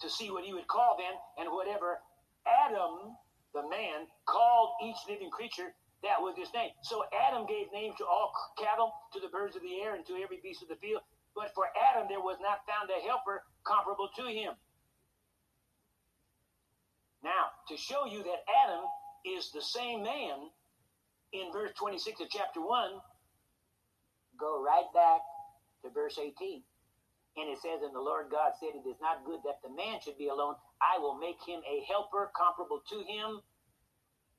to 0.00 0.08
see 0.08 0.30
what 0.30 0.44
he 0.44 0.54
would 0.54 0.66
call 0.66 0.96
them 0.96 1.12
and 1.36 1.52
whatever 1.52 2.00
Adam, 2.46 3.16
the 3.52 3.62
man, 3.68 4.08
called 4.26 4.76
each 4.84 5.00
living 5.08 5.30
creature, 5.30 5.72
that 6.04 6.20
was 6.20 6.36
his 6.36 6.52
name. 6.52 6.72
So 6.82 7.04
Adam 7.12 7.48
gave 7.48 7.72
names 7.72 7.96
to 7.98 8.04
all 8.04 8.32
cattle, 8.60 8.92
to 9.12 9.20
the 9.20 9.32
birds 9.32 9.56
of 9.56 9.62
the 9.62 9.80
air, 9.80 9.96
and 9.96 10.04
to 10.06 10.20
every 10.20 10.40
beast 10.44 10.60
of 10.60 10.68
the 10.68 10.76
field. 10.76 11.00
But 11.34 11.52
for 11.56 11.72
Adam 11.72 12.06
there 12.08 12.20
was 12.20 12.36
not 12.40 12.64
found 12.68 12.92
a 12.92 13.00
helper 13.00 13.42
comparable 13.64 14.08
to 14.16 14.26
him. 14.26 14.54
Now, 17.22 17.48
to 17.68 17.76
show 17.76 18.04
you 18.04 18.22
that 18.22 18.44
Adam 18.64 18.84
is 19.24 19.50
the 19.52 19.62
same 19.62 20.02
man, 20.02 20.52
in 21.32 21.50
verse 21.52 21.72
26 21.76 22.20
of 22.20 22.28
chapter 22.30 22.60
1, 22.60 22.90
go 24.38 24.62
right 24.62 24.86
back 24.92 25.20
to 25.82 25.90
verse 25.90 26.18
18. 26.20 26.62
And 27.36 27.50
it 27.50 27.58
says, 27.58 27.82
And 27.82 27.94
the 27.94 28.04
Lord 28.04 28.30
God 28.30 28.54
said, 28.60 28.78
It 28.78 28.86
is 28.86 29.00
not 29.02 29.26
good 29.26 29.40
that 29.42 29.58
the 29.64 29.72
man 29.74 29.98
should 29.98 30.18
be 30.18 30.28
alone. 30.28 30.54
I 30.78 31.00
will 31.02 31.18
make 31.18 31.42
him 31.42 31.60
a 31.66 31.82
helper 31.90 32.30
comparable 32.36 32.82
to 32.94 32.98
him. 33.02 33.42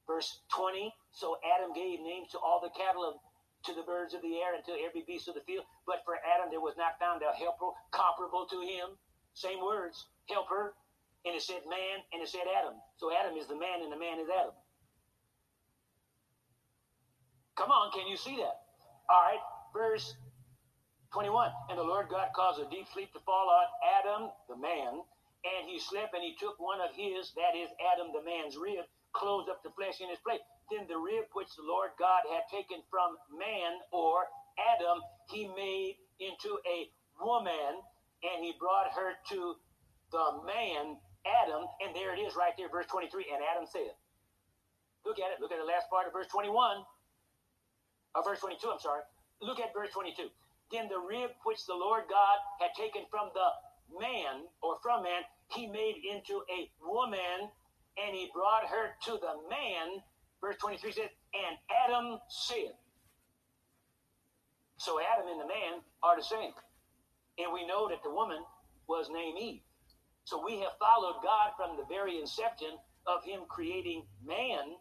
Verse 0.08 0.40
20 0.56 0.94
So 1.12 1.36
Adam 1.44 1.74
gave 1.74 2.00
names 2.00 2.32
to 2.32 2.40
all 2.40 2.62
the 2.64 2.72
cattle 2.72 3.04
of 3.04 3.20
to 3.66 3.74
the 3.74 3.82
birds 3.82 4.14
of 4.14 4.22
the 4.22 4.38
air 4.38 4.54
and 4.54 4.64
to 4.64 4.78
every 4.86 5.02
beast 5.04 5.28
of 5.28 5.34
the 5.34 5.42
field. 5.44 5.66
But 5.90 6.06
for 6.06 6.16
Adam 6.22 6.54
there 6.54 6.62
was 6.62 6.78
not 6.78 7.02
found 7.02 7.26
a 7.26 7.34
helper 7.36 7.74
comparable 7.92 8.46
to 8.48 8.62
him. 8.62 8.96
Same 9.36 9.60
words, 9.60 10.08
helper, 10.32 10.74
and 11.26 11.36
it 11.36 11.44
said 11.44 11.68
man, 11.68 12.02
and 12.14 12.24
it 12.24 12.30
said 12.30 12.48
Adam. 12.48 12.80
So 12.98 13.12
Adam 13.12 13.38
is 13.38 13.48
the 13.48 13.60
man, 13.60 13.84
and 13.84 13.92
the 13.92 14.00
man 14.00 14.20
is 14.20 14.32
Adam. 14.32 14.56
Come 17.56 17.72
on, 17.72 17.92
can 17.92 18.08
you 18.08 18.18
see 18.18 18.36
that? 18.40 18.56
All 19.12 19.22
right, 19.22 19.44
verse 19.76 20.16
21. 21.14 21.52
And 21.70 21.80
the 21.80 21.84
Lord 21.84 22.08
God 22.10 22.32
caused 22.36 22.60
a 22.60 22.68
deep 22.72 22.88
sleep 22.92 23.12
to 23.14 23.20
fall 23.24 23.48
on 23.48 23.68
Adam, 24.00 24.32
the 24.50 24.58
man, 24.58 25.04
and 25.46 25.64
he 25.70 25.80
slept, 25.80 26.16
and 26.16 26.24
he 26.24 26.36
took 26.40 26.60
one 26.60 26.80
of 26.82 26.92
his, 26.96 27.32
that 27.36 27.56
is 27.56 27.70
Adam, 27.94 28.12
the 28.12 28.24
man's 28.24 28.58
rib, 28.58 28.84
closed 29.14 29.48
up 29.48 29.64
the 29.64 29.72
flesh 29.76 30.02
in 30.02 30.10
his 30.10 30.20
place. 30.20 30.44
Then 30.72 30.88
the 30.88 30.98
rib 30.98 31.32
which 31.32 31.54
the 31.56 31.64
Lord 31.64 31.92
God 32.00 32.26
had 32.28 32.48
taken 32.52 32.84
from 32.90 33.16
man 33.32 33.80
or 33.92 34.28
Adam, 34.58 35.00
he 35.30 35.48
made 35.56 35.96
into 36.20 36.58
a 36.66 36.90
woman, 37.22 37.84
and 38.24 38.43
he 38.43 38.53
brought 38.59 38.91
her 38.93 39.18
to 39.36 39.55
the 40.11 40.26
man, 40.45 40.97
Adam, 41.26 41.66
and 41.82 41.95
there 41.95 42.13
it 42.13 42.20
is 42.20 42.36
right 42.36 42.53
there, 42.57 42.70
verse 42.70 42.86
23. 42.88 43.26
And 43.34 43.41
Adam 43.43 43.68
said, 43.68 43.95
Look 45.05 45.20
at 45.20 45.30
it, 45.32 45.38
look 45.39 45.51
at 45.51 45.59
the 45.59 45.68
last 45.68 45.89
part 45.89 46.07
of 46.07 46.13
verse 46.13 46.28
21. 46.28 46.82
Or 48.16 48.24
verse 48.24 48.39
22, 48.39 48.57
I'm 48.70 48.80
sorry. 48.80 49.01
Look 49.41 49.59
at 49.59 49.74
verse 49.74 49.91
22. 49.93 50.30
Then 50.72 50.89
the 50.89 50.97
rib 50.97 51.30
which 51.45 51.66
the 51.68 51.78
Lord 51.78 52.09
God 52.09 52.38
had 52.57 52.74
taken 52.74 53.05
from 53.11 53.30
the 53.38 53.49
man, 54.01 54.49
or 54.63 54.82
from 54.82 55.03
man, 55.03 55.22
he 55.53 55.68
made 55.68 56.01
into 56.01 56.41
a 56.49 56.72
woman, 56.82 57.53
and 58.01 58.16
he 58.16 58.32
brought 58.34 58.66
her 58.66 58.97
to 59.05 59.20
the 59.22 59.36
man. 59.45 60.01
Verse 60.41 60.57
23 60.57 60.91
says, 60.91 61.13
And 61.38 61.53
Adam 61.70 62.18
said, 62.30 62.74
so 64.78 64.99
Adam 64.99 65.28
and 65.32 65.39
the 65.39 65.47
man 65.47 65.82
are 66.03 66.16
the 66.18 66.24
same. 66.24 66.51
And 67.38 67.52
we 67.54 67.68
know 67.68 67.90
that 67.90 68.04
the 68.04 68.10
woman 68.10 68.44
was 68.88 69.10
named 69.12 69.38
Eve. 69.40 69.62
So 70.24 70.44
we 70.44 70.60
have 70.60 70.72
followed 70.80 71.22
God 71.22 71.52
from 71.58 71.78
the 71.78 71.86
very 71.86 72.20
inception 72.20 72.78
of 73.06 73.24
him 73.24 73.42
creating 73.48 74.04
man, 74.26 74.74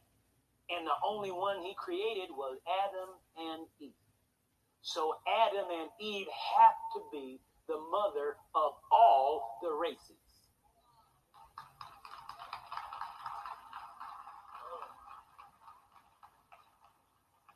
and 0.70 0.86
the 0.86 0.98
only 1.06 1.30
one 1.30 1.60
he 1.60 1.74
created 1.76 2.30
was 2.30 2.58
Adam 2.64 3.10
and 3.36 3.66
Eve. 3.80 3.92
So 4.82 5.16
Adam 5.26 5.66
and 5.70 5.90
Eve 6.00 6.26
have 6.56 6.76
to 6.94 7.00
be 7.12 7.40
the 7.68 7.76
mother 7.90 8.36
of 8.54 8.72
all 8.92 9.58
the 9.62 9.72
races. 9.72 10.16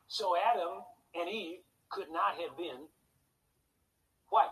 So 0.07 0.35
Adam 0.35 0.83
and 1.15 1.29
Eve 1.29 1.59
could 1.89 2.11
not 2.11 2.33
have 2.41 2.57
been 2.57 2.87
white. 4.29 4.49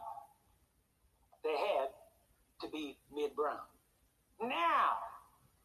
They 1.48 1.56
had 1.56 1.88
to 2.60 2.68
be 2.68 2.98
mid 3.16 3.34
brown. 3.34 3.64
Now, 4.42 5.00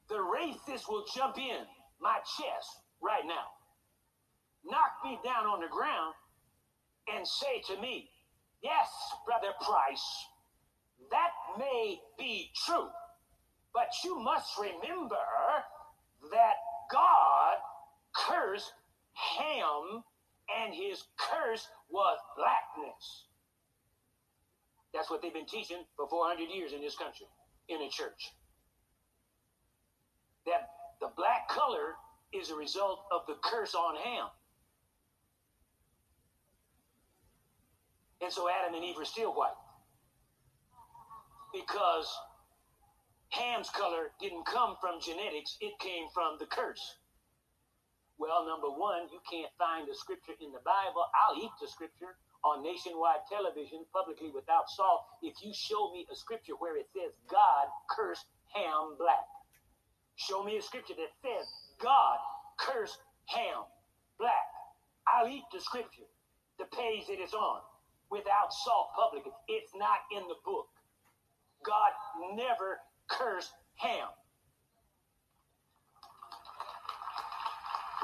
the 0.09 0.15
racist 0.15 0.89
will 0.89 1.05
jump 1.13 1.39
in 1.39 1.67
my 2.01 2.19
chest 2.19 2.79
right 3.01 3.27
now, 3.27 3.51
knock 4.65 4.93
me 5.05 5.19
down 5.25 5.47
on 5.47 5.61
the 5.61 5.67
ground, 5.67 6.15
and 7.13 7.27
say 7.27 7.63
to 7.67 7.81
me, 7.81 8.09
Yes, 8.63 8.89
Brother 9.27 9.53
Price, 9.61 10.27
that 11.11 11.31
may 11.59 11.99
be 12.17 12.53
true, 12.65 12.89
but 13.75 13.89
you 14.05 14.21
must 14.21 14.57
remember 14.61 15.17
that 16.31 16.55
God 16.93 17.57
cursed 18.15 18.73
Ham 19.15 20.05
and 20.63 20.73
his 20.73 21.03
curse 21.19 21.67
was 21.91 22.19
blackness. 22.37 23.25
That's 24.93 25.11
what 25.11 25.23
they've 25.23 25.33
been 25.33 25.47
teaching 25.47 25.85
for 25.97 26.07
400 26.07 26.51
years 26.53 26.73
in 26.73 26.81
this 26.81 26.97
country, 26.97 27.27
in 27.69 27.81
the 27.81 27.89
church. 27.89 28.33
That 30.45 30.69
the 31.01 31.09
black 31.17 31.49
color 31.49 31.97
is 32.33 32.51
a 32.51 32.57
result 32.57 33.05
of 33.11 33.23
the 33.27 33.37
curse 33.43 33.75
on 33.75 33.97
Ham. 33.97 34.29
And 38.21 38.33
so 38.33 38.49
Adam 38.49 38.75
and 38.75 38.85
Eve 38.85 38.99
are 38.99 39.05
still 39.05 39.33
white. 39.33 39.59
Because 41.53 42.09
Ham's 43.31 43.71
color 43.71 44.13
didn't 44.21 44.47
come 44.47 44.77
from 44.81 45.01
genetics, 45.01 45.57
it 45.61 45.79
came 45.81 46.07
from 46.15 46.37
the 46.39 46.47
curse. 46.47 46.81
Well, 48.19 48.47
number 48.47 48.69
one, 48.69 49.09
you 49.11 49.19
can't 49.29 49.51
find 49.59 49.89
the 49.89 49.95
scripture 49.95 50.39
in 50.41 50.53
the 50.53 50.63
Bible. 50.65 51.05
I'll 51.17 51.43
eat 51.43 51.51
the 51.61 51.67
scripture 51.67 52.17
on 52.45 52.63
nationwide 52.63 53.23
television 53.31 53.87
publicly 53.93 54.31
without 54.35 54.69
salt 54.69 55.07
if 55.23 55.35
you 55.43 55.55
show 55.55 55.93
me 55.93 56.07
a 56.11 56.17
scripture 56.17 56.55
where 56.59 56.77
it 56.77 56.87
says 56.93 57.15
God 57.31 57.67
cursed 57.91 58.27
Ham 58.55 58.97
black. 58.99 59.27
Show 60.17 60.43
me 60.43 60.57
a 60.59 60.63
scripture 60.63 60.95
that 60.99 61.13
says 61.23 61.47
God 61.81 62.19
cursed 62.59 62.99
Ham 63.27 63.65
black. 64.19 64.49
I'll 65.07 65.29
eat 65.29 65.45
the 65.53 65.61
scripture, 65.61 66.07
the 66.59 66.67
page 66.67 67.07
that 67.09 67.19
it's 67.19 67.35
on, 67.35 67.61
without 68.11 68.53
salt 68.53 68.91
publicly. 68.95 69.33
It's 69.49 69.73
not 69.75 70.03
in 70.15 70.27
the 70.29 70.37
book. 70.45 70.69
God 71.65 71.91
never 72.35 72.79
cursed 73.09 73.53
Ham. 73.77 74.09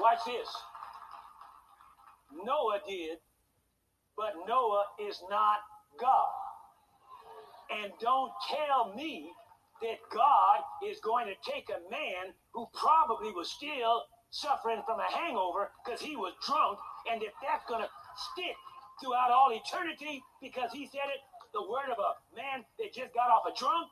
Watch 0.00 0.18
this. 0.26 0.48
Noah 2.44 2.80
did, 2.86 3.18
but 4.18 4.34
Noah 4.48 4.84
is 4.98 5.22
not 5.30 5.62
God. 6.00 6.34
And 7.70 7.92
don't 8.00 8.32
tell 8.50 8.92
me 8.94 9.30
that 9.80 9.98
God 10.12 10.58
is 10.84 10.98
going 10.98 11.30
to 11.30 11.38
take 11.48 11.70
a 11.70 11.78
man 11.88 12.34
who 12.52 12.66
probably 12.74 13.30
was 13.30 13.48
still 13.48 14.02
suffering 14.30 14.82
from 14.84 14.98
a 14.98 15.06
hangover 15.06 15.70
because 15.84 16.02
he 16.02 16.16
was 16.16 16.34
drunk, 16.44 16.78
and 17.10 17.22
if 17.22 17.32
that's 17.40 17.64
going 17.70 17.80
to 17.80 17.88
stick 18.34 18.58
throughout 19.00 19.30
all 19.30 19.54
eternity 19.54 20.20
because 20.42 20.72
he 20.72 20.86
said 20.90 21.06
it, 21.14 21.22
the 21.54 21.62
word 21.62 21.88
of 21.88 21.98
a 22.02 22.12
man 22.34 22.66
that 22.78 22.92
just 22.92 23.14
got 23.14 23.30
off 23.30 23.46
a 23.46 23.54
drunk, 23.56 23.88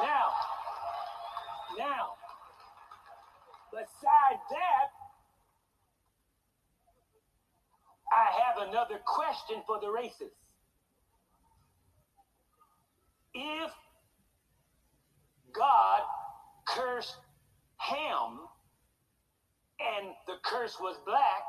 Now, 0.00 0.32
Now, 1.78 2.19
beside 3.70 4.38
that, 4.50 4.90
I 8.12 8.26
have 8.42 8.68
another 8.68 9.00
question 9.04 9.62
for 9.66 9.78
the 9.80 9.90
races. 9.90 10.32
If 13.34 13.70
God 15.54 16.00
cursed 16.66 17.16
Ham 17.76 18.40
and 19.80 20.14
the 20.26 20.34
curse 20.44 20.76
was 20.80 20.96
black, 21.06 21.42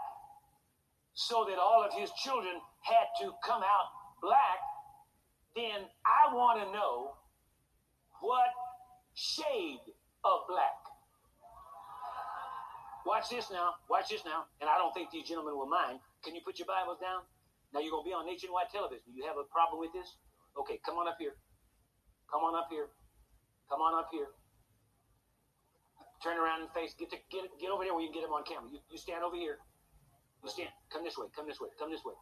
so 1.13 1.45
that 1.49 1.59
all 1.59 1.83
of 1.83 1.91
his 1.99 2.09
children 2.23 2.55
had 2.81 3.07
to 3.21 3.31
come 3.45 3.61
out 3.61 3.87
black, 4.21 4.59
then 5.55 5.85
I 6.05 6.33
want 6.33 6.63
to 6.63 6.71
know 6.71 7.13
what 8.21 8.49
shade 9.13 9.81
of 10.23 10.39
black. 10.47 10.90
Watch 13.05 13.29
this 13.29 13.49
now. 13.49 13.73
Watch 13.89 14.09
this 14.09 14.21
now. 14.25 14.45
And 14.61 14.69
I 14.69 14.77
don't 14.77 14.93
think 14.93 15.09
these 15.09 15.27
gentlemen 15.27 15.57
will 15.57 15.69
mind. 15.69 15.99
Can 16.23 16.35
you 16.35 16.41
put 16.45 16.59
your 16.59 16.69
Bibles 16.69 17.01
down? 17.01 17.25
Now 17.73 17.79
you're 17.79 17.91
going 17.91 18.05
to 18.05 18.09
be 18.09 18.13
on 18.13 18.27
nationwide 18.27 18.69
television. 18.69 19.09
You 19.15 19.25
have 19.25 19.39
a 19.39 19.47
problem 19.49 19.79
with 19.81 19.93
this? 19.95 20.05
Okay, 20.59 20.77
come 20.85 20.99
on 20.99 21.07
up 21.07 21.17
here. 21.17 21.39
Come 22.29 22.43
on 22.43 22.53
up 22.53 22.67
here. 22.69 22.91
Come 23.71 23.81
on 23.81 23.95
up 23.95 24.11
here. 24.11 24.27
Turn 26.21 26.37
around 26.37 26.61
and 26.61 26.69
face. 26.75 26.93
Get 26.99 27.09
to, 27.15 27.17
get 27.31 27.49
get 27.57 27.71
over 27.71 27.81
there 27.81 27.95
where 27.95 28.03
you 28.03 28.13
can 28.13 28.21
get 28.21 28.27
him 28.27 28.35
on 28.35 28.43
camera. 28.45 28.69
You, 28.69 28.83
you 28.91 28.99
stand 28.99 29.23
over 29.23 29.35
here. 29.35 29.57
You 30.43 30.49
stand. 30.51 30.69
Come 30.93 31.03
this 31.03 31.17
way. 31.17 31.31
Come 31.33 31.47
this 31.47 31.57
way. 31.57 31.71
Come 31.79 31.89
this 31.89 32.03
way. 32.05 32.13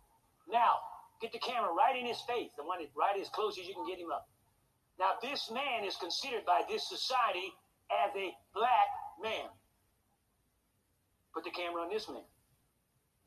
Now, 0.47 0.79
get 1.19 1.33
the 1.33 1.41
camera 1.41 1.73
right 1.73 1.97
in 1.97 2.05
his 2.05 2.21
face. 2.23 2.53
Want 2.57 2.85
it 2.85 2.93
right 2.95 3.19
as 3.19 3.27
close 3.33 3.59
as 3.59 3.67
you 3.67 3.73
can 3.73 3.83
get 3.89 3.99
him 3.99 4.13
up. 4.13 4.29
Now, 5.01 5.17
this 5.21 5.49
man 5.51 5.83
is 5.83 5.97
considered 5.97 6.45
by 6.45 6.61
this 6.69 6.87
society 6.87 7.51
as 7.89 8.13
a 8.15 8.29
black 8.53 8.89
man. 9.21 9.49
Put 11.33 11.43
the 11.43 11.51
camera 11.51 11.83
on 11.83 11.89
this 11.89 12.09
man. 12.09 12.25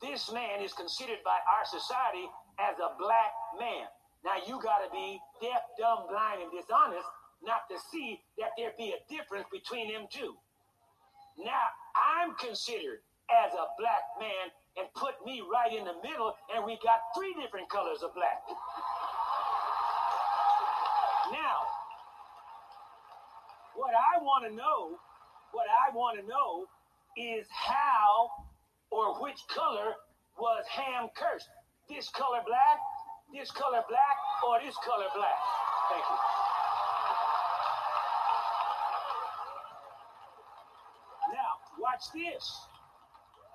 This 0.01 0.31
man 0.31 0.59
is 0.59 0.73
considered 0.73 1.23
by 1.23 1.39
our 1.47 1.63
society 1.63 2.27
as 2.59 2.75
a 2.79 2.91
black 2.99 3.31
man. 3.55 3.87
Now 4.23 4.35
you 4.43 4.59
got 4.59 4.83
to 4.83 4.91
be 4.91 5.19
deaf, 5.41 5.63
dumb, 5.79 6.07
blind, 6.11 6.43
and 6.43 6.51
dishonest 6.51 7.07
not 7.43 7.67
to 7.71 7.75
see 7.91 8.19
that 8.39 8.51
there 8.57 8.71
be 8.77 8.95
a 8.95 8.99
difference 9.11 9.47
between 9.51 9.91
them 9.91 10.07
two. 10.11 10.35
Now 11.39 11.67
I'm 11.95 12.35
considered 12.35 13.03
as 13.31 13.53
a 13.55 13.67
black 13.79 14.03
man 14.19 14.51
and 14.75 14.87
put 14.95 15.15
me 15.25 15.41
right 15.45 15.71
in 15.71 15.85
the 15.85 15.95
middle, 16.03 16.33
and 16.55 16.65
we 16.65 16.79
got 16.83 16.99
three 17.15 17.33
different 17.39 17.69
colors 17.69 18.03
of 18.03 18.13
black. 18.15 18.43
now, 21.31 21.57
what 23.75 23.93
I 23.93 24.19
want 24.23 24.43
to 24.49 24.55
know, 24.55 24.97
what 25.51 25.67
I 25.69 25.95
want 25.95 26.19
to 26.19 26.25
know 26.25 26.67
is 27.17 27.47
how 27.49 28.29
or 28.91 29.21
which 29.21 29.39
color 29.53 29.93
was 30.37 30.65
Ham 30.69 31.09
cursed. 31.15 31.49
This 31.89 32.09
color 32.09 32.39
black, 32.45 32.79
this 33.33 33.51
color 33.51 33.83
black 33.87 34.17
or 34.47 34.59
this 34.63 34.75
color 34.85 35.07
black? 35.15 35.39
Thank 35.89 36.03
you. 36.09 36.17
Now, 41.33 41.51
watch 41.79 42.03
this. 42.13 42.67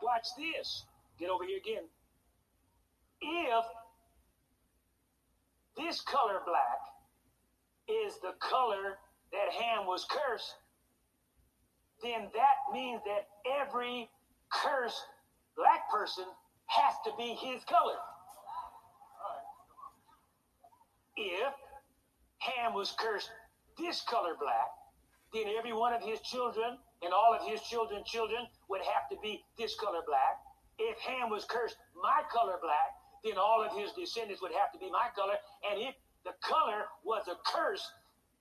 Watch 0.02 0.26
this. 0.36 0.84
Get 1.18 1.30
over 1.30 1.44
here 1.44 1.58
again. 1.58 1.84
If 3.20 3.64
this 5.76 6.00
color 6.02 6.40
black 6.46 6.80
is 7.88 8.14
the 8.20 8.34
color 8.40 8.98
that 9.32 9.52
Ham 9.62 9.86
was 9.86 10.06
cursed, 10.08 10.54
then 12.02 12.28
that 12.34 12.72
means 12.72 13.00
that 13.04 13.26
every 13.60 14.08
cursed 14.50 15.02
black 15.56 15.90
person 15.90 16.24
has 16.66 16.94
to 17.04 17.12
be 17.16 17.34
his 17.34 17.62
color. 17.64 17.98
If 21.16 21.52
Ham 22.38 22.74
was 22.74 22.94
cursed 22.98 23.30
this 23.78 24.02
color 24.02 24.34
black, 24.38 24.70
then 25.32 25.44
every 25.58 25.72
one 25.72 25.92
of 25.92 26.02
his 26.02 26.20
children 26.20 26.78
and 27.02 27.12
all 27.12 27.34
of 27.34 27.46
his 27.46 27.60
children's 27.62 28.08
children 28.08 28.46
would 28.68 28.80
have 28.82 29.08
to 29.10 29.16
be 29.22 29.44
this 29.58 29.74
color 29.76 30.00
black. 30.06 30.38
If 30.78 30.98
Ham 31.00 31.30
was 31.30 31.44
cursed 31.44 31.76
my 32.00 32.22
color 32.30 32.58
black, 32.62 32.94
then 33.24 33.36
all 33.36 33.64
of 33.64 33.76
his 33.76 33.90
descendants 33.92 34.40
would 34.42 34.52
have 34.52 34.70
to 34.72 34.78
be 34.78 34.90
my 34.90 35.08
color. 35.14 35.34
And 35.70 35.82
if 35.82 35.94
the 36.24 36.34
color 36.40 36.86
was 37.04 37.26
a 37.28 37.36
curse, 37.44 37.82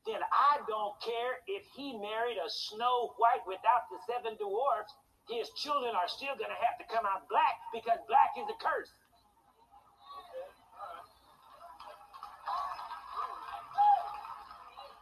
then 0.08 0.24
I 0.24 0.64
don't 0.72 0.96
care 1.04 1.44
if 1.52 1.68
he 1.76 2.00
married 2.00 2.40
a 2.40 2.50
Snow 2.50 3.12
White 3.20 3.44
without 3.46 3.92
the 3.92 4.00
seven 4.08 4.40
dwarfs. 4.40 4.96
His 5.28 5.52
children 5.60 5.92
are 5.92 6.08
still 6.08 6.40
going 6.40 6.50
to 6.50 6.62
have 6.64 6.80
to 6.80 6.88
come 6.88 7.04
out 7.04 7.28
black 7.28 7.60
because 7.76 8.00
black 8.08 8.32
is 8.40 8.48
a 8.48 8.58
curse. 8.64 8.88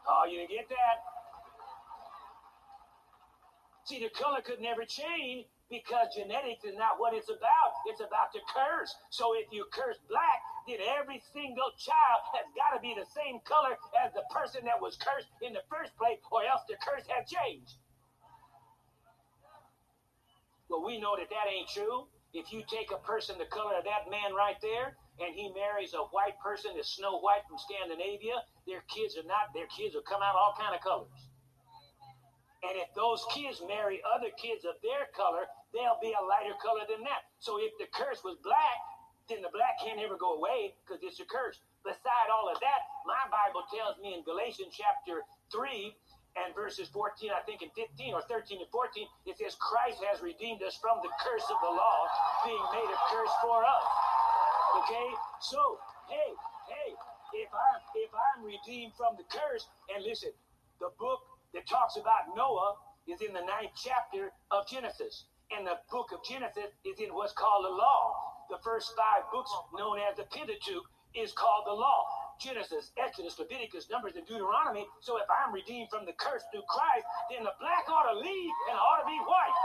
Oh, 0.09 0.25
you 0.25 0.41
didn't 0.41 0.49
get 0.49 0.69
that? 0.69 0.97
See, 3.85 4.01
the 4.01 4.09
color 4.09 4.41
could 4.41 4.61
never 4.61 4.81
change 4.85 5.45
because 5.70 6.13
genetics 6.13 6.63
is 6.63 6.78
not 6.78 7.01
what 7.01 7.13
it's 7.13 7.30
about. 7.30 7.72
It's 7.89 8.01
about 8.01 8.34
the 8.34 8.41
curse. 8.45 8.93
So 9.09 9.34
if 9.34 9.49
you 9.49 9.66
curse 9.74 9.97
black, 10.09 10.39
then 10.68 10.82
every 10.97 11.22
single 11.34 11.74
child 11.78 12.20
has 12.38 12.45
got 12.53 12.78
to 12.78 12.82
be 12.82 12.93
the 12.97 13.05
same 13.13 13.41
color 13.45 13.78
as 14.01 14.13
the 14.13 14.26
person 14.34 14.66
that 14.66 14.82
was 14.82 14.97
cursed 14.97 15.30
in 15.41 15.53
the 15.53 15.66
first 15.70 15.93
place, 15.97 16.22
or 16.30 16.45
else 16.45 16.61
the 16.70 16.78
curse 16.82 17.05
has 17.09 17.26
changed. 17.30 17.78
Well, 20.70 20.86
we 20.86 20.97
know 20.99 21.16
that 21.18 21.30
that 21.30 21.47
ain't 21.49 21.70
true. 21.70 22.09
If 22.34 22.51
you 22.51 22.66
take 22.68 22.91
a 22.91 22.99
person 23.05 23.38
the 23.38 23.45
color 23.45 23.78
of 23.78 23.86
that 23.86 24.09
man 24.09 24.34
right 24.34 24.57
there, 24.61 24.97
and 25.20 25.32
he 25.34 25.53
marries 25.55 25.93
a 25.93 26.03
white 26.11 26.36
person 26.43 26.72
that's 26.76 26.97
Snow 26.97 27.20
White 27.20 27.47
from 27.47 27.57
Scandinavia, 27.57 28.43
their 28.68 28.84
kids 28.91 29.16
are 29.16 29.24
not. 29.24 29.53
Their 29.53 29.68
kids 29.72 29.95
will 29.95 30.03
come 30.03 30.22
out 30.22 30.36
all 30.36 30.53
kind 30.59 30.76
of 30.76 30.82
colors. 30.82 31.32
And 32.66 32.82
if 32.82 32.89
those 32.97 33.22
kids 33.30 33.61
marry 33.61 34.01
other 34.01 34.34
kids 34.41 34.66
of 34.66 34.82
their 34.82 35.05
color, 35.13 35.45
they'll 35.70 36.01
be 36.01 36.18
a 36.18 36.24
lighter 36.26 36.57
color 36.57 36.82
than 36.89 37.05
that. 37.05 37.30
So 37.38 37.61
if 37.61 37.78
the 37.78 37.86
curse 37.93 38.26
was 38.26 38.41
black, 38.41 38.80
then 39.30 39.45
the 39.45 39.53
black 39.53 39.78
can't 39.82 40.01
ever 40.01 40.18
go 40.18 40.38
away 40.38 40.74
because 40.82 41.01
it's 41.05 41.22
a 41.22 41.30
curse. 41.30 41.61
Beside 41.86 42.30
all 42.34 42.49
of 42.49 42.57
that, 42.61 42.82
my 43.05 43.22
Bible 43.30 43.66
tells 43.70 44.01
me 44.01 44.18
in 44.18 44.26
Galatians 44.26 44.74
chapter 44.74 45.22
3 45.53 45.93
and 46.41 46.53
verses 46.57 46.89
14, 46.89 47.32
I 47.32 47.41
think, 47.45 47.61
and 47.61 47.72
15, 47.78 48.18
or 48.18 48.26
13 48.28 48.59
and 48.59 48.70
14, 48.70 49.07
it 49.30 49.38
says, 49.38 49.55
Christ 49.55 50.01
has 50.09 50.20
redeemed 50.26 50.61
us 50.66 50.76
from 50.82 50.99
the 51.05 51.11
curse 51.22 51.45
of 51.47 51.57
the 51.61 51.72
law, 51.72 51.99
being 52.43 52.66
made 52.74 52.89
a 52.89 52.99
curse 53.13 53.34
for 53.45 53.63
us. 53.63 53.86
Okay? 54.84 55.09
So, 55.39 55.61
hey, 56.09 56.32
hey, 56.68 56.89
if 57.39 57.49
I'm 57.53 57.80
if 57.95 58.11
I'm 58.11 58.43
redeemed 58.43 58.93
from 58.99 59.16
the 59.16 59.26
curse, 59.32 59.68
and 59.93 60.03
listen, 60.03 60.32
the 60.80 60.91
book 60.99 61.24
that 61.55 61.67
talks 61.67 61.95
about 61.95 62.35
Noah 62.35 62.75
is 63.07 63.23
in 63.23 63.33
the 63.33 63.41
ninth 63.41 63.73
chapter 63.79 64.29
of 64.51 64.67
Genesis. 64.67 65.25
And 65.55 65.65
the 65.65 65.79
book 65.89 66.11
of 66.11 66.19
Genesis 66.27 66.75
is 66.83 66.99
in 66.99 67.13
what's 67.15 67.33
called 67.33 67.65
the 67.65 67.73
law. 67.73 68.45
The 68.49 68.59
first 68.63 68.93
five 68.97 69.23
books, 69.31 69.49
known 69.73 69.97
as 70.03 70.17
the 70.17 70.27
Pentateuch, 70.29 70.85
is 71.15 71.31
called 71.31 71.65
the 71.65 71.73
law. 71.73 72.03
Genesis, 72.41 72.91
Exodus, 72.99 73.39
Leviticus, 73.39 73.87
Numbers, 73.89 74.19
and 74.19 74.27
Deuteronomy. 74.27 74.85
So 74.99 75.17
if 75.17 75.29
I'm 75.31 75.53
redeemed 75.53 75.87
from 75.89 76.03
the 76.05 76.13
curse 76.19 76.43
through 76.51 76.67
Christ, 76.67 77.07
then 77.31 77.47
the 77.47 77.55
black 77.63 77.87
ought 77.87 78.11
to 78.11 78.19
leave 78.19 78.53
and 78.67 78.75
ought 78.75 78.99
to 78.99 79.07
be 79.07 79.17
white. 79.23 79.57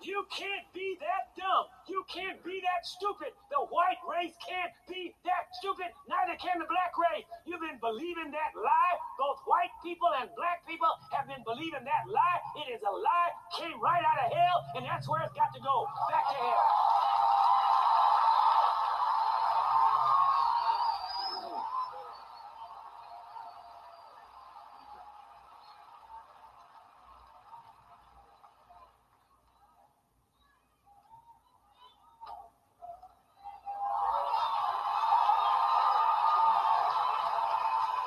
You 0.00 0.24
can't 0.32 0.64
be 0.72 0.96
that 0.96 1.36
dumb. 1.36 1.68
You 1.84 2.00
can't 2.08 2.40
be 2.40 2.56
that 2.64 2.82
stupid. 2.88 3.36
The 3.52 3.60
white 3.68 4.00
race 4.08 4.32
can't 4.40 4.72
be 4.88 5.12
that 5.28 5.44
stupid. 5.60 5.92
Neither 6.08 6.40
can 6.40 6.56
the 6.56 6.64
black 6.64 6.96
race. 6.96 7.28
You've 7.44 7.60
been 7.60 7.76
believing 7.84 8.32
that 8.32 8.52
lie. 8.56 8.96
Both 9.20 9.44
white 9.44 9.72
people 9.84 10.08
and 10.16 10.32
black 10.40 10.64
people 10.64 10.88
have 11.12 11.28
been 11.28 11.44
believing 11.44 11.84
that 11.84 12.04
lie. 12.08 12.40
It 12.64 12.72
is 12.72 12.80
a 12.80 12.92
lie. 12.96 13.30
Came 13.60 13.76
right 13.76 14.00
out 14.00 14.24
of 14.24 14.32
hell, 14.32 14.58
and 14.80 14.88
that's 14.88 15.04
where 15.04 15.20
it's 15.20 15.36
got 15.36 15.52
to 15.52 15.60
go. 15.60 15.84
Back 16.08 16.24
to 16.32 16.36
hell. 16.40 16.64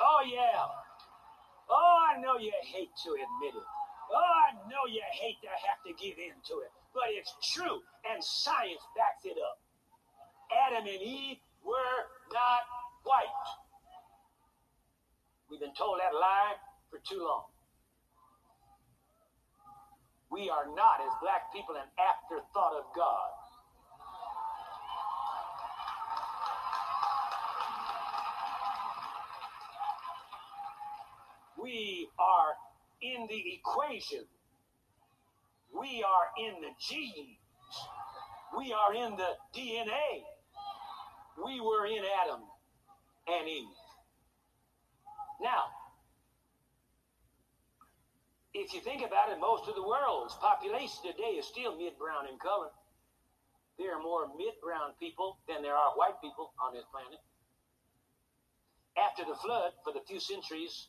Oh, 0.04 0.26
yeah. 0.26 0.64
Oh, 1.68 1.96
I 2.08 2.20
know 2.20 2.38
you 2.38 2.52
hate 2.62 2.90
to 3.04 3.10
admit 3.12 3.54
it. 3.56 3.68
Oh, 4.12 4.34
I 4.48 4.56
know 4.68 4.88
you 4.88 5.02
hate 5.12 5.36
to 5.42 5.48
have 5.48 5.80
to 5.84 5.92
give 6.00 6.16
in 6.18 6.32
to 6.48 6.54
it. 6.64 6.70
But 6.94 7.04
it's 7.08 7.34
true, 7.52 7.82
and 8.10 8.22
science 8.22 8.80
backs 8.96 9.24
it 9.24 9.36
up. 9.36 9.58
Adam 10.68 10.86
and 10.86 11.02
Eve 11.02 11.38
were 11.64 11.98
not 12.32 12.62
white. 13.02 13.44
We've 15.50 15.60
been 15.60 15.74
told 15.74 16.00
that 16.00 16.14
lie 16.14 16.54
for 16.90 17.00
too 17.08 17.20
long. 17.24 17.44
We 20.30 20.48
are 20.64 20.74
not, 20.74 21.00
as 21.00 21.12
black 21.20 21.52
people, 21.52 21.74
an 21.74 21.88
afterthought 21.98 22.72
of 22.78 22.84
God. 22.96 23.30
We 31.60 32.08
are 32.18 32.54
in 33.02 33.26
the 33.28 33.42
equation. 33.54 34.24
We 35.72 36.04
are 36.04 36.46
in 36.46 36.60
the 36.60 36.70
genes. 36.78 37.38
We 38.56 38.72
are 38.72 38.94
in 38.94 39.16
the 39.16 39.32
DNA. 39.56 40.22
We 41.44 41.60
were 41.60 41.86
in 41.86 42.04
Adam 42.22 42.40
and 43.26 43.48
Eve. 43.48 43.64
Now, 45.40 45.64
if 48.54 48.72
you 48.72 48.80
think 48.80 49.02
about 49.02 49.30
it, 49.30 49.40
most 49.40 49.68
of 49.68 49.74
the 49.74 49.82
world's 49.82 50.34
population 50.38 51.02
today 51.02 51.34
is 51.34 51.46
still 51.46 51.76
mid 51.76 51.98
brown 51.98 52.30
in 52.30 52.38
color. 52.38 52.70
There 53.78 53.90
are 53.98 54.02
more 54.02 54.30
mid 54.38 54.54
brown 54.62 54.94
people 55.00 55.38
than 55.48 55.60
there 55.62 55.74
are 55.74 55.90
white 55.98 56.20
people 56.22 56.54
on 56.62 56.72
this 56.72 56.84
planet. 56.90 57.18
After 58.96 59.24
the 59.26 59.34
flood, 59.34 59.72
for 59.82 59.92
the 59.92 60.06
few 60.06 60.20
centuries 60.20 60.86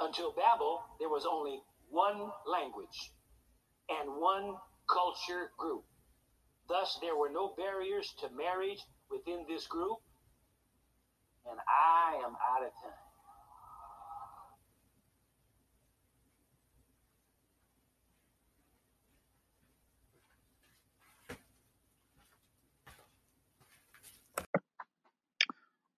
until 0.00 0.32
Babel, 0.32 0.82
there 0.98 1.08
was 1.08 1.24
only 1.24 1.62
one 1.88 2.32
language 2.44 3.14
and 3.88 4.10
one 4.18 4.56
culture 4.90 5.50
group. 5.56 5.84
Thus, 6.68 6.98
there 7.00 7.14
were 7.14 7.30
no 7.30 7.54
barriers 7.56 8.12
to 8.20 8.28
marriage 8.34 8.82
within 9.08 9.44
this 9.48 9.68
group. 9.68 9.98
And 11.48 11.60
I 11.68 12.16
am 12.24 12.34
out 12.34 12.66
of 12.66 12.72
time. 12.82 13.03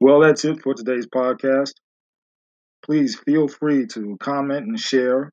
Well, 0.01 0.21
that's 0.21 0.45
it 0.45 0.63
for 0.63 0.75
today's 0.75 1.07
podcast. 1.07 1.73
Please 2.85 3.19
feel 3.19 3.49
free 3.49 3.87
to 3.89 4.17
comment 4.21 4.67
and 4.67 4.79
share. 4.79 5.33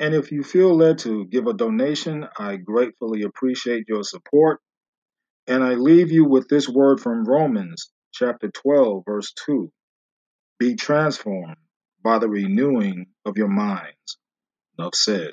And 0.00 0.14
if 0.14 0.32
you 0.32 0.42
feel 0.42 0.76
led 0.76 0.98
to 1.00 1.26
give 1.26 1.46
a 1.46 1.54
donation, 1.54 2.26
I 2.38 2.56
gratefully 2.56 3.22
appreciate 3.22 3.84
your 3.88 4.02
support. 4.02 4.60
And 5.46 5.62
I 5.62 5.74
leave 5.74 6.10
you 6.10 6.24
with 6.24 6.48
this 6.48 6.68
word 6.68 7.00
from 7.00 7.24
Romans 7.24 7.90
chapter 8.12 8.50
12, 8.50 9.04
verse 9.06 9.32
2 9.46 9.70
Be 10.58 10.76
transformed 10.76 11.56
by 12.02 12.18
the 12.18 12.28
renewing 12.28 13.06
of 13.24 13.36
your 13.38 13.48
minds. 13.48 14.18
Enough 14.78 14.94
said. 14.94 15.32